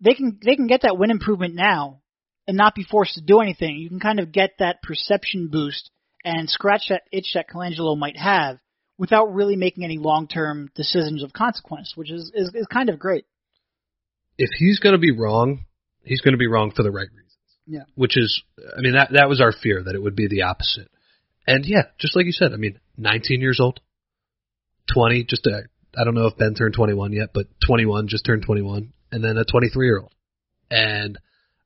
They 0.00 0.14
can 0.14 0.40
they 0.44 0.56
can 0.56 0.66
get 0.66 0.82
that 0.82 0.98
win 0.98 1.12
improvement 1.12 1.54
now 1.54 2.02
and 2.48 2.56
not 2.56 2.74
be 2.74 2.82
forced 2.82 3.14
to 3.14 3.20
do 3.20 3.40
anything. 3.40 3.76
You 3.76 3.88
can 3.88 4.00
kind 4.00 4.18
of 4.18 4.32
get 4.32 4.54
that 4.58 4.82
perception 4.82 5.48
boost 5.52 5.90
and 6.24 6.50
scratch 6.50 6.86
that 6.88 7.02
itch 7.12 7.34
that 7.34 7.48
Colangelo 7.48 7.96
might 7.96 8.16
have 8.16 8.58
without 8.98 9.32
really 9.32 9.54
making 9.54 9.84
any 9.84 9.96
long 9.96 10.26
term 10.26 10.70
decisions 10.74 11.22
of 11.22 11.32
consequence, 11.32 11.92
which 11.94 12.10
is, 12.10 12.32
is, 12.34 12.50
is 12.52 12.66
kind 12.66 12.88
of 12.88 12.98
great. 12.98 13.24
If 14.38 14.50
he's 14.56 14.78
going 14.78 14.94
to 14.94 14.98
be 14.98 15.10
wrong, 15.10 15.64
he's 16.04 16.20
going 16.20 16.32
to 16.32 16.38
be 16.38 16.46
wrong 16.46 16.70
for 16.70 16.82
the 16.82 16.90
right 16.90 17.08
reasons. 17.10 17.24
Yeah. 17.66 17.82
Which 17.96 18.16
is, 18.16 18.42
I 18.58 18.80
mean, 18.80 18.94
that 18.94 19.10
that 19.12 19.28
was 19.28 19.40
our 19.40 19.52
fear 19.52 19.82
that 19.82 19.94
it 19.94 20.02
would 20.02 20.16
be 20.16 20.28
the 20.28 20.42
opposite. 20.42 20.88
And 21.46 21.64
yeah, 21.66 21.82
just 21.98 22.16
like 22.16 22.26
you 22.26 22.32
said, 22.32 22.52
I 22.52 22.56
mean, 22.56 22.78
19 22.96 23.40
years 23.40 23.58
old, 23.60 23.80
20, 24.94 25.24
just 25.24 25.46
a, 25.46 25.64
I 25.98 26.04
don't 26.04 26.14
know 26.14 26.26
if 26.26 26.36
Ben 26.36 26.54
turned 26.54 26.74
21 26.74 27.12
yet, 27.12 27.30
but 27.34 27.46
21 27.66 28.08
just 28.08 28.24
turned 28.24 28.42
21, 28.44 28.92
and 29.12 29.24
then 29.24 29.36
a 29.36 29.44
23 29.44 29.86
year 29.86 29.98
old. 29.98 30.12
And 30.70 31.18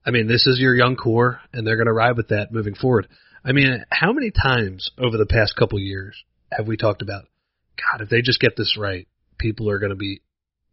I 0.05 0.11
mean, 0.11 0.27
this 0.27 0.47
is 0.47 0.59
your 0.59 0.75
young 0.75 0.97
core, 0.97 1.41
and 1.53 1.67
they're 1.67 1.77
going 1.77 1.87
to 1.87 1.93
ride 1.93 2.17
with 2.17 2.29
that 2.29 2.53
moving 2.53 2.75
forward. 2.75 3.09
I 3.45 3.53
mean, 3.53 3.85
how 3.91 4.13
many 4.13 4.31
times 4.31 4.91
over 4.99 5.17
the 5.17 5.27
past 5.27 5.57
couple 5.57 5.79
years 5.79 6.17
have 6.51 6.67
we 6.67 6.77
talked 6.77 7.03
about, 7.03 7.25
God, 7.77 8.03
if 8.03 8.09
they 8.09 8.23
just 8.23 8.41
get 8.41 8.57
this 8.57 8.77
right, 8.79 9.09
people 9.39 9.69
are 9.71 9.79
going 9.79 9.91
to 9.91 9.97
be 9.97 10.21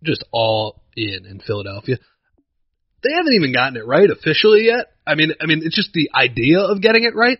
just 0.03 0.23
all 0.31 0.81
in 0.95 1.25
in 1.25 1.39
Philadelphia. 1.39 1.97
They 3.03 3.13
haven't 3.13 3.33
even 3.33 3.53
gotten 3.53 3.77
it 3.77 3.85
right 3.85 4.09
officially 4.09 4.65
yet. 4.65 4.91
I 5.07 5.15
mean, 5.15 5.31
I 5.41 5.45
mean, 5.45 5.62
it's 5.63 5.75
just 5.75 5.93
the 5.93 6.09
idea 6.13 6.59
of 6.59 6.81
getting 6.81 7.03
it 7.03 7.15
right. 7.15 7.39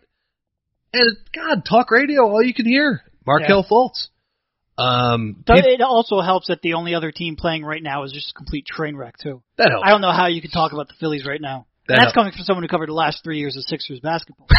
And 0.94 1.18
God, 1.36 1.64
talk 1.70 1.92
radio, 1.92 2.24
all 2.24 2.42
you 2.42 2.54
can 2.54 2.66
hear, 2.66 3.02
Markelle 3.26 3.66
Fultz. 3.70 4.08
Um, 4.80 5.44
it 5.46 5.82
also 5.82 6.22
helps 6.22 6.48
that 6.48 6.62
the 6.62 6.74
only 6.76 6.96
other 6.96 7.12
team 7.12 7.36
playing 7.36 7.66
right 7.66 7.84
now 7.84 8.04
is 8.04 8.14
just 8.14 8.32
a 8.32 8.34
complete 8.34 8.66
train 8.66 8.96
wreck 8.96 9.18
too. 9.18 9.44
that 9.58 9.72
helps. 9.72 9.84
I 9.86 9.92
don't 9.92 10.00
know 10.00 10.14
how 10.14 10.28
you 10.28 10.42
can 10.42 10.52
talk 10.52 10.72
about 10.72 10.88
the 10.88 10.94
Phillies 11.00 11.26
right 11.28 11.42
now. 11.42 11.68
That 11.90 11.96
that's 11.96 12.04
helps. 12.06 12.16
coming 12.16 12.32
from 12.32 12.44
someone 12.44 12.64
who 12.64 12.70
covered 12.70 12.88
the 12.88 12.94
last 12.94 13.22
three 13.24 13.40
years 13.40 13.58
of 13.58 13.64
Sixers 13.64 14.00
basketball. 14.00 14.48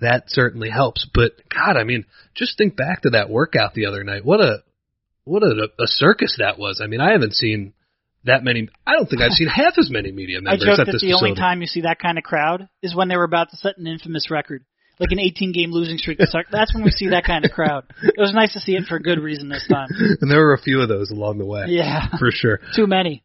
That 0.00 0.24
certainly 0.28 0.70
helps. 0.70 1.06
But 1.12 1.32
God, 1.48 1.76
I 1.76 1.84
mean, 1.84 2.04
just 2.34 2.58
think 2.58 2.76
back 2.76 3.02
to 3.02 3.10
that 3.10 3.30
workout 3.30 3.74
the 3.74 3.86
other 3.86 4.02
night. 4.02 4.24
What 4.24 4.40
a 4.40 4.62
what 5.28 5.42
a, 5.42 5.68
a 5.78 5.86
circus 5.86 6.36
that 6.38 6.58
was. 6.58 6.80
I 6.82 6.86
mean, 6.86 7.00
I 7.00 7.12
haven't 7.12 7.34
seen 7.34 7.74
that 8.24 8.42
many. 8.42 8.68
I 8.86 8.92
don't 8.92 9.08
think 9.08 9.22
I've 9.22 9.32
seen 9.32 9.48
half 9.54 9.74
as 9.78 9.90
many 9.90 10.12
media 10.12 10.40
members. 10.40 10.62
I 10.62 10.66
joke 10.66 10.78
at 10.80 10.86
that 10.86 10.92
this 10.92 11.02
the 11.02 11.14
only 11.14 11.34
time 11.34 11.60
you 11.60 11.66
see 11.66 11.82
that 11.82 11.98
kind 11.98 12.18
of 12.18 12.24
crowd 12.24 12.68
is 12.82 12.94
when 12.94 13.08
they 13.08 13.16
were 13.16 13.24
about 13.24 13.50
to 13.50 13.56
set 13.56 13.78
an 13.78 13.86
infamous 13.86 14.30
record, 14.30 14.64
like 14.98 15.10
an 15.12 15.18
18 15.18 15.52
game 15.52 15.70
losing 15.70 15.98
streak. 15.98 16.18
That's 16.18 16.74
when 16.74 16.84
we 16.84 16.90
see 16.90 17.10
that 17.10 17.24
kind 17.24 17.44
of 17.44 17.50
crowd. 17.50 17.84
It 18.02 18.18
was 18.18 18.32
nice 18.32 18.52
to 18.54 18.60
see 18.60 18.72
it 18.72 18.84
for 18.88 18.96
a 18.96 19.02
good 19.02 19.20
reason 19.20 19.48
this 19.48 19.66
time. 19.70 19.88
and 20.20 20.30
there 20.30 20.40
were 20.40 20.54
a 20.54 20.60
few 20.60 20.80
of 20.80 20.88
those 20.88 21.10
along 21.10 21.38
the 21.38 21.46
way, 21.46 21.64
Yeah, 21.68 22.08
for 22.18 22.30
sure. 22.30 22.60
too 22.74 22.86
many. 22.86 23.24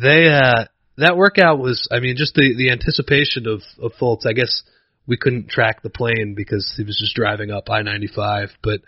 They 0.00 0.28
uh 0.28 0.66
that 0.98 1.16
workout 1.16 1.58
was 1.58 1.88
I 1.90 2.00
mean 2.00 2.16
just 2.16 2.34
the 2.34 2.54
the 2.56 2.70
anticipation 2.70 3.46
of 3.48 3.62
of 3.82 3.92
Fultz. 4.00 4.26
I 4.26 4.32
guess 4.32 4.62
we 5.06 5.16
couldn't 5.16 5.48
track 5.48 5.82
the 5.82 5.90
plane 5.90 6.34
because 6.36 6.72
he 6.76 6.84
was 6.84 6.96
just 7.00 7.16
driving 7.16 7.50
up 7.50 7.68
I-95, 7.68 8.50
but 8.62 8.80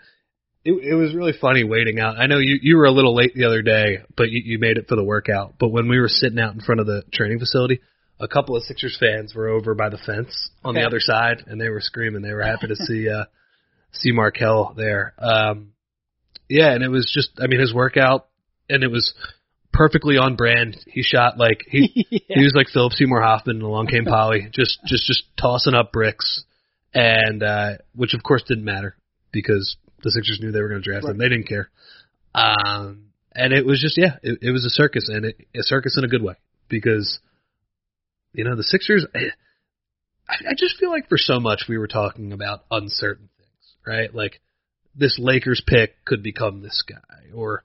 it 0.65 0.71
it 0.71 0.95
was 0.95 1.13
really 1.13 1.33
funny 1.39 1.63
waiting 1.63 1.99
out. 1.99 2.17
I 2.17 2.27
know 2.27 2.37
you 2.37 2.57
you 2.61 2.77
were 2.77 2.85
a 2.85 2.91
little 2.91 3.15
late 3.15 3.33
the 3.35 3.45
other 3.45 3.61
day, 3.61 3.99
but 4.15 4.29
you, 4.29 4.41
you 4.43 4.59
made 4.59 4.77
it 4.77 4.87
for 4.87 4.95
the 4.95 5.03
workout. 5.03 5.55
But 5.59 5.69
when 5.69 5.89
we 5.89 5.99
were 5.99 6.07
sitting 6.07 6.39
out 6.39 6.53
in 6.53 6.61
front 6.61 6.79
of 6.79 6.87
the 6.87 7.03
training 7.11 7.39
facility, 7.39 7.81
a 8.19 8.27
couple 8.27 8.55
of 8.55 8.63
Sixers 8.63 8.97
fans 8.99 9.35
were 9.35 9.49
over 9.49 9.75
by 9.75 9.89
the 9.89 9.97
fence 9.97 10.49
on 10.63 10.75
the 10.75 10.83
other 10.83 10.99
side 10.99 11.43
and 11.47 11.59
they 11.59 11.69
were 11.69 11.81
screaming. 11.81 12.21
They 12.21 12.33
were 12.33 12.43
happy 12.43 12.67
to 12.67 12.75
see 12.75 13.09
uh 13.09 13.25
see 13.91 14.11
Markelle 14.11 14.73
there. 14.75 15.13
Um 15.19 15.73
yeah, 16.49 16.73
and 16.73 16.83
it 16.83 16.89
was 16.89 17.11
just 17.13 17.31
I 17.41 17.47
mean 17.47 17.59
his 17.59 17.73
workout 17.73 18.27
and 18.69 18.83
it 18.83 18.91
was 18.91 19.13
perfectly 19.73 20.17
on 20.17 20.35
brand. 20.35 20.77
He 20.87 21.01
shot 21.03 21.37
like 21.37 21.65
he 21.67 22.07
yeah. 22.09 22.19
he 22.35 22.43
was 22.43 22.53
like 22.55 22.67
Philip 22.69 22.93
Seymour 22.93 23.21
Hoffman 23.21 23.57
and 23.57 23.65
along 23.65 23.87
came 23.87 24.05
Polly, 24.05 24.47
just 24.53 24.79
just 24.85 25.05
just 25.07 25.23
tossing 25.37 25.73
up 25.73 25.91
bricks, 25.91 26.45
and 26.93 27.43
uh, 27.43 27.71
which 27.95 28.13
of 28.13 28.23
course 28.23 28.43
didn't 28.43 28.63
matter 28.63 28.95
because 29.31 29.75
the 30.03 30.11
Sixers 30.11 30.39
knew 30.41 30.51
they 30.51 30.61
were 30.61 30.69
going 30.69 30.81
to 30.81 30.89
draft 30.89 31.05
him. 31.05 31.17
They 31.17 31.29
didn't 31.29 31.47
care, 31.47 31.69
um, 32.35 33.05
and 33.33 33.53
it 33.53 33.65
was 33.65 33.81
just 33.81 33.97
yeah, 33.97 34.17
it, 34.21 34.39
it 34.41 34.51
was 34.51 34.65
a 34.65 34.69
circus 34.69 35.09
and 35.09 35.25
it, 35.25 35.37
a 35.55 35.63
circus 35.63 35.97
in 35.97 36.03
a 36.03 36.07
good 36.07 36.21
way 36.23 36.35
because 36.69 37.19
you 38.33 38.43
know 38.43 38.55
the 38.55 38.63
Sixers. 38.63 39.05
I, 39.15 40.35
I 40.49 40.53
just 40.57 40.77
feel 40.77 40.89
like 40.89 41.09
for 41.09 41.17
so 41.17 41.39
much 41.39 41.65
we 41.67 41.77
were 41.77 41.87
talking 41.87 42.31
about 42.33 42.63
uncertain 42.71 43.29
things, 43.37 43.75
right? 43.85 44.13
Like 44.13 44.39
this 44.95 45.17
Lakers 45.19 45.61
pick 45.65 46.03
could 46.05 46.23
become 46.23 46.61
this 46.61 46.83
guy, 46.87 47.31
or 47.33 47.63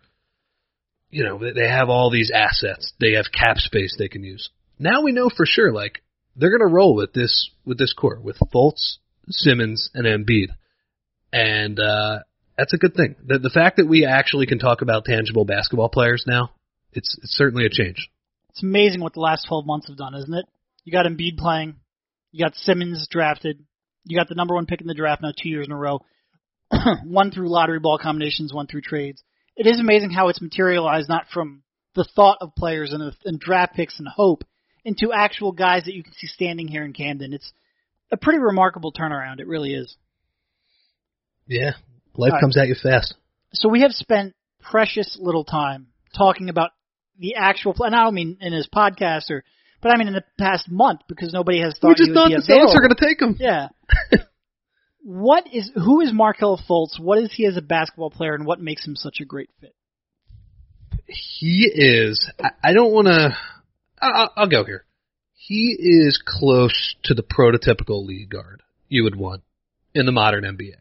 you 1.10 1.24
know, 1.24 1.38
they- 1.38 1.52
they 1.52 1.68
have 1.68 1.88
all 1.88 2.10
these 2.10 2.30
assets. 2.34 2.92
They 3.00 3.12
have 3.12 3.26
cap 3.32 3.56
space 3.58 3.96
they 3.98 4.08
can 4.08 4.22
use. 4.24 4.50
Now 4.78 5.02
we 5.02 5.12
know 5.12 5.30
for 5.34 5.46
sure, 5.46 5.72
like, 5.72 6.02
they're 6.36 6.50
gonna 6.56 6.70
roll 6.70 6.94
with 6.94 7.12
this, 7.14 7.50
with 7.64 7.78
this 7.78 7.92
core, 7.94 8.20
with 8.20 8.36
Fultz, 8.54 8.98
Simmons, 9.30 9.88
and 9.94 10.04
Embiid. 10.06 10.48
And, 11.32 11.80
uh, 11.80 12.20
that's 12.58 12.74
a 12.74 12.76
good 12.76 12.94
thing. 12.94 13.14
The 13.24 13.38
the 13.38 13.50
fact 13.50 13.76
that 13.76 13.86
we 13.86 14.04
actually 14.04 14.46
can 14.46 14.58
talk 14.58 14.82
about 14.82 15.04
tangible 15.04 15.44
basketball 15.44 15.88
players 15.88 16.24
now, 16.26 16.50
it's 16.92 17.16
it's 17.22 17.36
certainly 17.36 17.64
a 17.64 17.70
change. 17.70 18.10
It's 18.50 18.62
amazing 18.62 19.00
what 19.00 19.14
the 19.14 19.20
last 19.20 19.46
12 19.46 19.64
months 19.64 19.86
have 19.86 19.96
done, 19.96 20.14
isn't 20.14 20.34
it? 20.34 20.46
You 20.84 20.92
got 20.92 21.06
Embiid 21.06 21.38
playing, 21.38 21.76
you 22.32 22.44
got 22.44 22.56
Simmons 22.56 23.06
drafted, 23.08 23.64
you 24.04 24.18
got 24.18 24.28
the 24.28 24.34
number 24.34 24.54
one 24.54 24.66
pick 24.66 24.80
in 24.80 24.88
the 24.88 24.94
draft 24.94 25.22
now 25.22 25.32
two 25.36 25.48
years 25.48 25.66
in 25.66 25.72
a 25.72 25.76
row, 25.76 26.00
one 27.04 27.30
through 27.30 27.48
lottery 27.48 27.78
ball 27.78 27.98
combinations, 27.98 28.52
one 28.52 28.66
through 28.66 28.80
trades. 28.80 29.22
It 29.56 29.66
is 29.66 29.78
amazing 29.78 30.10
how 30.10 30.28
it's 30.28 30.42
materialized 30.42 31.08
not 31.08 31.26
from 31.32 31.62
the 31.94 32.08
thought 32.16 32.38
of 32.40 32.54
players 32.56 32.92
and, 32.92 33.14
and 33.24 33.38
draft 33.38 33.74
picks 33.74 33.98
and 33.98 34.08
hope 34.08 34.44
into 34.84 35.12
actual 35.12 35.52
guys 35.52 35.84
that 35.84 35.94
you 35.94 36.02
can 36.02 36.12
see 36.14 36.26
standing 36.26 36.66
here 36.66 36.84
in 36.84 36.92
Camden. 36.92 37.32
It's 37.32 37.52
a 38.10 38.16
pretty 38.16 38.38
remarkable 38.38 38.92
turnaround. 38.92 39.40
It 39.40 39.46
really 39.46 39.74
is. 39.74 39.96
Yeah, 41.46 41.72
life 42.18 42.32
right. 42.32 42.40
comes 42.40 42.56
at 42.56 42.68
you 42.68 42.74
fast. 42.74 43.14
So 43.54 43.68
we 43.68 43.80
have 43.80 43.92
spent 43.92 44.34
precious 44.60 45.16
little 45.18 45.44
time 45.44 45.86
talking 46.16 46.50
about 46.50 46.70
the 47.18 47.36
actual. 47.36 47.74
And 47.78 47.94
I 47.94 48.04
don't 48.04 48.14
mean 48.14 48.36
in 48.40 48.52
his 48.52 48.68
podcast 48.68 49.30
or, 49.30 49.44
but 49.80 49.92
I 49.92 49.96
mean 49.96 50.08
in 50.08 50.14
the 50.14 50.24
past 50.38 50.70
month 50.70 51.00
because 51.08 51.32
nobody 51.32 51.60
has 51.60 51.78
thought 51.78 51.88
we 51.88 51.94
just 51.94 52.12
thought 52.12 52.30
the 52.30 52.42
Saints 52.42 52.74
are 52.74 52.80
going 52.80 52.94
to 52.94 53.06
take 53.06 53.22
him. 53.22 53.36
Yeah. 53.38 53.68
what 55.02 55.46
is 55.52 55.70
who 55.74 56.00
is 56.00 56.12
Markelle 56.12 56.60
Fultz? 56.68 57.00
What 57.00 57.18
is 57.18 57.32
he 57.32 57.46
as 57.46 57.56
a 57.56 57.62
basketball 57.62 58.10
player, 58.10 58.34
and 58.34 58.44
what 58.44 58.60
makes 58.60 58.86
him 58.86 58.96
such 58.96 59.20
a 59.20 59.24
great 59.24 59.50
fit? 59.60 59.74
He 61.06 61.70
is. 61.72 62.30
I, 62.42 62.50
I 62.62 62.72
don't 62.72 62.92
want 62.92 63.06
to. 63.06 63.36
I'll, 64.00 64.32
I'll 64.36 64.48
go 64.48 64.64
here. 64.64 64.84
He 65.34 65.76
is 65.78 66.20
close 66.22 66.94
to 67.04 67.14
the 67.14 67.22
prototypical 67.22 68.04
lead 68.04 68.28
guard 68.28 68.62
you 68.88 69.04
would 69.04 69.16
want 69.16 69.42
in 69.94 70.04
the 70.04 70.12
modern 70.12 70.44
NBA. 70.44 70.74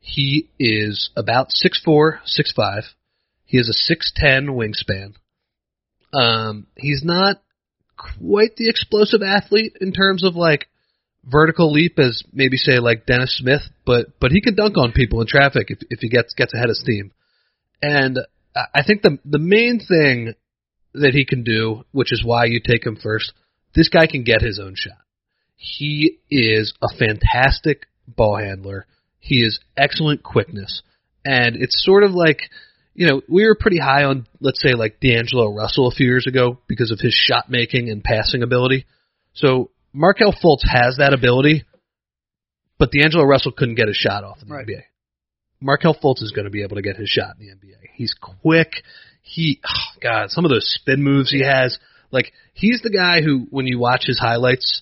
He 0.00 0.48
is 0.58 1.10
about 1.16 1.50
six 1.50 1.80
four, 1.82 2.20
six 2.24 2.52
five. 2.52 2.84
He 3.44 3.56
has 3.58 3.68
a 3.68 3.72
six 3.72 4.12
ten 4.14 4.48
wingspan. 4.48 5.14
Um, 6.12 6.66
he's 6.76 7.02
not 7.04 7.42
quite 7.96 8.56
the 8.56 8.68
explosive 8.68 9.22
athlete 9.22 9.76
in 9.80 9.92
terms 9.92 10.24
of 10.24 10.36
like 10.36 10.68
vertical 11.24 11.72
leap 11.72 11.98
as 11.98 12.22
maybe 12.32 12.56
say 12.56 12.78
like 12.78 13.06
Dennis 13.06 13.36
Smith, 13.36 13.62
but 13.84 14.18
but 14.20 14.30
he 14.30 14.40
can 14.40 14.54
dunk 14.54 14.76
on 14.76 14.92
people 14.92 15.20
in 15.20 15.26
traffic 15.26 15.70
if 15.70 15.78
if 15.90 16.00
he 16.00 16.08
gets 16.08 16.34
gets 16.34 16.54
ahead 16.54 16.70
of 16.70 16.76
steam. 16.76 17.12
And 17.82 18.18
I 18.54 18.82
think 18.86 19.02
the 19.02 19.18
the 19.24 19.38
main 19.38 19.80
thing 19.80 20.34
that 20.94 21.14
he 21.14 21.24
can 21.24 21.44
do, 21.44 21.84
which 21.92 22.12
is 22.12 22.24
why 22.24 22.46
you 22.46 22.60
take 22.60 22.84
him 22.84 22.96
first, 22.96 23.32
this 23.74 23.88
guy 23.88 24.06
can 24.06 24.24
get 24.24 24.42
his 24.42 24.58
own 24.58 24.74
shot. 24.76 24.98
He 25.56 26.18
is 26.30 26.72
a 26.82 26.88
fantastic 26.96 27.86
ball 28.06 28.36
handler. 28.36 28.86
He 29.28 29.42
is 29.42 29.60
excellent 29.76 30.22
quickness. 30.22 30.80
And 31.22 31.54
it's 31.54 31.84
sort 31.84 32.02
of 32.02 32.12
like, 32.12 32.40
you 32.94 33.06
know, 33.06 33.20
we 33.28 33.44
were 33.44 33.54
pretty 33.54 33.78
high 33.78 34.04
on, 34.04 34.26
let's 34.40 34.62
say, 34.62 34.72
like 34.72 35.00
D'Angelo 35.00 35.52
Russell 35.52 35.86
a 35.86 35.90
few 35.90 36.06
years 36.06 36.26
ago 36.26 36.56
because 36.66 36.90
of 36.90 36.98
his 36.98 37.12
shot 37.12 37.50
making 37.50 37.90
and 37.90 38.02
passing 38.02 38.42
ability. 38.42 38.86
So 39.34 39.70
Markelle 39.92 40.32
Fultz 40.32 40.62
has 40.66 40.96
that 40.96 41.12
ability, 41.12 41.64
but 42.78 42.90
D'Angelo 42.90 43.24
Russell 43.24 43.52
couldn't 43.52 43.74
get 43.74 43.90
a 43.90 43.92
shot 43.92 44.24
off 44.24 44.38
in 44.40 44.48
the 44.48 44.54
Right. 44.54 44.66
NBA. 44.66 44.82
Markelle 45.60 45.94
Fultz 46.02 46.22
is 46.22 46.32
going 46.32 46.46
to 46.46 46.50
be 46.50 46.62
able 46.62 46.76
to 46.76 46.82
get 46.82 46.96
his 46.96 47.10
shot 47.10 47.36
in 47.38 47.46
the 47.46 47.52
NBA. 47.52 47.76
He's 47.96 48.14
quick. 48.18 48.82
He, 49.20 49.60
oh 49.68 49.98
God, 50.02 50.30
some 50.30 50.46
of 50.46 50.50
those 50.50 50.72
spin 50.72 51.02
moves 51.02 51.30
he 51.30 51.42
has. 51.42 51.78
Like 52.10 52.32
he's 52.54 52.80
the 52.82 52.88
guy 52.88 53.20
who, 53.20 53.46
when 53.50 53.66
you 53.66 53.78
watch 53.78 54.04
his 54.06 54.18
highlights, 54.18 54.80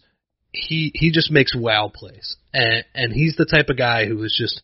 he 0.57 0.91
he 0.95 1.11
just 1.11 1.31
makes 1.31 1.55
wow 1.55 1.91
plays, 1.95 2.37
and 2.53 2.85
and 2.95 3.13
he's 3.13 3.37
the 3.37 3.45
type 3.45 3.69
of 3.69 3.77
guy 3.77 4.07
who 4.07 4.23
is 4.23 4.35
just, 4.37 4.63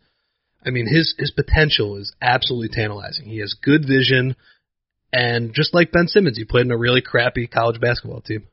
I 0.64 0.70
mean, 0.70 0.87
his 0.87 1.14
his 1.18 1.31
potential 1.31 1.96
is 1.96 2.14
absolutely 2.20 2.70
tantalizing. 2.72 3.26
He 3.26 3.38
has 3.38 3.55
good 3.62 3.87
vision, 3.87 4.37
and 5.12 5.52
just 5.55 5.74
like 5.74 5.92
Ben 5.92 6.09
Simmons, 6.09 6.38
he 6.38 6.44
played 6.44 6.66
in 6.66 6.72
a 6.72 6.78
really 6.78 7.02
crappy 7.02 7.46
college 7.46 7.81
basketball 7.81 8.22
team. 8.22 8.48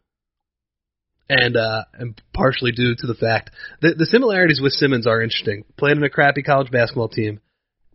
And 1.32 1.56
uh, 1.56 1.84
and 1.94 2.20
partially 2.34 2.72
due 2.72 2.96
to 2.98 3.08
the 3.08 3.14
fact 3.14 3.52
that 3.82 3.98
the 3.98 4.08
similarities 4.08 4.60
with 4.60 4.74
Simmons 4.74 5.06
are 5.06 5.22
interesting. 5.22 5.64
Played 5.78 5.98
in 5.98 6.04
a 6.04 6.10
crappy 6.10 6.42
college 6.42 6.72
basketball 6.72 7.10
team, 7.10 7.40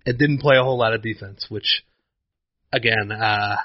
and 0.07 0.17
didn't 0.17 0.39
play 0.39 0.57
a 0.57 0.63
whole 0.63 0.79
lot 0.79 0.95
of 0.95 1.03
defense, 1.03 1.47
which 1.49 1.83
again 2.73 3.11
uh, 3.11 3.57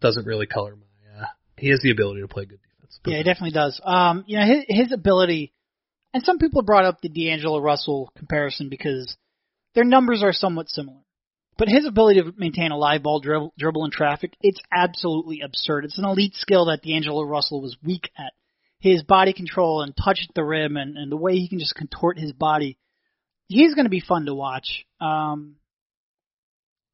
doesn't 0.00 0.26
really 0.26 0.46
color 0.46 0.74
my. 0.74 1.22
Uh, 1.22 1.26
he 1.58 1.68
has 1.68 1.80
the 1.82 1.90
ability 1.90 2.22
to 2.22 2.28
play 2.28 2.46
good. 2.46 2.58
Yeah, 3.06 3.18
he 3.18 3.22
definitely 3.22 3.52
does. 3.52 3.80
Um, 3.84 4.24
you 4.26 4.38
know, 4.38 4.46
his, 4.46 4.64
his 4.68 4.92
ability, 4.92 5.52
and 6.12 6.22
some 6.24 6.38
people 6.38 6.62
brought 6.62 6.84
up 6.84 7.00
the 7.00 7.08
D'Angelo 7.08 7.60
Russell 7.60 8.10
comparison 8.16 8.68
because 8.68 9.16
their 9.74 9.84
numbers 9.84 10.22
are 10.22 10.32
somewhat 10.32 10.68
similar. 10.68 11.00
But 11.58 11.68
his 11.68 11.86
ability 11.86 12.22
to 12.22 12.32
maintain 12.36 12.70
a 12.70 12.78
live 12.78 13.02
ball 13.02 13.20
dribble, 13.20 13.52
dribble 13.58 13.84
in 13.84 13.90
traffic, 13.90 14.32
it's 14.40 14.60
absolutely 14.72 15.40
absurd. 15.40 15.84
It's 15.84 15.98
an 15.98 16.04
elite 16.04 16.34
skill 16.36 16.66
that 16.66 16.82
D'Angelo 16.82 17.24
Russell 17.24 17.60
was 17.60 17.76
weak 17.82 18.10
at. 18.16 18.32
His 18.78 19.02
body 19.02 19.32
control 19.32 19.82
and 19.82 19.92
touch 19.96 20.20
at 20.28 20.34
the 20.36 20.44
rim 20.44 20.76
and, 20.76 20.96
and 20.96 21.10
the 21.10 21.16
way 21.16 21.34
he 21.34 21.48
can 21.48 21.58
just 21.58 21.74
contort 21.74 22.16
his 22.16 22.32
body, 22.32 22.78
he's 23.48 23.74
going 23.74 23.86
to 23.86 23.90
be 23.90 24.00
fun 24.00 24.26
to 24.26 24.34
watch. 24.34 24.84
Um, 25.00 25.56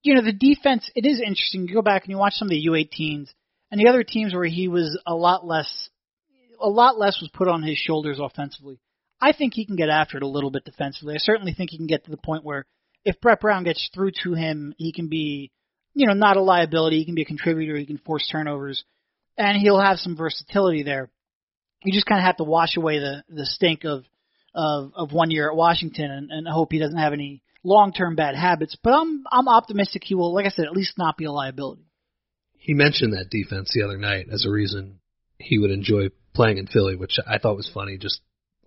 you 0.03 0.15
know, 0.15 0.23
the 0.23 0.33
defense, 0.33 0.91
it 0.95 1.05
is 1.05 1.21
interesting. 1.21 1.69
You 1.69 1.75
go 1.75 1.83
back 1.83 2.05
and 2.05 2.11
you 2.11 2.17
watch 2.17 2.35
some 2.35 2.47
of 2.47 2.51
the 2.51 2.67
U18s 2.67 3.29
and 3.71 3.81
the 3.81 3.89
other 3.89 4.03
teams 4.03 4.33
where 4.33 4.45
he 4.45 4.69
was 4.69 4.99
a 5.07 5.15
lot 5.15 5.47
less 5.47 5.91
a 6.61 6.69
lot 6.69 6.99
less 6.99 7.21
was 7.21 7.31
put 7.33 7.49
on 7.49 7.63
his 7.63 7.79
shoulders 7.79 8.19
offensively. 8.21 8.79
I 9.21 9.33
think 9.33 9.55
he 9.55 9.65
can 9.65 9.77
get 9.77 9.89
after 9.89 10.17
it 10.17 10.23
a 10.23 10.29
little 10.29 10.51
bit 10.51 10.65
defensively. 10.65 11.15
I 11.15 11.19
certainly 11.19 11.55
think 11.55 11.71
he 11.71 11.77
can 11.77 11.87
get 11.87 12.05
to 12.05 12.11
the 12.11 12.17
point 12.17 12.45
where 12.45 12.67
if 13.05 13.21
Brett 13.21 13.41
Brown 13.41 13.65
gets 13.65 13.89
through 13.95 14.13
to 14.23 14.35
him, 14.35 14.75
he 14.77 14.93
can 14.93 15.09
be, 15.09 15.51
you 15.95 16.07
know, 16.07 16.15
not 16.15 16.37
a 16.37 16.43
liability. 16.43 16.99
He 16.99 17.05
can 17.05 17.15
be 17.15 17.23
a 17.23 17.27
contributor. 17.27 17.77
He 17.77 17.87
can 17.87 17.99
force 17.99 18.29
turnovers, 18.31 18.85
and 19.37 19.59
he'll 19.59 19.81
have 19.81 19.99
some 19.99 20.17
versatility 20.17 20.83
there. 20.83 21.11
You 21.85 21.93
just 21.93 22.07
kind 22.07 22.19
of 22.19 22.25
have 22.25 22.39
to 22.39 22.45
wash 22.45 22.77
away 22.77 22.99
the 22.99 23.23
the 23.29 23.47
stink 23.47 23.85
of 23.85 24.05
of 24.55 24.93
of 24.95 25.13
one 25.13 25.31
year 25.31 25.51
at 25.51 25.57
Washington 25.57 26.11
and, 26.11 26.31
and 26.31 26.49
hope 26.49 26.73
he 26.73 26.79
doesn't 26.79 26.99
have 26.99 27.13
any 27.13 27.43
long 27.63 27.93
term 27.93 28.17
bad 28.17 28.35
habits. 28.35 28.77
But 28.83 28.95
I'm 28.95 29.25
I'm 29.31 29.49
optimistic 29.49 30.03
he 30.05 30.15
will, 30.15 30.33
like 30.33 30.47
I 30.47 30.51
said, 30.51 30.65
at 30.65 30.73
least 30.73 30.99
not 30.99 31.17
be 31.17 31.25
a 31.25 31.33
liability. 31.33 31.87
He 32.59 32.73
mentioned 32.73 33.13
that 33.13 33.29
defense 33.31 33.71
the 33.75 33.83
other 33.83 33.99
night 33.99 34.27
as 34.33 34.47
a 34.47 34.51
reason 34.51 35.01
he 35.39 35.59
would 35.59 35.71
enjoy 35.71 36.09
playing 36.35 36.59
in 36.59 36.67
Philly, 36.67 36.97
which 36.97 37.17
I 37.27 37.39
thought 37.39 37.57
was 37.57 37.71
funny. 37.73 37.99
Just 37.99 38.21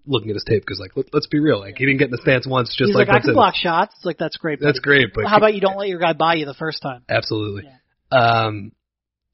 looking 0.06 0.30
at 0.30 0.36
his 0.36 0.45
tape, 0.45 0.63
because 0.63 0.80
like 0.80 0.95
let, 0.95 1.13
let's 1.13 1.27
be 1.27 1.39
real, 1.39 1.60
like 1.60 1.75
he 1.77 1.86
didn't 1.86 1.99
get 1.99 2.06
in 2.06 2.12
the 2.12 2.21
stance 2.21 2.47
once, 2.47 2.69
just 2.69 2.89
He's 2.89 2.95
like, 2.95 3.08
like, 3.08 3.21
I 3.21 3.25
can 3.25 3.34
block 3.34 3.56
shots. 3.56 3.93
It's 3.97 4.06
like 4.06 4.17
that's 4.17 4.38
great. 4.38 4.60
That's 4.62 4.80
great, 4.80 5.13
but 5.13 5.25
How 5.25 5.38
about 5.38 5.53
you 5.53 5.62
don't 5.62 5.77
let 5.77 5.89
your 5.89 5.99
guy 5.99 6.13
buy 6.13 6.36
you 6.36 6.45
the 6.45 6.53
first 6.53 6.82
time? 6.82 7.03
Absolutely. 7.10 7.69
Um, 8.12 8.71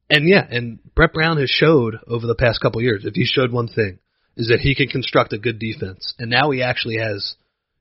and 0.10 0.28
yeah, 0.28 0.46
and 0.50 0.80
Brett 0.96 1.14
Brown 1.14 1.38
has 1.38 1.50
showed 1.50 1.98
over 2.08 2.28
the 2.28 2.36
past 2.36 2.60
couple 2.62 2.82
years, 2.82 3.06
if 3.06 3.14
he 3.16 3.26
showed 3.26 3.52
one 3.52 3.68
thing, 3.68 4.00
is 4.36 4.50
that 4.50 4.60
he 4.60 4.76
can 4.76 4.88
construct 4.88 5.34
a 5.34 5.38
good 5.38 5.60
defense. 5.60 6.14
And 6.20 6.30
now 6.30 6.52
he 6.52 6.62
actually 6.62 6.98
has, 6.98 7.36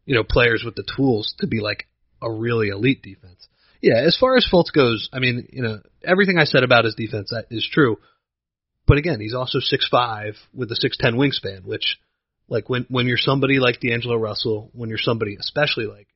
you 0.05 0.15
know, 0.15 0.23
players 0.23 0.63
with 0.65 0.75
the 0.75 0.85
tools 0.97 1.35
to 1.39 1.47
be 1.47 1.61
like 1.61 1.89
a 2.21 2.31
really 2.31 2.69
elite 2.69 3.03
defense. 3.03 3.49
Yeah, 3.81 3.99
as 3.99 4.17
far 4.17 4.37
as 4.37 4.49
Fultz 4.51 4.73
goes, 4.73 5.09
I 5.13 5.19
mean, 5.19 5.49
you 5.53 5.63
know, 5.63 5.81
everything 6.05 6.39
I 6.39 6.45
said 6.45 6.63
about 6.63 6.85
his 6.85 6.95
defense 6.95 7.33
is 7.51 7.69
true. 7.71 7.99
But 8.87 8.99
again, 8.99 9.21
he's 9.21 9.35
also 9.35 9.59
six 9.61 9.87
five 9.89 10.35
with 10.53 10.71
a 10.73 10.77
six 10.77 10.97
ten 10.97 11.15
wingspan, 11.15 11.65
which 11.65 11.99
like 12.49 12.69
when 12.69 12.87
when 12.89 13.07
you're 13.07 13.17
somebody 13.17 13.59
like 13.59 13.81
D'Angelo 13.81 14.17
Russell, 14.17 14.71
when 14.73 14.89
you're 14.89 14.99
somebody 14.99 15.37
especially 15.39 15.87
like 15.87 16.09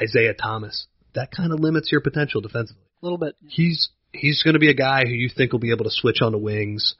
Isaiah 0.00 0.34
Thomas, 0.34 0.86
that 1.14 1.30
kind 1.30 1.52
of 1.52 1.60
limits 1.60 1.92
your 1.92 2.00
potential 2.00 2.40
defensively 2.40 2.84
A 3.02 3.04
little 3.04 3.18
bit. 3.18 3.36
he's 3.46 3.90
he's 4.12 4.42
going 4.42 4.54
to 4.54 4.60
be 4.60 4.70
a 4.70 4.74
guy 4.74 5.02
who 5.04 5.12
you 5.12 5.28
think 5.28 5.52
will 5.52 5.58
be 5.58 5.72
able 5.72 5.84
to 5.84 5.90
switch 5.90 6.22
on 6.22 6.32
the 6.32 6.38
wings 6.38 6.94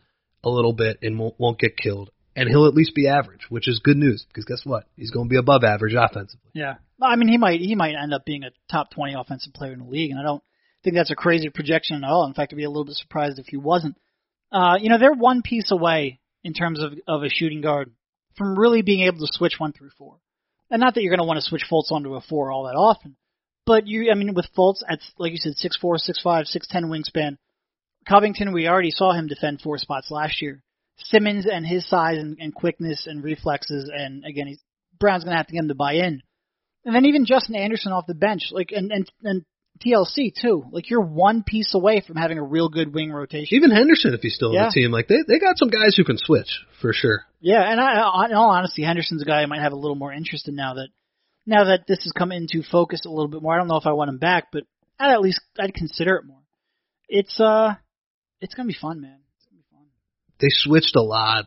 a 0.45 0.51
little 0.51 0.73
bit 0.73 0.99
and 1.03 1.19
won't, 1.19 1.35
won't 1.39 1.59
get 1.59 1.77
killed, 1.77 2.11
and 2.37 2.49
he'll 2.49 2.67
at 2.67 2.75
least 2.75 2.95
be 2.95 3.09
average, 3.09 3.47
which 3.49 3.69
is 3.69 3.81
good 3.83 3.97
news 3.97 4.25
because 4.29 4.45
guess 4.45 4.65
what? 4.65 4.85
He's 4.97 5.11
going 5.11 5.27
to 5.27 5.31
be 5.31 5.39
above 5.39 5.65
average 5.65 5.95
offensively. 5.95 6.51
Yeah. 6.53 6.75
I 7.01 7.17
mean, 7.17 7.29
he 7.29 7.39
might 7.39 7.61
he 7.61 7.75
might 7.75 7.95
end 7.95 8.15
up 8.15 8.25
being 8.25 8.45
a 8.45 8.51
top 8.71 8.91
twenty 8.91 9.15
offensive 9.15 9.53
player 9.55 9.73
in 9.73 9.81
the 9.81 9.87
league, 9.87 10.11
and 10.11 10.21
I 10.21 10.23
don't 10.23 10.43
think 10.85 10.97
that's 10.97 11.11
a 11.11 11.17
crazy 11.17 11.49
projection 11.51 12.05
at 12.05 12.09
all. 12.09 12.27
In 12.27 12.35
fact, 12.35 12.53
I'd 12.53 12.57
be 12.57 12.65
a 12.65 12.71
little 12.71 12.85
bit 12.85 12.95
surprised 12.95 13.39
if 13.39 13.47
he 13.47 13.57
wasn't. 13.57 13.97
Uh, 14.53 14.77
you 14.81 14.89
know, 14.89 14.99
they're 14.99 15.13
one 15.13 15.43
piece 15.43 15.71
away 15.71 16.21
in 16.45 16.55
terms 16.55 16.81
of 16.81 16.93
of 17.07 17.23
a 17.23 17.29
shooting 17.29 17.61
guard 17.61 17.91
from 18.37 18.59
really 18.59 18.83
being 18.83 19.07
able 19.07 19.19
to 19.19 19.33
switch 19.33 19.55
one 19.59 19.73
through 19.73 19.91
four. 19.99 20.19
And 20.71 20.81
not 20.81 20.95
that 20.95 21.03
you're 21.03 21.15
going 21.15 21.25
to 21.25 21.27
want 21.27 21.39
to 21.39 21.49
switch 21.49 21.65
Fultz 21.71 21.93
onto 21.93 22.15
a 22.15 22.21
four 22.21 22.51
all 22.51 22.65
that 22.65 22.77
often, 22.77 23.17
but 23.67 23.87
you, 23.87 24.11
I 24.11 24.15
mean, 24.15 24.35
with 24.35 24.49
Fultz 24.57 24.83
at 24.89 25.01
like 25.19 25.33
you 25.33 25.39
said, 25.39 25.57
six 25.57 25.77
four, 25.77 25.99
six 25.99 26.21
five, 26.23 26.47
six 26.47 26.67
ten 26.69 26.85
wingspan. 26.85 27.37
Covington, 28.09 28.53
we 28.53 28.69
already 28.69 28.93
saw 28.93 29.13
him 29.13 29.27
defend 29.27 29.61
four 29.61 29.79
spots 29.79 30.11
last 30.11 30.41
year. 30.41 30.63
Simmons 30.99 31.47
and 31.51 31.67
his 31.67 31.89
size 31.89 32.19
and, 32.19 32.39
and 32.41 32.55
quickness 32.55 33.07
and 33.07 33.23
reflexes, 33.23 33.91
and 33.93 34.25
again, 34.25 34.47
he's, 34.47 34.61
Brown's 34.99 35.25
going 35.25 35.33
to 35.33 35.37
have 35.37 35.49
to 35.49 35.53
get 35.53 35.59
him 35.59 35.69
to 35.69 35.75
buy 35.75 35.95
in. 35.95 36.23
And 36.85 36.95
then 36.95 37.05
even 37.05 37.27
Justin 37.27 37.57
Anderson 37.57 37.93
off 37.93 38.07
the 38.07 38.15
bench, 38.15 38.45
like 38.53 38.71
and 38.71 38.93
and 38.93 39.11
and 39.23 39.45
TLC 39.85 40.33
too. 40.35 40.65
Like 40.71 40.91
you're 40.91 41.01
one 41.01 41.43
piece 41.43 41.75
away 41.75 42.03
from 42.07 42.17
having 42.17 42.39
a 42.39 42.43
real 42.43 42.69
good 42.69 42.95
wing 42.95 43.13
rotation. 43.13 43.57
Even 43.57 43.71
Henderson, 43.71 44.15
if 44.15 44.21
he's 44.21 44.35
still 44.35 44.53
Yeah. 44.53 44.65
on 44.65 44.67
the 44.75 44.81
team, 44.81 44.91
like 44.91 45.09
they 45.09 45.19
they 45.27 45.39
got 45.39 45.59
some 45.59 45.69
guys 45.69 45.95
who 45.97 46.05
can 46.05 46.19
switch 46.19 46.49
for 46.81 46.93
sure. 46.93 47.25
Yeah, 47.41 47.63
and 47.63 47.81
I, 47.81 48.01
I- 48.01 48.27
in 48.27 48.35
all 48.35 48.51
honesty, 48.51 48.83
Henderson's 48.83 49.23
a 49.23 49.27
guy 49.27 49.43
I 49.43 49.47
might 49.47 49.61
have 49.61 49.73
a 49.73 49.77
little 49.77 49.97
more 49.97 50.13
interest 50.13 50.49
in 50.49 50.55
now 50.57 50.75
that 50.75 50.89
now 51.47 51.65
that 51.65 51.87
this 51.87 52.03
has 52.05 52.13
come 52.13 52.33
into 52.33 52.63
focus 52.63 53.05
a 53.07 53.09
little 53.09 53.29
bit 53.29 53.41
more, 53.43 53.55
I 53.55 53.59
don't 53.59 53.69
know 53.69 53.77
if 53.77 53.87
I 53.87 53.93
want 53.93 54.09
him 54.11 54.19
back, 54.19 54.49
but 54.53 54.65
I'd 54.99 55.13
at 55.13 55.21
least 55.21 55.41
I'd 55.59 55.75
consider 55.75 56.17
it 56.17 56.25
more. 56.27 56.41
It's 57.09 57.39
uh, 57.41 57.75
it's 58.41 58.55
gonna 58.55 58.67
be 58.69 58.75
fun, 58.81 59.01
man. 59.01 59.19
It's 59.37 59.47
gonna 59.47 59.59
be 59.59 59.67
fun. 59.71 59.87
They 60.41 60.49
switched 60.51 60.97
a 60.97 61.03
lot 61.03 61.47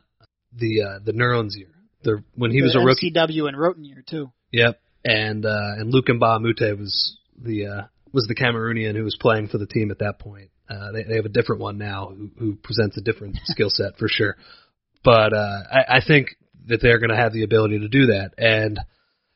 the 0.55 0.81
uh, 0.83 0.99
the 1.03 1.11
Nerlens 1.13 1.55
year. 1.57 1.67
The 2.03 2.23
when 2.35 2.51
he 2.51 2.59
the 2.59 2.65
was 2.67 2.75
a 2.75 2.79
rookie. 2.79 3.11
MCW 3.11 3.47
and 3.49 3.57
Roten 3.57 3.85
year 3.85 4.03
too. 4.07 4.31
Yep, 4.51 4.79
and 5.03 5.45
uh, 5.45 5.73
and 5.77 5.91
Luke 5.93 6.07
Mute 6.07 6.77
was 6.79 7.17
the 7.37 7.65
uh, 7.65 7.81
was 8.13 8.25
the 8.27 8.35
Cameroonian 8.35 8.95
who 8.95 9.03
was 9.03 9.17
playing 9.19 9.47
for 9.47 9.57
the 9.57 9.65
team 9.65 9.91
at 9.91 9.99
that 9.99 10.19
point. 10.19 10.49
Uh, 10.69 10.91
they, 10.91 11.03
they 11.03 11.15
have 11.15 11.25
a 11.25 11.29
different 11.29 11.61
one 11.61 11.77
now 11.77 12.13
who, 12.15 12.29
who 12.37 12.55
presents 12.55 12.97
a 12.97 13.01
different 13.01 13.37
skill 13.45 13.69
set 13.71 13.97
for 13.97 14.07
sure. 14.07 14.35
But 15.03 15.33
uh, 15.33 15.59
I, 15.71 15.97
I 15.97 16.01
think 16.05 16.29
that 16.67 16.81
they're 16.81 16.99
going 16.99 17.09
to 17.09 17.15
have 17.15 17.33
the 17.33 17.43
ability 17.43 17.79
to 17.79 17.87
do 17.87 18.07
that. 18.07 18.31
And 18.37 18.79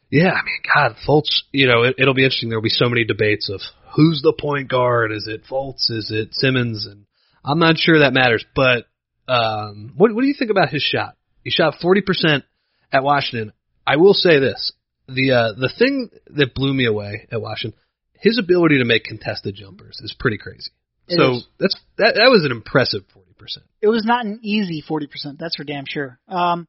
yeah, 0.10 0.32
I 0.32 0.44
mean, 0.44 0.62
God, 0.74 0.96
Fultz, 1.08 1.42
you 1.52 1.68
know, 1.68 1.84
it, 1.84 1.96
it'll 1.98 2.14
be 2.14 2.24
interesting. 2.24 2.50
There'll 2.50 2.62
be 2.62 2.70
so 2.70 2.90
many 2.90 3.04
debates 3.04 3.50
of 3.50 3.62
who's 3.96 4.22
the 4.22 4.34
point 4.40 4.70
guard. 4.70 5.12
Is 5.12 5.28
it 5.28 5.44
Fultz? 5.50 5.90
Is 5.90 6.12
it 6.14 6.34
Simmons? 6.34 6.86
And 6.86 7.06
I'm 7.44 7.60
not 7.60 7.78
sure 7.78 8.00
that 8.00 8.14
matters. 8.14 8.46
But 8.56 8.86
um, 9.28 9.94
what, 9.96 10.14
what 10.14 10.22
do 10.22 10.28
you 10.28 10.36
think 10.38 10.52
about 10.52 10.70
his 10.70 10.84
shot? 10.84 11.16
He 11.44 11.50
shot 11.50 11.76
40% 11.84 12.44
at 12.92 13.04
Washington. 13.04 13.54
I 13.86 13.98
will 13.98 14.14
say 14.14 14.40
this: 14.40 14.72
the 15.08 15.32
uh, 15.32 15.60
the 15.60 15.72
thing 15.78 16.10
that 16.28 16.54
blew 16.54 16.74
me 16.74 16.86
away 16.86 17.28
at 17.32 17.42
Washington, 17.42 17.78
his 18.24 18.40
ability 18.40 18.78
to 18.78 18.86
make 18.86 19.04
contested 19.04 19.54
jumpers 19.54 20.00
is 20.02 20.16
pretty 20.18 20.38
crazy. 20.38 20.72
It 21.10 21.18
so 21.18 21.34
is. 21.34 21.48
that's 21.60 21.76
that 21.98 22.16
that 22.16 22.32
was 22.32 22.46
an 22.46 22.52
impressive 22.52 23.04
40%. 23.14 23.58
It 23.82 23.90
was 23.90 24.06
not 24.06 24.26
an 24.26 24.40
easy 24.42 24.82
forty 24.82 25.08
percent. 25.08 25.38
That's 25.38 25.58
for 25.58 25.66
damn 25.66 25.84
sure. 25.86 26.18
Um, 26.30 26.66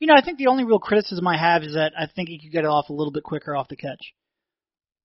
you 0.00 0.08
know, 0.08 0.14
I 0.14 0.24
think 0.24 0.38
the 0.38 0.48
only 0.48 0.64
real 0.64 0.80
criticism 0.80 1.26
I 1.28 1.38
have 1.38 1.62
is 1.62 1.74
that 1.74 1.92
I 1.96 2.06
think 2.06 2.28
he 2.28 2.40
could 2.40 2.50
get 2.50 2.64
it 2.64 2.68
off 2.68 2.88
a 2.88 2.92
little 2.92 3.12
bit 3.12 3.22
quicker 3.22 3.54
off 3.54 3.68
the 3.68 3.76
catch. 3.76 4.12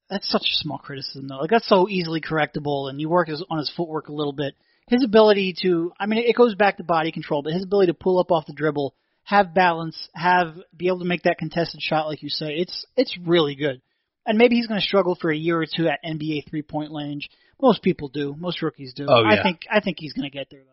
That's 0.10 0.28
such 0.30 0.42
a 0.42 0.58
small 0.64 0.80
criticism, 0.80 1.28
though. 1.28 1.38
Like 1.38 1.52
that's 1.52 1.70
so 1.70 1.88
easily 1.88 2.22
correctable, 2.22 2.90
and 2.90 3.00
you 3.00 3.08
work 3.08 3.28
his, 3.28 3.44
on 3.48 3.60
his 3.60 3.72
footwork 3.78 4.08
a 4.08 4.14
little 4.14 4.34
bit. 4.34 4.56
His 4.88 5.04
ability 5.04 5.56
to, 5.62 5.94
I 6.00 6.08
mean, 6.08 6.24
it 6.28 6.36
goes 6.36 6.56
back 6.56 6.78
to 6.78 6.84
body 6.84 7.12
control, 7.12 7.44
but 7.44 7.54
his 7.54 7.64
ability 7.64 7.92
to 7.92 7.98
pull 7.98 8.20
up 8.20 8.32
off 8.32 8.48
the 8.48 8.54
dribble, 8.54 8.96
have 9.24 9.54
balance, 9.54 10.10
have 10.16 10.56
be 10.76 10.88
able 10.88 11.00
to 11.00 11.06
make 11.06 11.24
that 11.24 11.38
contested 11.38 11.82
shot, 11.82 12.08
like 12.08 12.24
you 12.24 12.30
say, 12.30 12.56
it's 12.56 12.86
it's 12.98 13.16
really 13.24 13.56
good. 13.56 13.82
And 14.26 14.38
maybe 14.38 14.56
he's 14.56 14.68
going 14.68 14.80
to 14.80 14.86
struggle 14.86 15.16
for 15.20 15.32
a 15.32 15.36
year 15.38 15.60
or 15.62 15.66
two 15.66 15.88
at 15.88 16.00
NBA 16.04 16.50
three 16.50 16.62
point 16.62 16.92
range. 16.94 17.30
Most 17.62 17.82
people 17.82 18.08
do. 18.10 18.36
Most 18.38 18.62
rookies 18.62 18.94
do. 18.94 19.06
Oh, 19.08 19.24
I 19.26 19.42
think 19.44 19.62
I 19.72 19.80
think 19.80 19.98
he's 20.00 20.14
going 20.14 20.30
to 20.30 20.36
get 20.36 20.48
there 20.50 20.62
though. 20.62 20.70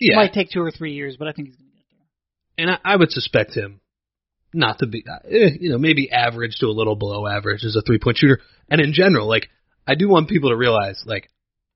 It 0.00 0.10
Yeah, 0.12 0.16
might 0.16 0.32
take 0.32 0.50
two 0.50 0.60
or 0.62 0.70
three 0.70 0.92
years, 0.94 1.16
but 1.18 1.28
I 1.28 1.32
think 1.32 1.48
he's 1.48 1.56
going 1.56 1.70
to 1.70 1.76
get 1.76 1.84
there. 1.90 2.66
and 2.66 2.70
I, 2.84 2.92
I 2.94 2.96
would 2.96 3.10
suspect 3.10 3.54
him 3.54 3.80
not 4.52 4.78
to 4.78 4.86
be, 4.86 5.04
eh, 5.08 5.50
you 5.60 5.70
know, 5.70 5.78
maybe 5.78 6.10
average 6.12 6.58
to 6.60 6.66
a 6.66 6.68
little 6.68 6.94
below 6.96 7.26
average 7.26 7.64
as 7.64 7.76
a 7.76 7.82
three 7.82 7.98
point 7.98 8.16
shooter. 8.18 8.40
And 8.70 8.80
in 8.80 8.92
general, 8.92 9.28
like 9.28 9.48
I 9.86 9.94
do 9.96 10.08
want 10.08 10.28
people 10.28 10.50
to 10.50 10.56
realize, 10.56 11.02
like 11.06 11.28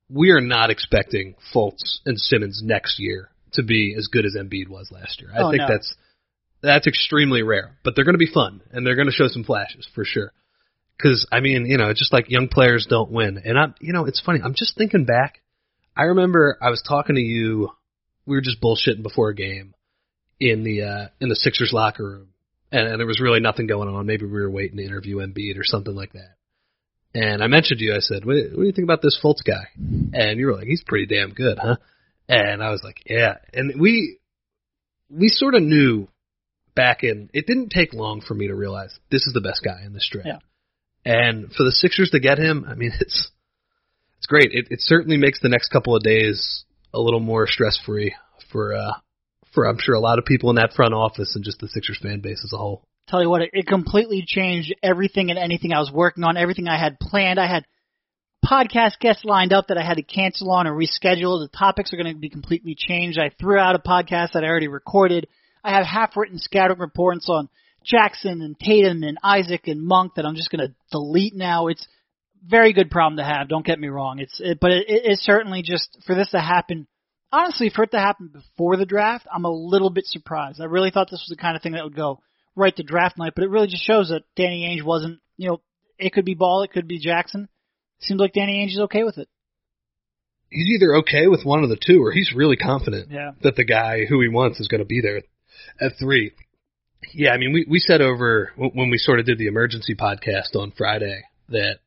we 0.09 0.31
are 0.31 0.41
not 0.41 0.71
expecting 0.71 1.35
Fultz 1.55 1.99
and 2.07 2.19
Simmons 2.19 2.63
next 2.65 2.99
year 3.01 3.31
to 3.53 3.63
be 3.63 3.95
as 3.99 4.07
good 4.07 4.25
as 4.25 4.37
Embiid 4.39 4.69
was 4.69 4.91
last 4.93 5.21
year. 5.21 5.31
I 5.35 5.43
Oh, 5.43 5.51
think 5.51 5.63
no. 5.63 5.69
that's 5.69 5.95
that's 6.63 6.87
extremely 6.87 7.43
rare, 7.43 7.77
but 7.85 7.95
they're 7.95 8.05
going 8.05 8.15
to 8.15 8.19
be 8.19 8.33
fun 8.33 8.61
and 8.73 8.87
they're 8.87 8.97
going 8.97 9.07
to 9.09 9.13
show 9.13 9.29
some 9.29 9.45
flashes 9.45 9.87
for 9.95 10.05
sure. 10.05 10.33
Because 10.99 11.27
I 11.31 11.41
mean, 11.41 11.67
you 11.67 11.77
know, 11.77 11.93
just 11.95 12.13
like 12.13 12.29
young 12.29 12.49
players 12.49 12.87
don't 12.89 13.11
win, 13.11 13.41
and 13.45 13.59
I'm, 13.59 13.75
you 13.81 13.93
know, 13.93 14.07
it's 14.07 14.21
funny. 14.21 14.41
I'm 14.43 14.55
just 14.55 14.77
thinking 14.77 15.05
back. 15.05 15.41
I 15.97 16.05
remember 16.05 16.59
I 16.61 16.71
was 16.71 16.83
talking 16.87 17.15
to 17.15 17.23
you. 17.23 17.71
We 18.27 18.37
were 18.37 18.43
just 18.43 18.61
bullshitting 18.61 19.03
before 19.03 19.31
a 19.31 19.35
game 19.35 19.75
in 20.41 20.65
the 20.65 20.83
uh 20.83 21.09
in 21.21 21.29
the 21.29 21.37
Sixers 21.37 21.73
locker 21.73 22.05
room, 22.05 22.29
and, 22.73 22.87
and 22.87 22.99
there 22.99 23.07
was 23.07 23.21
really 23.21 23.41
nothing 23.41 23.67
going 23.67 23.89
on. 23.89 24.07
Maybe 24.07 24.27
we 24.27 24.33
were 24.33 24.51
waiting 24.51 24.79
to 24.79 24.85
interview 24.85 25.17
Embiid 25.17 25.59
or 25.59 25.65
something 25.65 25.95
like 25.95 26.13
that. 26.13 26.35
And 27.15 27.43
I 27.43 27.47
mentioned 27.47 27.79
to 27.79 27.85
you. 27.85 27.95
I 27.95 28.01
said, 28.01 28.25
"What, 28.25 28.35
what 28.35 28.61
do 28.61 28.67
you 28.67 28.73
think 28.73 28.87
about 28.87 29.03
this 29.03 29.19
Fultz 29.23 29.45
guy?" 29.45 29.69
And 30.13 30.39
you 30.39 30.47
were 30.47 30.55
like, 30.55 30.67
"He's 30.67 30.85
pretty 30.85 31.07
damn 31.07 31.33
good, 31.33 31.59
huh?" 31.59 31.77
And 32.29 32.63
I 32.63 32.71
was 32.71 32.83
like, 32.85 33.03
"Yeah." 33.07 33.37
And 33.55 33.81
we 33.81 34.19
we 35.09 35.29
sort 35.29 35.55
of 35.55 35.63
knew 35.63 36.09
back 36.75 37.03
in. 37.03 37.31
It 37.33 37.47
didn't 37.47 37.71
take 37.71 37.95
long 37.95 38.21
for 38.21 38.35
me 38.35 38.49
to 38.49 38.55
realize 38.55 38.97
this 39.11 39.27
is 39.27 39.33
the 39.33 39.41
best 39.41 39.63
guy 39.65 39.83
in 39.85 39.93
this 39.93 40.09
draft. 40.11 40.27
Yeah. 40.27 40.39
And 41.05 41.53
for 41.53 41.65
the 41.65 41.73
Sixers 41.73 42.11
to 42.11 42.21
get 42.21 42.39
him, 42.39 42.65
I 42.69 42.75
mean, 42.75 42.93
it's 43.01 43.31
it's 44.19 44.27
great. 44.27 44.51
It 44.53 44.69
it 44.71 44.81
certainly 44.81 45.17
makes 45.17 45.41
the 45.41 45.49
next 45.49 45.69
couple 45.69 45.97
of 45.97 46.03
days 46.03 46.65
a 46.93 47.01
little 47.01 47.21
more 47.21 47.47
stress 47.47 47.79
free 47.85 48.15
for 48.51 48.75
uh 48.75 48.93
for 49.53 49.67
I'm 49.69 49.79
sure 49.79 49.95
a 49.95 50.01
lot 50.01 50.19
of 50.19 50.25
people 50.25 50.51
in 50.51 50.57
that 50.57 50.75
front 50.75 50.95
office 50.95 51.35
and 51.35 51.45
just 51.45 51.61
the 51.61 51.69
Sixers 51.69 51.99
fan 52.03 52.21
base 52.21 52.43
as 52.45 52.53
a 52.53 52.59
whole. 52.59 52.85
Tell 53.09 53.23
you 53.23 53.31
what, 53.31 53.43
it, 53.43 53.51
it 53.55 53.67
completely 53.67 54.23
changed 54.27 54.75
everything 54.83 55.31
and 55.31 55.39
anything 55.39 55.73
I 55.73 55.79
was 55.79 55.91
working 55.91 56.25
on, 56.25 56.37
everything 56.37 56.69
I 56.69 56.79
had 56.79 57.01
planned. 57.01 57.41
I 57.41 57.47
had 57.47 57.65
podcast 58.45 58.99
guests 59.01 59.25
lined 59.25 59.53
up 59.53 59.69
that 59.69 59.79
I 59.79 59.85
had 59.85 59.97
to 59.97 60.03
cancel 60.03 60.51
on 60.51 60.67
or 60.67 60.75
reschedule. 60.75 61.41
The 61.41 61.51
topics 61.57 61.93
are 61.93 61.97
going 61.97 62.13
to 62.13 62.21
be 62.21 62.29
completely 62.29 62.75
changed. 62.77 63.19
I 63.19 63.31
threw 63.31 63.59
out 63.59 63.75
a 63.75 63.79
podcast 63.79 64.33
that 64.33 64.45
I 64.45 64.49
already 64.49 64.69
recorded. 64.69 65.27
I 65.65 65.77
have 65.77 65.87
half 65.87 66.17
written 66.17 66.39
scouting 66.39 66.79
reports 66.79 67.29
on 67.29 67.49
Jackson 67.89 68.43
and 68.43 68.59
Tatum 68.59 69.03
and 69.03 69.19
Isaac 69.23 69.63
and 69.67 69.83
Monk 69.83 70.15
that 70.17 70.27
I'm 70.27 70.37
just 70.37 70.51
going 70.51 70.69
to 70.69 70.75
delete 70.93 71.35
now. 71.35 71.69
It's 71.69 71.87
very 72.47 72.73
good 72.73 72.91
problem 72.91 73.17
to 73.17 73.25
have. 73.25 73.49
Don't 73.49 73.65
get 73.67 73.81
me 73.81 73.89
wrong. 73.89 74.19
It's 74.19 74.41
it, 74.41 74.59
but 74.61 74.71
it, 74.73 74.85
it's 74.89 75.25
certainly 75.25 75.63
just 75.63 75.99
for 76.07 76.15
this 76.15 76.31
to 76.31 76.41
happen. 76.41 76.87
Honestly, 77.33 77.71
for 77.75 77.85
it 77.85 77.91
to 77.91 77.99
happen 77.99 78.31
before 78.33 78.77
the 78.77 78.87
draft, 78.87 79.27
I'm 79.33 79.45
a 79.45 79.51
little 79.51 79.91
bit 79.91 80.07
surprised. 80.07 80.61
I 80.61 80.65
really 80.65 80.91
thought 80.91 81.11
this 81.11 81.25
was 81.29 81.35
the 81.37 81.41
kind 81.41 81.57
of 81.57 81.63
thing 81.63 81.73
that 81.73 81.85
would 81.85 81.97
go 81.97 82.21
right 82.57 82.75
to 82.77 82.83
draft 82.83 83.19
night, 83.19 83.33
but 83.35 83.45
it 83.45 83.51
really 83.51 83.67
just 83.67 83.85
shows 83.87 84.09
that 84.09 84.23
Danny 84.37 84.67
Ainge 84.69 84.85
wasn't. 84.85 85.21
You 85.37 85.49
know, 85.51 85.61
it 85.99 86.13
could 86.13 86.25
be 86.25 86.35
Ball, 86.35 86.63
it 86.63 86.73
could 86.73 86.89
be 86.89 86.99
Jackson. 86.99 87.49
Seems 88.01 88.21
like 88.21 88.33
Danny 88.33 88.65
Ainge 88.65 88.73
is 88.75 88.81
okay 88.85 89.05
with 89.05 89.19
it. 89.19 89.29
He's 90.51 90.69
either 90.77 90.97
okay 90.97 91.27
with 91.27 91.45
one 91.45 91.63
of 91.63 91.69
the 91.69 91.77
two, 91.77 92.03
or 92.03 92.13
he's 92.13 92.33
really 92.35 92.57
confident 92.57 93.11
Yeah. 93.11 93.33
that 93.43 93.57
the 93.57 93.65
guy 93.65 94.07
who 94.07 94.21
he 94.23 94.29
wants 94.29 94.61
is 94.61 94.69
going 94.69 94.81
to 94.81 94.87
be 94.87 95.01
there 95.03 95.23
at 95.81 95.99
three. 95.99 96.33
Yeah, 97.15 97.31
I 97.33 97.39
mean, 97.39 97.53
we 97.53 97.65
we 97.69 97.79
said 97.79 98.01
over 98.01 98.53
when 98.57 98.91
we 98.91 98.99
sort 98.99 99.21
of 99.21 99.27
did 99.27 99.39
the 99.39 99.47
emergency 99.47 99.95
podcast 99.95 100.55
on 100.57 100.73
Friday 100.77 101.23
that 101.49 101.79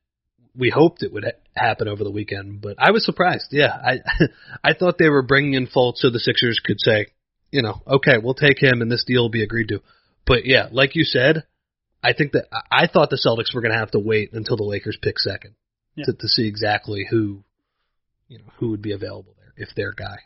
we 0.56 0.70
hoped 0.70 1.04
it 1.04 1.14
would 1.14 1.24
ha- 1.26 1.40
happen 1.56 1.88
over 1.88 2.04
the 2.04 2.12
weekend, 2.12 2.62
but 2.62 2.76
I 2.80 2.92
was 2.92 3.06
surprised. 3.06 3.48
Yeah, 3.52 3.74
I 3.74 4.00
I 4.64 4.74
thought 4.74 4.98
they 4.98 5.10
were 5.10 5.22
bringing 5.22 5.54
in 5.54 5.68
Fultz 5.68 5.98
so 5.98 6.10
the 6.10 6.20
Sixers 6.20 6.60
could 6.64 6.80
say, 6.80 7.08
you 7.52 7.62
know, 7.62 7.82
okay, 7.88 8.18
we'll 8.22 8.34
take 8.34 8.62
him 8.62 8.82
and 8.82 8.92
this 8.92 9.04
deal 9.06 9.24
will 9.24 9.30
be 9.30 9.44
agreed 9.44 9.68
to. 9.70 9.82
But 10.26 10.46
yeah, 10.46 10.68
like 10.72 10.96
you 10.96 11.04
said, 11.04 11.44
I 12.04 12.14
think 12.14 12.32
that 12.32 12.46
I 12.52 12.84
I 12.84 12.88
thought 12.88 13.10
the 13.10 13.22
Celtics 13.24 13.54
were 13.54 13.62
going 13.62 13.74
to 13.74 13.80
have 13.80 13.92
to 13.92 14.00
wait 14.00 14.34
until 14.34 14.58
the 14.58 14.64
Lakers 14.64 14.98
pick 15.02 15.20
second 15.20 15.56
Yeah. 15.96 16.06
to, 16.06 16.14
to 16.14 16.28
see 16.28 16.48
exactly 16.48 17.06
who, 17.10 17.44
you 18.28 18.38
know, 18.40 18.46
who 18.58 18.70
would 18.72 18.82
be 18.82 18.94
available 18.94 19.36
there 19.38 19.54
if 19.58 19.76
their 19.76 19.92
guy. 19.92 20.18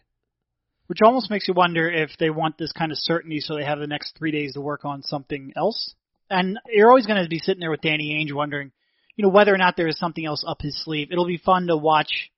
Which 0.88 1.00
almost 1.04 1.32
makes 1.32 1.48
you 1.48 1.54
wonder 1.54 1.90
if 1.90 2.12
they 2.20 2.30
want 2.30 2.58
this 2.58 2.72
kind 2.72 2.92
of 2.92 2.98
certainty 3.00 3.40
so 3.40 3.56
they 3.56 3.66
have 3.66 3.80
the 3.80 3.88
next 3.88 4.18
three 4.18 4.32
days 4.32 4.54
to 4.54 4.62
work 4.62 4.86
on 4.86 5.02
something 5.02 5.52
else. 5.56 5.96
And 6.30 6.60
you're 6.68 6.90
always 6.90 7.08
going 7.08 7.24
to 7.24 7.30
be 7.30 7.40
sitting 7.40 7.60
there 7.60 7.72
with 7.72 7.82
Danny 7.82 8.14
Ainge 8.14 8.36
wondering, 8.36 8.72
you 9.16 9.24
know, 9.24 9.30
whether 9.30 9.54
or 9.54 9.58
not 9.58 9.76
there 9.78 9.88
is 9.88 9.98
something 9.98 10.26
else 10.26 10.44
up 10.48 10.62
his 10.62 10.84
sleeve. 10.84 11.10
It'll 11.12 11.26
be 11.26 11.38
fun 11.38 11.68
to 11.68 11.78
watch 11.78 12.32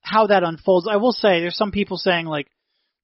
how 0.00 0.26
that 0.26 0.42
unfolds. 0.42 0.88
I 0.90 0.96
will 0.96 1.12
say, 1.12 1.40
there's 1.40 1.56
some 1.56 1.72
people 1.72 1.96
saying 1.96 2.26
like, 2.26 2.48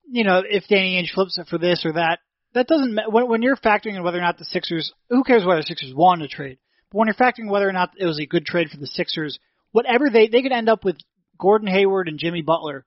you 0.09 0.25
know, 0.25 0.43
if 0.47 0.65
Danny 0.69 1.01
Ainge 1.01 1.15
flips 1.15 1.39
it 1.39 1.47
for 1.47 1.59
this 1.59 1.85
or 1.85 1.93
that, 1.93 2.19
that 2.55 2.67
doesn't 2.67 2.99
when, 3.11 3.29
when 3.29 3.43
you're 3.43 3.57
factoring 3.57 3.97
in 3.97 4.03
whether 4.03 4.19
or 4.19 4.23
not 4.23 4.39
the 4.39 4.45
Sixers, 4.45 4.93
who 5.09 5.23
cares 5.23 5.45
whether 5.45 5.61
the 5.61 5.67
Sixers 5.67 5.95
won 5.95 6.21
a 6.23 6.29
trade, 6.29 6.59
but 6.91 6.99
when 6.99 7.07
you're 7.07 7.15
factoring 7.15 7.49
whether 7.49 7.69
or 7.69 7.73
not 7.73 7.93
it 7.97 8.07
was 8.07 8.19
a 8.19 8.27
good 8.27 8.45
trade 8.45 8.71
for 8.71 8.77
the 8.77 8.87
Sixers, 8.87 9.39
whatever 9.73 10.11
they 10.11 10.29
they 10.29 10.43
could 10.43 10.53
end 10.53 10.69
up 10.69 10.85
with 10.85 10.97
Gordon 11.39 11.69
Hayward 11.69 12.09
and 12.09 12.19
Jimmy 12.19 12.43
Butler. 12.43 12.85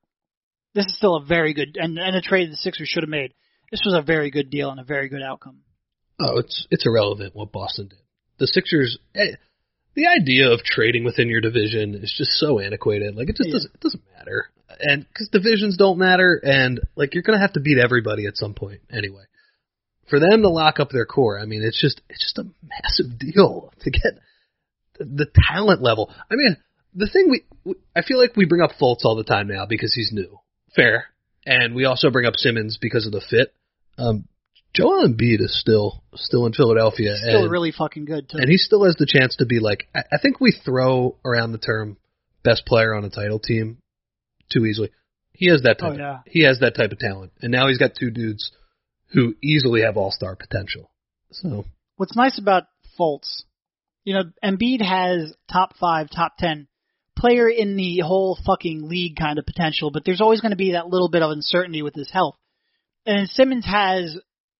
This 0.73 0.85
is 0.85 0.97
still 0.97 1.15
a 1.15 1.23
very 1.23 1.53
good 1.53 1.77
and, 1.79 1.97
and 1.97 2.15
a 2.15 2.21
trade 2.21 2.51
the 2.51 2.55
Sixers 2.57 2.87
should 2.87 3.03
have 3.03 3.09
made. 3.09 3.33
This 3.71 3.81
was 3.85 3.95
a 3.95 4.01
very 4.01 4.31
good 4.31 4.49
deal 4.49 4.69
and 4.69 4.79
a 4.79 4.83
very 4.83 5.09
good 5.09 5.21
outcome. 5.21 5.59
Oh, 6.19 6.39
it's 6.39 6.67
it's 6.71 6.85
irrelevant 6.85 7.35
what 7.35 7.51
Boston 7.51 7.87
did. 7.87 7.99
The 8.39 8.47
Sixers, 8.47 8.97
eh, 9.15 9.35
the 9.95 10.07
idea 10.07 10.51
of 10.51 10.63
trading 10.63 11.03
within 11.03 11.29
your 11.29 11.41
division 11.41 11.95
is 11.95 12.13
just 12.17 12.31
so 12.31 12.59
antiquated. 12.59 13.15
Like 13.15 13.29
it 13.29 13.35
just 13.35 13.49
Yeah. 13.49 13.53
doesn't 13.53 13.73
it 13.73 13.81
doesn't 13.81 14.03
matter, 14.17 14.49
and 14.79 15.07
because 15.07 15.29
divisions 15.29 15.77
don't 15.77 15.97
matter, 15.99 16.39
and 16.43 16.79
like 16.95 17.13
you're 17.13 17.23
gonna 17.23 17.39
have 17.39 17.53
to 17.53 17.59
beat 17.59 17.77
everybody 17.77 18.25
at 18.25 18.37
some 18.37 18.53
point 18.53 18.81
anyway. 18.91 19.23
For 20.09 20.19
them 20.19 20.41
to 20.41 20.49
lock 20.49 20.79
up 20.79 20.89
their 20.89 21.05
core, 21.05 21.39
I 21.39 21.45
mean, 21.45 21.63
it's 21.63 21.79
just 21.79 22.01
it's 22.09 22.21
just 22.23 22.37
a 22.39 22.45
massive 22.67 23.17
deal 23.19 23.71
to 23.81 23.89
get 23.91 24.19
the, 24.99 25.05
the 25.05 25.27
talent 25.51 25.81
level. 25.81 26.13
I 26.29 26.35
mean, 26.35 26.57
the 26.93 27.07
thing 27.07 27.29
we, 27.29 27.43
we 27.63 27.75
I 27.95 28.01
feel 28.01 28.19
like 28.19 28.35
we 28.35 28.45
bring 28.45 28.61
up 28.61 28.71
Fultz 28.79 29.03
all 29.05 29.15
the 29.15 29.23
time 29.23 29.47
now 29.47 29.65
because 29.65 29.93
he's 29.93 30.11
new, 30.11 30.39
fair, 30.75 31.05
and 31.45 31.75
we 31.75 31.85
also 31.85 32.09
bring 32.09 32.25
up 32.25 32.35
Simmons 32.35 32.77
because 32.79 33.05
of 33.05 33.11
the 33.11 33.21
fit. 33.21 33.53
Um, 33.97 34.27
Joel 34.73 35.07
Embiid 35.07 35.39
is 35.39 35.59
still 35.59 36.03
still 36.15 36.45
in 36.45 36.53
Philadelphia, 36.53 37.15
Still 37.17 37.43
and, 37.43 37.51
really 37.51 37.71
fucking 37.71 38.05
good 38.05 38.29
too. 38.29 38.37
and 38.39 38.49
he 38.49 38.57
still 38.57 38.83
has 38.85 38.95
the 38.97 39.05
chance 39.05 39.35
to 39.37 39.45
be 39.45 39.59
like. 39.59 39.87
I, 39.93 39.99
I 40.13 40.17
think 40.21 40.39
we 40.39 40.51
throw 40.51 41.17
around 41.23 41.51
the 41.51 41.59
term 41.59 41.97
best 42.43 42.65
player 42.65 42.93
on 42.95 43.05
a 43.05 43.09
title 43.09 43.39
team 43.39 43.77
too 44.51 44.65
easily. 44.65 44.89
He 45.33 45.49
has 45.49 45.61
that 45.63 45.79
type. 45.79 45.93
Oh, 45.93 45.97
yeah. 45.97 46.15
of, 46.15 46.21
he 46.25 46.43
has 46.43 46.59
that 46.59 46.75
type 46.75 46.91
of 46.91 46.99
talent, 46.99 47.33
and 47.41 47.51
now 47.51 47.67
he's 47.67 47.77
got 47.77 47.91
two 47.99 48.09
dudes 48.09 48.51
who 49.13 49.35
easily 49.43 49.81
have 49.81 49.95
all 49.95 50.11
star 50.11 50.35
potential. 50.35 50.89
So 51.31 51.65
What's 51.97 52.15
nice 52.15 52.39
about 52.39 52.63
Fultz 52.99 53.43
You 54.03 54.15
know, 54.15 54.23
Embiid 54.43 54.81
has 54.81 55.33
top 55.51 55.75
five, 55.77 56.09
top 56.09 56.37
ten 56.37 56.67
player 57.17 57.47
in 57.49 57.75
the 57.75 57.99
whole 57.99 58.37
fucking 58.45 58.87
league 58.87 59.15
kind 59.15 59.39
of 59.39 59.45
potential, 59.45 59.91
but 59.91 60.03
there's 60.05 60.21
always 60.21 60.41
going 60.41 60.51
to 60.51 60.57
be 60.57 60.73
that 60.73 60.87
little 60.87 61.09
bit 61.09 61.21
of 61.21 61.31
uncertainty 61.31 61.81
with 61.81 61.95
his 61.95 62.11
health. 62.11 62.35
And 63.05 63.29
Simmons 63.29 63.65
has 63.65 64.17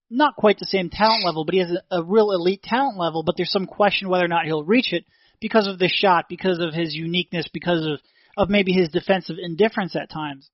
not 0.10 0.36
quite 0.36 0.60
the 0.60 0.66
same 0.66 0.90
talent 0.90 1.26
level, 1.26 1.46
but 1.46 1.54
he 1.54 1.62
has 1.62 1.72
a, 1.72 2.00
a 2.00 2.04
real 2.04 2.32
elite 2.32 2.62
talent 2.64 2.98
level, 2.98 3.24
but 3.24 3.36
there's 3.36 3.52
some 3.52 3.66
question 3.66 4.10
whether 4.10 4.26
or 4.26 4.30
not 4.30 4.46
he'll 4.46 4.64
reach 4.64 4.94
it 4.94 5.06
because 5.42 5.68
of 5.68 5.80
the 5.80 5.90
shot, 5.90 6.26
because 6.30 6.60
of 6.60 6.74
his 6.74 6.94
uniqueness, 6.94 7.48
because 7.52 7.86
of, 7.86 8.00
of 8.38 8.50
maybe 8.50 8.72
his 8.72 8.90
defensive 8.90 9.38
indifference 9.40 9.96
at 9.96 10.10
times. 10.10 10.50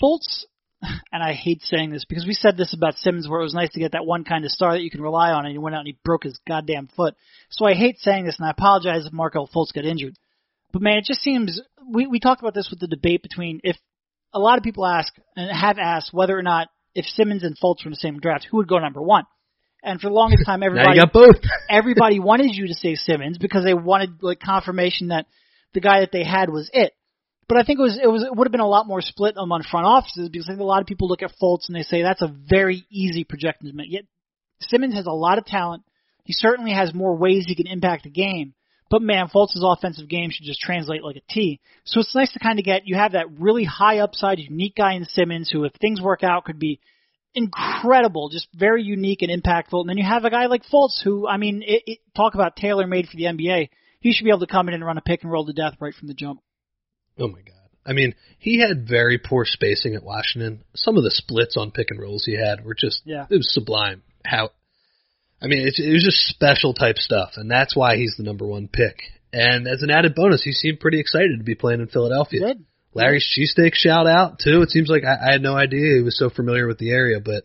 Fultz, 0.00 0.44
and 0.82 1.22
I 1.22 1.32
hate 1.32 1.62
saying 1.62 1.90
this 1.90 2.04
because 2.04 2.26
we 2.26 2.34
said 2.34 2.56
this 2.56 2.74
about 2.74 2.96
Simmons 2.96 3.28
where 3.28 3.40
it 3.40 3.44
was 3.44 3.54
nice 3.54 3.70
to 3.70 3.80
get 3.80 3.92
that 3.92 4.06
one 4.06 4.24
kind 4.24 4.44
of 4.44 4.50
star 4.50 4.72
that 4.72 4.82
you 4.82 4.90
can 4.90 5.02
rely 5.02 5.30
on 5.30 5.44
and 5.44 5.52
he 5.52 5.58
went 5.58 5.74
out 5.74 5.80
and 5.80 5.88
he 5.88 5.98
broke 6.04 6.24
his 6.24 6.38
goddamn 6.46 6.88
foot. 6.96 7.14
So 7.50 7.66
I 7.66 7.74
hate 7.74 7.98
saying 7.98 8.24
this 8.24 8.36
and 8.38 8.46
I 8.46 8.50
apologize 8.50 9.06
if 9.06 9.12
Markelle 9.12 9.48
Fultz 9.52 9.72
got 9.72 9.84
injured. 9.84 10.16
But 10.72 10.82
man, 10.82 10.98
it 10.98 11.04
just 11.04 11.20
seems 11.20 11.60
we 11.88 12.06
we 12.06 12.20
talked 12.20 12.40
about 12.40 12.54
this 12.54 12.68
with 12.70 12.80
the 12.80 12.86
debate 12.86 13.22
between 13.22 13.60
if 13.62 13.76
a 14.32 14.38
lot 14.38 14.58
of 14.58 14.64
people 14.64 14.86
ask 14.86 15.12
and 15.36 15.54
have 15.54 15.78
asked 15.78 16.12
whether 16.12 16.36
or 16.36 16.42
not 16.42 16.68
if 16.94 17.04
Simmons 17.06 17.42
and 17.42 17.56
Fultz 17.58 17.84
were 17.84 17.88
in 17.88 17.92
the 17.92 17.96
same 17.96 18.20
draft, 18.20 18.46
who 18.50 18.58
would 18.58 18.68
go 18.68 18.78
number 18.78 19.02
one? 19.02 19.24
And 19.82 20.00
for 20.00 20.08
the 20.08 20.14
longest 20.14 20.46
time, 20.46 20.62
everybody 20.64 20.98
got 20.98 21.12
both. 21.12 21.36
everybody 21.70 22.20
wanted 22.20 22.54
you 22.54 22.68
to 22.68 22.74
say 22.74 22.94
Simmons 22.94 23.38
because 23.38 23.64
they 23.64 23.74
wanted 23.74 24.22
like 24.22 24.40
confirmation 24.40 25.08
that 25.08 25.26
the 25.74 25.80
guy 25.80 26.00
that 26.00 26.12
they 26.12 26.24
had 26.24 26.50
was 26.50 26.70
it. 26.72 26.92
But 27.48 27.58
I 27.58 27.64
think 27.64 27.80
it 27.80 27.82
was 27.82 28.00
it 28.02 28.06
was 28.06 28.22
it 28.22 28.34
would 28.34 28.46
have 28.46 28.52
been 28.52 28.60
a 28.60 28.68
lot 28.68 28.86
more 28.86 29.02
split 29.02 29.34
among 29.36 29.62
front 29.64 29.86
offices 29.86 30.28
because 30.30 30.48
I 30.48 30.52
think 30.52 30.60
a 30.60 30.64
lot 30.64 30.80
of 30.80 30.86
people 30.86 31.08
look 31.08 31.22
at 31.22 31.32
Fultz 31.42 31.68
and 31.68 31.76
they 31.76 31.82
say 31.82 32.02
that's 32.02 32.22
a 32.22 32.34
very 32.48 32.84
easy 32.90 33.24
projection 33.24 33.68
to 33.68 33.74
make. 33.74 33.90
Yet 33.90 34.04
Simmons 34.60 34.94
has 34.94 35.06
a 35.06 35.12
lot 35.12 35.38
of 35.38 35.44
talent. 35.44 35.82
He 36.24 36.32
certainly 36.32 36.72
has 36.72 36.94
more 36.94 37.16
ways 37.16 37.44
he 37.46 37.56
can 37.56 37.66
impact 37.66 38.04
the 38.04 38.10
game. 38.10 38.54
But 38.92 39.00
man, 39.00 39.28
Fultz's 39.28 39.64
offensive 39.66 40.06
game 40.06 40.28
should 40.30 40.44
just 40.44 40.60
translate 40.60 41.02
like 41.02 41.16
a 41.16 41.32
T. 41.32 41.60
So 41.86 42.00
it's 42.00 42.14
nice 42.14 42.30
to 42.32 42.38
kind 42.38 42.58
of 42.58 42.66
get 42.66 42.86
you 42.86 42.94
have 42.94 43.12
that 43.12 43.38
really 43.38 43.64
high 43.64 44.00
upside, 44.00 44.38
unique 44.38 44.74
guy 44.76 44.92
in 44.92 45.06
Simmons 45.06 45.48
who, 45.50 45.64
if 45.64 45.72
things 45.80 45.98
work 45.98 46.22
out, 46.22 46.44
could 46.44 46.58
be 46.58 46.78
incredible, 47.34 48.28
just 48.28 48.48
very 48.54 48.82
unique 48.82 49.22
and 49.22 49.30
impactful. 49.30 49.80
And 49.80 49.88
then 49.88 49.96
you 49.96 50.04
have 50.04 50.26
a 50.26 50.30
guy 50.30 50.44
like 50.44 50.64
Fultz 50.70 51.02
who, 51.02 51.26
I 51.26 51.38
mean, 51.38 51.62
it, 51.66 51.82
it, 51.86 51.98
talk 52.14 52.34
about 52.34 52.54
tailor 52.54 52.86
made 52.86 53.08
for 53.08 53.16
the 53.16 53.24
NBA. 53.24 53.70
He 54.00 54.12
should 54.12 54.24
be 54.24 54.30
able 54.30 54.40
to 54.40 54.46
come 54.46 54.68
in 54.68 54.74
and 54.74 54.84
run 54.84 54.98
a 54.98 55.00
pick 55.00 55.22
and 55.22 55.32
roll 55.32 55.46
to 55.46 55.54
death 55.54 55.76
right 55.80 55.94
from 55.94 56.08
the 56.08 56.14
jump. 56.14 56.42
Oh 57.18 57.28
my 57.28 57.40
god. 57.40 57.70
I 57.86 57.94
mean, 57.94 58.14
he 58.38 58.60
had 58.60 58.86
very 58.86 59.16
poor 59.16 59.46
spacing 59.46 59.94
at 59.94 60.04
Washington. 60.04 60.64
Some 60.74 60.98
of 60.98 61.02
the 61.02 61.10
splits 61.10 61.56
on 61.56 61.70
pick 61.70 61.90
and 61.90 61.98
rolls 61.98 62.26
he 62.26 62.36
had 62.36 62.62
were 62.62 62.74
just 62.74 63.00
Yeah. 63.06 63.24
it 63.30 63.36
was 63.38 63.54
sublime. 63.54 64.02
How 64.22 64.50
I 65.42 65.48
mean, 65.48 65.66
it, 65.66 65.74
it 65.78 65.92
was 65.92 66.04
just 66.04 66.28
special 66.28 66.72
type 66.72 66.98
stuff, 66.98 67.32
and 67.36 67.50
that's 67.50 67.74
why 67.74 67.96
he's 67.96 68.14
the 68.16 68.22
number 68.22 68.46
one 68.46 68.68
pick. 68.68 69.02
And 69.32 69.66
as 69.66 69.82
an 69.82 69.90
added 69.90 70.14
bonus, 70.14 70.42
he 70.42 70.52
seemed 70.52 70.80
pretty 70.80 71.00
excited 71.00 71.38
to 71.38 71.44
be 71.44 71.54
playing 71.54 71.80
in 71.80 71.88
Philadelphia. 71.88 72.40
Good. 72.40 72.64
Larry's 72.94 73.26
cheesesteak 73.26 73.74
shout 73.74 74.06
out 74.06 74.38
too. 74.38 74.60
It 74.62 74.70
seems 74.70 74.88
like 74.88 75.02
I, 75.04 75.28
I 75.28 75.32
had 75.32 75.42
no 75.42 75.56
idea 75.56 75.96
he 75.96 76.02
was 76.02 76.18
so 76.18 76.28
familiar 76.28 76.66
with 76.66 76.78
the 76.78 76.90
area, 76.90 77.20
but 77.20 77.44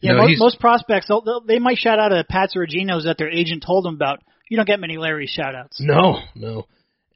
Yeah, 0.00 0.12
know, 0.12 0.22
most, 0.22 0.38
most 0.38 0.60
prospects, 0.60 1.08
they'll, 1.08 1.22
they'll, 1.22 1.40
they 1.40 1.58
might 1.58 1.78
shout 1.78 1.98
out 1.98 2.12
at 2.12 2.28
Pats 2.28 2.54
or 2.56 2.66
Geno's 2.66 3.04
that 3.04 3.18
their 3.18 3.30
agent 3.30 3.64
told 3.66 3.84
them 3.84 3.94
about. 3.94 4.22
You 4.48 4.56
don't 4.56 4.66
get 4.66 4.78
many 4.78 4.96
Larry 4.96 5.26
shout 5.26 5.56
outs. 5.56 5.80
No, 5.80 6.20
no. 6.36 6.66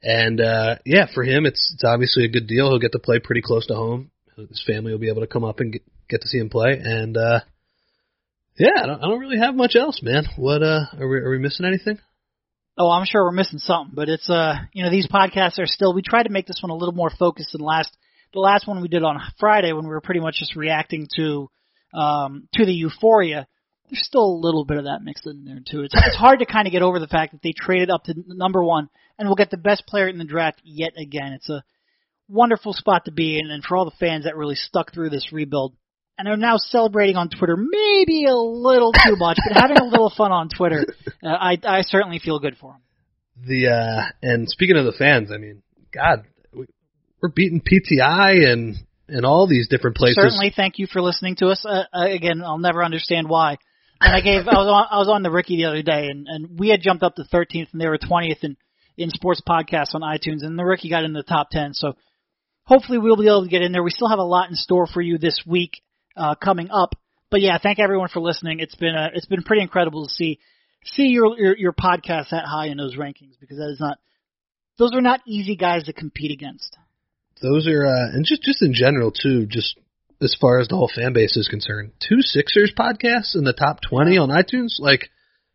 And 0.03 0.41
uh 0.41 0.75
yeah, 0.85 1.05
for 1.13 1.23
him 1.23 1.45
it's 1.45 1.71
it's 1.73 1.83
obviously 1.85 2.25
a 2.25 2.29
good 2.29 2.47
deal. 2.47 2.69
He'll 2.69 2.79
get 2.79 2.91
to 2.91 2.99
play 2.99 3.19
pretty 3.19 3.41
close 3.41 3.67
to 3.67 3.75
home. 3.75 4.11
His 4.35 4.63
family 4.65 4.91
will 4.91 4.99
be 4.99 5.09
able 5.09 5.21
to 5.21 5.27
come 5.27 5.45
up 5.45 5.59
and 5.59 5.71
get, 5.71 5.83
get 6.09 6.21
to 6.21 6.27
see 6.27 6.39
him 6.39 6.49
play 6.49 6.81
and 6.83 7.15
uh 7.15 7.39
yeah, 8.57 8.83
I 8.83 8.85
don't, 8.85 9.03
I 9.03 9.07
don't 9.07 9.19
really 9.19 9.39
have 9.39 9.55
much 9.55 9.75
else, 9.75 10.01
man. 10.03 10.25
What 10.37 10.61
uh 10.63 10.85
are 10.99 11.07
we 11.07 11.17
are 11.17 11.31
we 11.31 11.39
missing 11.39 11.65
anything? 11.65 11.99
Oh, 12.77 12.89
I'm 12.89 13.05
sure 13.05 13.23
we're 13.23 13.31
missing 13.31 13.59
something, 13.59 13.93
but 13.93 14.09
it's 14.09 14.29
uh, 14.29 14.55
you 14.73 14.83
know, 14.83 14.89
these 14.89 15.07
podcasts 15.07 15.59
are 15.59 15.65
still. 15.65 15.93
We 15.93 16.01
tried 16.01 16.23
to 16.23 16.31
make 16.31 16.47
this 16.47 16.61
one 16.61 16.69
a 16.69 16.75
little 16.75 16.95
more 16.95 17.09
focused 17.09 17.51
than 17.51 17.61
last. 17.61 17.95
The 18.33 18.39
last 18.39 18.65
one 18.65 18.81
we 18.81 18.87
did 18.87 19.03
on 19.03 19.19
Friday 19.39 19.73
when 19.73 19.83
we 19.83 19.89
were 19.89 20.01
pretty 20.01 20.21
much 20.21 20.35
just 20.39 20.55
reacting 20.55 21.07
to 21.17 21.49
um 21.93 22.47
to 22.53 22.65
the 22.65 22.73
euphoria. 22.73 23.47
There's 23.89 24.05
still 24.05 24.23
a 24.23 24.41
little 24.41 24.63
bit 24.63 24.77
of 24.77 24.85
that 24.85 25.03
mixed 25.03 25.27
in 25.27 25.43
there 25.43 25.59
too. 25.69 25.83
It's 25.83 25.93
it's 25.95 26.15
hard 26.15 26.39
to 26.39 26.45
kind 26.45 26.65
of 26.65 26.71
get 26.71 26.81
over 26.81 26.99
the 26.99 27.07
fact 27.07 27.33
that 27.33 27.41
they 27.41 27.53
traded 27.53 27.89
up 27.89 28.05
to 28.05 28.15
number 28.27 28.63
one 28.63 28.89
and 29.19 29.27
will 29.27 29.35
get 29.35 29.51
the 29.51 29.57
best 29.57 29.85
player 29.85 30.07
in 30.07 30.17
the 30.17 30.23
draft 30.23 30.61
yet 30.63 30.93
again. 30.97 31.33
It's 31.33 31.49
a 31.49 31.63
wonderful 32.29 32.71
spot 32.71 33.05
to 33.05 33.11
be 33.11 33.37
in, 33.37 33.51
and 33.51 33.63
for 33.63 33.75
all 33.75 33.85
the 33.85 33.91
fans 33.99 34.23
that 34.23 34.37
really 34.37 34.55
stuck 34.55 34.93
through 34.93 35.09
this 35.09 35.33
rebuild 35.33 35.75
and 36.21 36.29
are 36.29 36.37
now 36.37 36.57
celebrating 36.57 37.15
on 37.15 37.29
Twitter, 37.29 37.57
maybe 37.57 38.25
a 38.25 38.35
little 38.35 38.93
too 38.93 39.15
much, 39.15 39.39
but 39.47 39.59
having 39.59 39.77
a 39.77 39.83
little 39.83 40.13
fun 40.15 40.31
on 40.31 40.49
Twitter, 40.49 40.85
uh, 41.23 41.27
I 41.27 41.57
I 41.63 41.81
certainly 41.81 42.19
feel 42.19 42.39
good 42.39 42.57
for 42.61 42.73
them. 42.73 42.81
The 43.47 43.67
uh 43.69 44.03
and 44.21 44.47
speaking 44.47 44.77
of 44.77 44.85
the 44.85 44.91
fans, 44.91 45.31
I 45.33 45.37
mean, 45.37 45.63
God, 45.91 46.25
we, 46.53 46.67
we're 47.21 47.29
beating 47.29 47.59
PTI 47.59 48.51
and 48.51 48.75
and 49.07 49.25
all 49.25 49.47
these 49.47 49.67
different 49.67 49.97
places. 49.97 50.17
Certainly, 50.21 50.53
thank 50.55 50.77
you 50.77 50.85
for 50.85 51.01
listening 51.01 51.37
to 51.37 51.47
us. 51.47 51.65
Uh, 51.65 51.85
uh, 51.91 52.05
again, 52.05 52.43
I'll 52.45 52.59
never 52.59 52.83
understand 52.83 53.27
why. 53.27 53.57
And 53.99 54.15
I 54.15 54.21
gave 54.21 54.47
I 54.47 54.57
was 54.57 54.67
on 54.67 54.87
I 54.91 54.99
was 54.99 55.09
on 55.09 55.23
the 55.23 55.31
Ricky 55.31 55.57
the 55.57 55.65
other 55.65 55.81
day, 55.81 56.07
and 56.11 56.27
and 56.27 56.59
we 56.59 56.69
had 56.69 56.81
jumped 56.81 57.01
up 57.01 57.15
to 57.15 57.23
13th, 57.23 57.71
and 57.71 57.81
they 57.81 57.87
were 57.87 57.97
20th 57.97 58.43
in 58.43 58.57
in 58.95 59.09
sports 59.09 59.41
podcasts 59.47 59.95
on 59.95 60.01
iTunes, 60.01 60.43
and 60.43 60.57
the 60.57 60.63
Ricky 60.63 60.91
got 60.91 61.03
in 61.03 61.13
the 61.13 61.23
top 61.23 61.49
10. 61.49 61.73
So 61.73 61.93
hopefully 62.63 62.99
we'll 62.99 63.17
be 63.17 63.25
able 63.25 63.43
to 63.43 63.49
get 63.49 63.63
in 63.63 63.71
there. 63.71 63.81
We 63.81 63.89
still 63.89 64.09
have 64.09 64.19
a 64.19 64.23
lot 64.23 64.51
in 64.51 64.55
store 64.55 64.85
for 64.85 65.01
you 65.01 65.17
this 65.17 65.41
week 65.47 65.81
uh, 66.15 66.35
coming 66.35 66.69
up. 66.71 66.95
But 67.29 67.41
yeah, 67.41 67.57
thank 67.61 67.79
everyone 67.79 68.09
for 68.09 68.19
listening. 68.19 68.59
It's 68.59 68.75
been 68.75 68.95
uh, 68.95 69.09
it's 69.13 69.25
been 69.25 69.43
pretty 69.43 69.61
incredible 69.61 70.05
to 70.07 70.13
see 70.13 70.39
see 70.85 71.07
your, 71.07 71.37
your 71.39 71.57
your 71.57 71.73
podcast 71.73 72.31
that 72.31 72.45
high 72.45 72.67
in 72.67 72.77
those 72.77 72.95
rankings 72.95 73.39
because 73.39 73.57
that 73.57 73.69
is 73.71 73.79
not 73.79 73.99
those 74.77 74.93
are 74.93 75.01
not 75.01 75.21
easy 75.25 75.55
guys 75.55 75.83
to 75.85 75.93
compete 75.93 76.31
against. 76.31 76.77
Those 77.41 77.67
are 77.67 77.85
uh 77.85 78.09
and 78.13 78.25
just 78.25 78.43
just 78.43 78.61
in 78.61 78.73
general 78.73 79.11
too, 79.11 79.45
just 79.45 79.77
as 80.21 80.35
far 80.39 80.59
as 80.59 80.67
the 80.67 80.75
whole 80.75 80.91
fan 80.93 81.13
base 81.13 81.37
is 81.37 81.47
concerned. 81.47 81.93
Two 81.99 82.21
Sixers 82.21 82.73
podcasts 82.77 83.35
in 83.35 83.43
the 83.43 83.53
top 83.53 83.79
20 83.81 84.17
on 84.17 84.29
iTunes, 84.29 84.73
like 84.79 85.09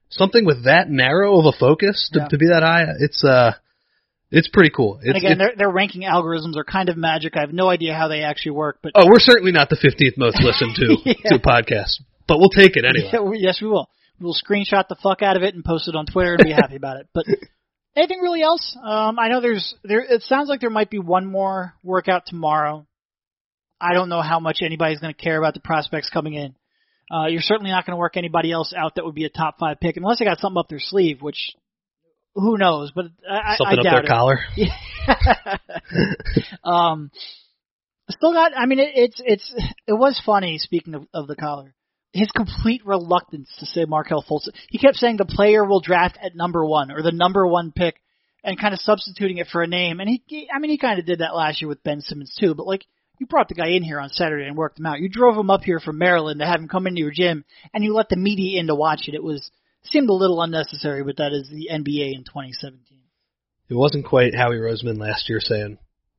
something 0.08 0.44
with 0.44 0.64
that 0.64 0.88
narrow 0.88 1.38
of 1.38 1.46
a 1.46 1.56
focus 1.56 2.10
to, 2.12 2.20
Yeah. 2.20 2.28
to 2.28 2.38
be 2.38 2.46
that 2.46 2.62
high. 2.62 2.84
It's 3.00 3.22
uh 3.24 3.52
it's 4.30 4.48
pretty 4.48 4.70
cool. 4.70 4.96
It's, 4.98 5.06
And 5.08 5.16
again, 5.16 5.32
it's- 5.32 5.38
their 5.48 5.56
their 5.56 5.70
ranking 5.70 6.02
algorithms 6.02 6.56
are 6.56 6.64
kind 6.64 6.88
of 6.88 6.96
magic. 6.96 7.36
I 7.36 7.40
have 7.40 7.52
no 7.52 7.68
idea 7.70 7.94
how 7.94 8.08
they 8.08 8.22
actually 8.22 8.52
work, 8.52 8.78
but 8.82 8.92
oh, 8.94 9.06
we're 9.06 9.18
certainly 9.20 9.52
not 9.52 9.68
the 9.70 9.76
15th 9.76 10.16
most 10.18 10.42
listened 10.42 10.74
to 10.76 10.96
Yeah. 11.04 11.30
to 11.30 11.38
podcast, 11.38 12.00
but 12.26 12.38
we'll 12.38 12.50
take 12.50 12.76
it 12.76 12.84
anyway. 12.84 13.10
Yeah, 13.12 13.20
we- 13.20 13.38
yes, 13.38 13.60
we 13.60 13.68
will. 13.68 13.88
We'll 14.18 14.34
screenshot 14.34 14.88
the 14.88 14.96
fuck 15.02 15.20
out 15.22 15.36
of 15.36 15.42
it 15.42 15.54
and 15.54 15.62
post 15.64 15.88
it 15.88 15.94
on 15.94 16.06
Twitter 16.06 16.34
and 16.34 16.44
be 16.44 16.52
happy 16.52 16.76
about 16.82 16.96
it. 16.98 17.08
But 17.12 17.26
anything 17.94 18.20
really 18.20 18.42
else? 18.42 18.76
Um, 18.82 19.18
I 19.18 19.28
know 19.28 19.40
there's 19.40 19.74
there. 19.84 20.00
It 20.00 20.22
sounds 20.22 20.48
like 20.48 20.60
there 20.60 20.70
might 20.70 20.90
be 20.90 20.98
one 20.98 21.26
more 21.26 21.74
workout 21.82 22.24
tomorrow. 22.26 22.86
I 23.80 23.92
don't 23.92 24.08
know 24.08 24.22
how 24.22 24.40
much 24.40 24.58
anybody's 24.62 25.00
going 25.00 25.12
to 25.14 25.20
care 25.22 25.36
about 25.38 25.52
the 25.54 25.60
prospects 25.60 26.08
coming 26.08 26.32
in. 26.32 26.54
Uh, 27.10 27.26
you're 27.26 27.42
certainly 27.42 27.70
not 27.70 27.84
going 27.84 27.92
to 27.92 27.98
work 28.00 28.16
anybody 28.16 28.50
else 28.50 28.72
out 28.76 28.94
that 28.96 29.04
would 29.04 29.14
be 29.14 29.24
a 29.26 29.28
top 29.28 29.58
five 29.60 29.78
pick 29.80 29.96
unless 29.98 30.18
they 30.18 30.24
got 30.24 30.40
something 30.40 30.58
up 30.58 30.68
their 30.68 30.80
sleeve, 30.80 31.20
which 31.22 31.54
who 32.36 32.58
knows? 32.58 32.92
But 32.94 33.06
I, 33.28 33.34
I- 33.34 33.56
Something 33.56 33.78
I 33.78 33.80
up 33.80 33.84
doubt 33.84 33.92
their 33.92 34.04
it. 34.04 34.08
collar. 34.08 34.38
um, 36.64 37.10
still 38.10 38.32
got. 38.32 38.52
I 38.56 38.66
mean, 38.66 38.78
it, 38.78 38.90
it's 38.94 39.22
it's 39.24 39.54
it 39.86 39.92
was 39.94 40.20
funny. 40.24 40.58
Speaking 40.58 40.94
of, 40.94 41.06
of 41.14 41.26
the 41.26 41.36
collar, 41.36 41.74
his 42.12 42.30
complete 42.30 42.84
reluctance 42.86 43.48
to 43.58 43.66
say 43.66 43.84
Markelle 43.86 44.24
Fultz. 44.28 44.48
He 44.68 44.78
kept 44.78 44.96
saying 44.96 45.16
the 45.16 45.24
player 45.24 45.64
will 45.64 45.80
draft 45.80 46.18
at 46.22 46.36
number 46.36 46.64
one 46.64 46.90
or 46.90 47.02
the 47.02 47.12
number 47.12 47.46
one 47.46 47.72
pick, 47.72 47.96
and 48.44 48.60
kind 48.60 48.74
of 48.74 48.80
substituting 48.80 49.38
it 49.38 49.48
for 49.50 49.62
a 49.62 49.66
name. 49.66 50.00
And 50.00 50.08
he, 50.08 50.22
he 50.26 50.48
I 50.54 50.58
mean, 50.58 50.70
he 50.70 50.78
kind 50.78 50.98
of 50.98 51.06
did 51.06 51.20
that 51.20 51.34
last 51.34 51.60
year 51.60 51.68
with 51.68 51.82
Ben 51.82 52.00
Simmons 52.00 52.36
too. 52.38 52.54
But 52.54 52.66
like, 52.66 52.84
you 53.18 53.26
brought 53.26 53.48
the 53.48 53.54
guy 53.54 53.70
in 53.70 53.82
here 53.82 53.98
on 53.98 54.10
Saturday 54.10 54.46
and 54.46 54.56
worked 54.56 54.78
him 54.78 54.86
out. 54.86 55.00
You 55.00 55.08
drove 55.08 55.36
him 55.36 55.50
up 55.50 55.62
here 55.62 55.80
from 55.80 55.98
Maryland 55.98 56.40
to 56.40 56.46
have 56.46 56.60
him 56.60 56.68
come 56.68 56.86
into 56.86 57.00
your 57.00 57.12
gym, 57.12 57.44
and 57.72 57.82
you 57.82 57.94
let 57.94 58.08
the 58.10 58.16
media 58.16 58.60
in 58.60 58.66
to 58.66 58.74
watch 58.74 59.08
it. 59.08 59.14
It 59.14 59.22
was 59.24 59.50
seemed 59.88 60.08
a 60.08 60.14
little 60.14 60.40
unnecessary, 60.42 61.02
but 61.04 61.16
that 61.16 61.32
is 61.32 61.48
the 61.48 61.68
NBA 61.72 62.14
in 62.14 62.24
2017. 62.24 62.80
It 63.68 63.74
wasn't 63.74 64.06
quite 64.06 64.34
Howie 64.34 64.56
Roseman 64.56 64.98
last 64.98 65.28
year 65.28 65.40
saying 65.40 65.78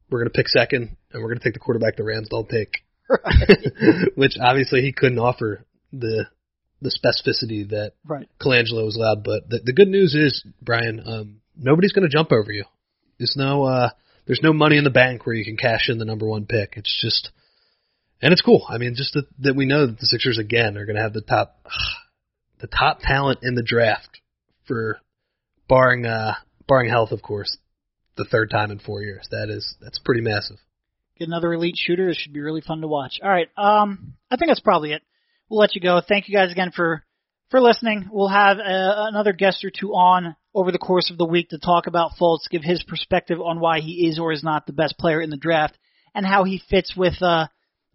we're 0.10 0.20
going 0.20 0.32
to 0.32 0.38
pick 0.38 0.48
second 0.48 0.98
and 1.12 1.24
we're 1.24 1.30
going 1.30 1.40
to 1.40 1.44
take 1.44 1.54
the 1.54 1.60
quarterback 1.60 1.96
the 1.96 2.04
Rams 2.04 2.30
don't 2.30 2.50
take, 2.50 2.84
which 4.16 4.38
obviously 4.42 4.82
he 4.82 4.92
couldn't 4.92 5.20
offer 5.20 5.66
the 5.94 6.26
the 6.82 6.92
specificity 6.92 7.68
that 7.70 7.94
Right. 8.06 8.30
Colangelo 8.40 8.86
was 8.86 8.96
allowed. 8.96 9.24
But 9.24 9.50
the, 9.50 9.62
the 9.64 9.74
good 9.74 9.88
news 9.88 10.14
is, 10.14 10.46
Bryan, 10.62 11.02
um, 11.06 11.42
nobody's 11.56 11.92
going 11.92 12.08
to 12.08 12.16
jump 12.16 12.32
over 12.32 12.52
you. 12.52 12.66
There's 13.18 13.36
no 13.36 13.64
uh, 13.64 13.90
there's 14.28 14.42
no 14.44 14.54
money 14.54 14.78
in 14.78 14.84
the 14.84 14.90
bank 14.92 15.26
where 15.26 15.36
you 15.36 15.46
can 15.46 15.58
cash 15.58 15.90
in 15.90 15.98
the 15.98 16.06
number 16.06 16.28
one 16.28 16.46
pick. 16.46 16.74
It's 16.76 17.00
just, 17.02 17.32
and 18.22 18.32
it's 18.32 18.42
cool. 18.42 18.66
I 18.70 18.78
mean, 18.78 18.94
just 18.96 19.14
that, 19.14 19.26
that 19.40 19.56
we 19.56 19.66
know 19.66 19.88
that 19.88 20.00
the 20.00 20.06
Sixers 20.06 20.38
again 20.38 20.78
are 20.78 20.86
going 20.86 20.98
to 20.98 21.02
have 21.02 21.14
the 21.14 21.22
top 21.22 21.56
the 22.60 22.68
top 22.68 23.00
talent 23.02 23.40
in 23.44 23.56
the 23.56 23.64
draft 23.64 24.22
for 24.68 25.00
barring 25.68 26.06
uh 26.06 26.34
barring 26.68 26.90
health, 26.90 27.12
of 27.12 27.22
course, 27.22 27.58
the 28.16 28.26
third 28.26 28.50
time 28.50 28.72
in 28.72 28.80
four 28.80 29.02
years. 29.02 29.28
That 29.32 29.50
is 29.50 29.76
that's 29.82 30.00
pretty 30.00 30.22
massive. 30.22 30.58
get 31.18 31.28
another 31.28 31.54
elite 31.54 31.78
shooter. 31.78 32.10
It 32.10 32.18
should 32.20 32.34
be 32.34 32.42
really 32.42 32.62
fun 32.62 32.82
to 32.82 32.88
watch. 32.88 33.20
All 33.24 33.30
right, 33.30 33.50
um, 33.58 34.14
I 34.32 34.36
think 34.38 34.50
that's 34.50 34.60
probably 34.60 34.94
it. 34.94 35.02
We'll 35.50 35.60
let 35.60 35.76
you 35.76 35.82
go. 35.82 36.02
Thank 36.06 36.28
you 36.28 36.36
guys 36.36 36.52
again 36.52 36.72
for 36.76 37.04
for 37.50 37.62
listening. 37.62 38.10
We'll 38.12 38.28
have 38.28 38.58
uh, 38.58 38.62
another 38.64 39.32
guest 39.34 39.64
or 39.64 39.72
two 39.72 39.92
on 39.92 40.36
over 40.54 40.72
the 40.72 40.78
course 40.78 41.10
of 41.12 41.18
the 41.18 41.26
week 41.26 41.50
to 41.50 41.60
talk 41.60 41.88
about 41.88 42.12
Fultz, 42.20 42.50
give 42.50 42.64
his 42.64 42.84
perspective 42.84 43.40
on 43.40 43.60
why 43.60 43.80
he 43.80 44.08
is 44.08 44.20
or 44.20 44.34
is 44.34 44.44
not 44.44 44.66
the 44.66 44.74
best 44.74 44.98
player 44.98 45.22
in 45.22 45.30
the 45.30 45.38
draft, 45.38 45.78
and 46.14 46.26
how 46.26 46.44
he 46.44 46.62
fits 46.70 46.96
with 46.98 47.22
uh, 47.22 47.48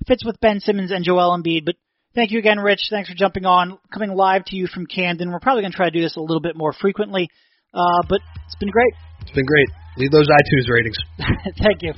fits 0.06 0.24
with 0.24 0.40
Ben 0.40 0.60
Simmons 0.60 0.90
and 0.90 1.04
Joel 1.04 1.36
Embiid. 1.36 1.64
But 1.66 1.76
thank 2.14 2.30
you 2.30 2.38
again, 2.38 2.58
Rich. 2.58 2.88
Thanks 2.90 3.08
for 3.08 3.14
jumping 3.14 3.44
on, 3.44 3.78
coming 3.92 4.10
live 4.10 4.44
to 4.46 4.56
you 4.56 4.66
from 4.66 4.86
Camden. 4.86 5.30
We're 5.30 5.40
probably 5.40 5.62
going 5.62 5.72
to 5.72 5.76
try 5.76 5.86
to 5.86 5.92
do 5.92 6.00
this 6.00 6.16
a 6.16 6.20
little 6.20 6.40
bit 6.40 6.56
more 6.56 6.72
frequently, 6.72 7.28
uh, 7.74 8.02
but 8.08 8.20
it's 8.46 8.56
been 8.56 8.70
great. 8.70 8.94
It's 9.22 9.32
been 9.32 9.46
great. 9.46 9.68
Leave 9.96 10.10
those 10.10 10.28
iTunes 10.28 10.68
ratings. 10.68 10.96
thank 11.58 11.82
you. 11.82 11.92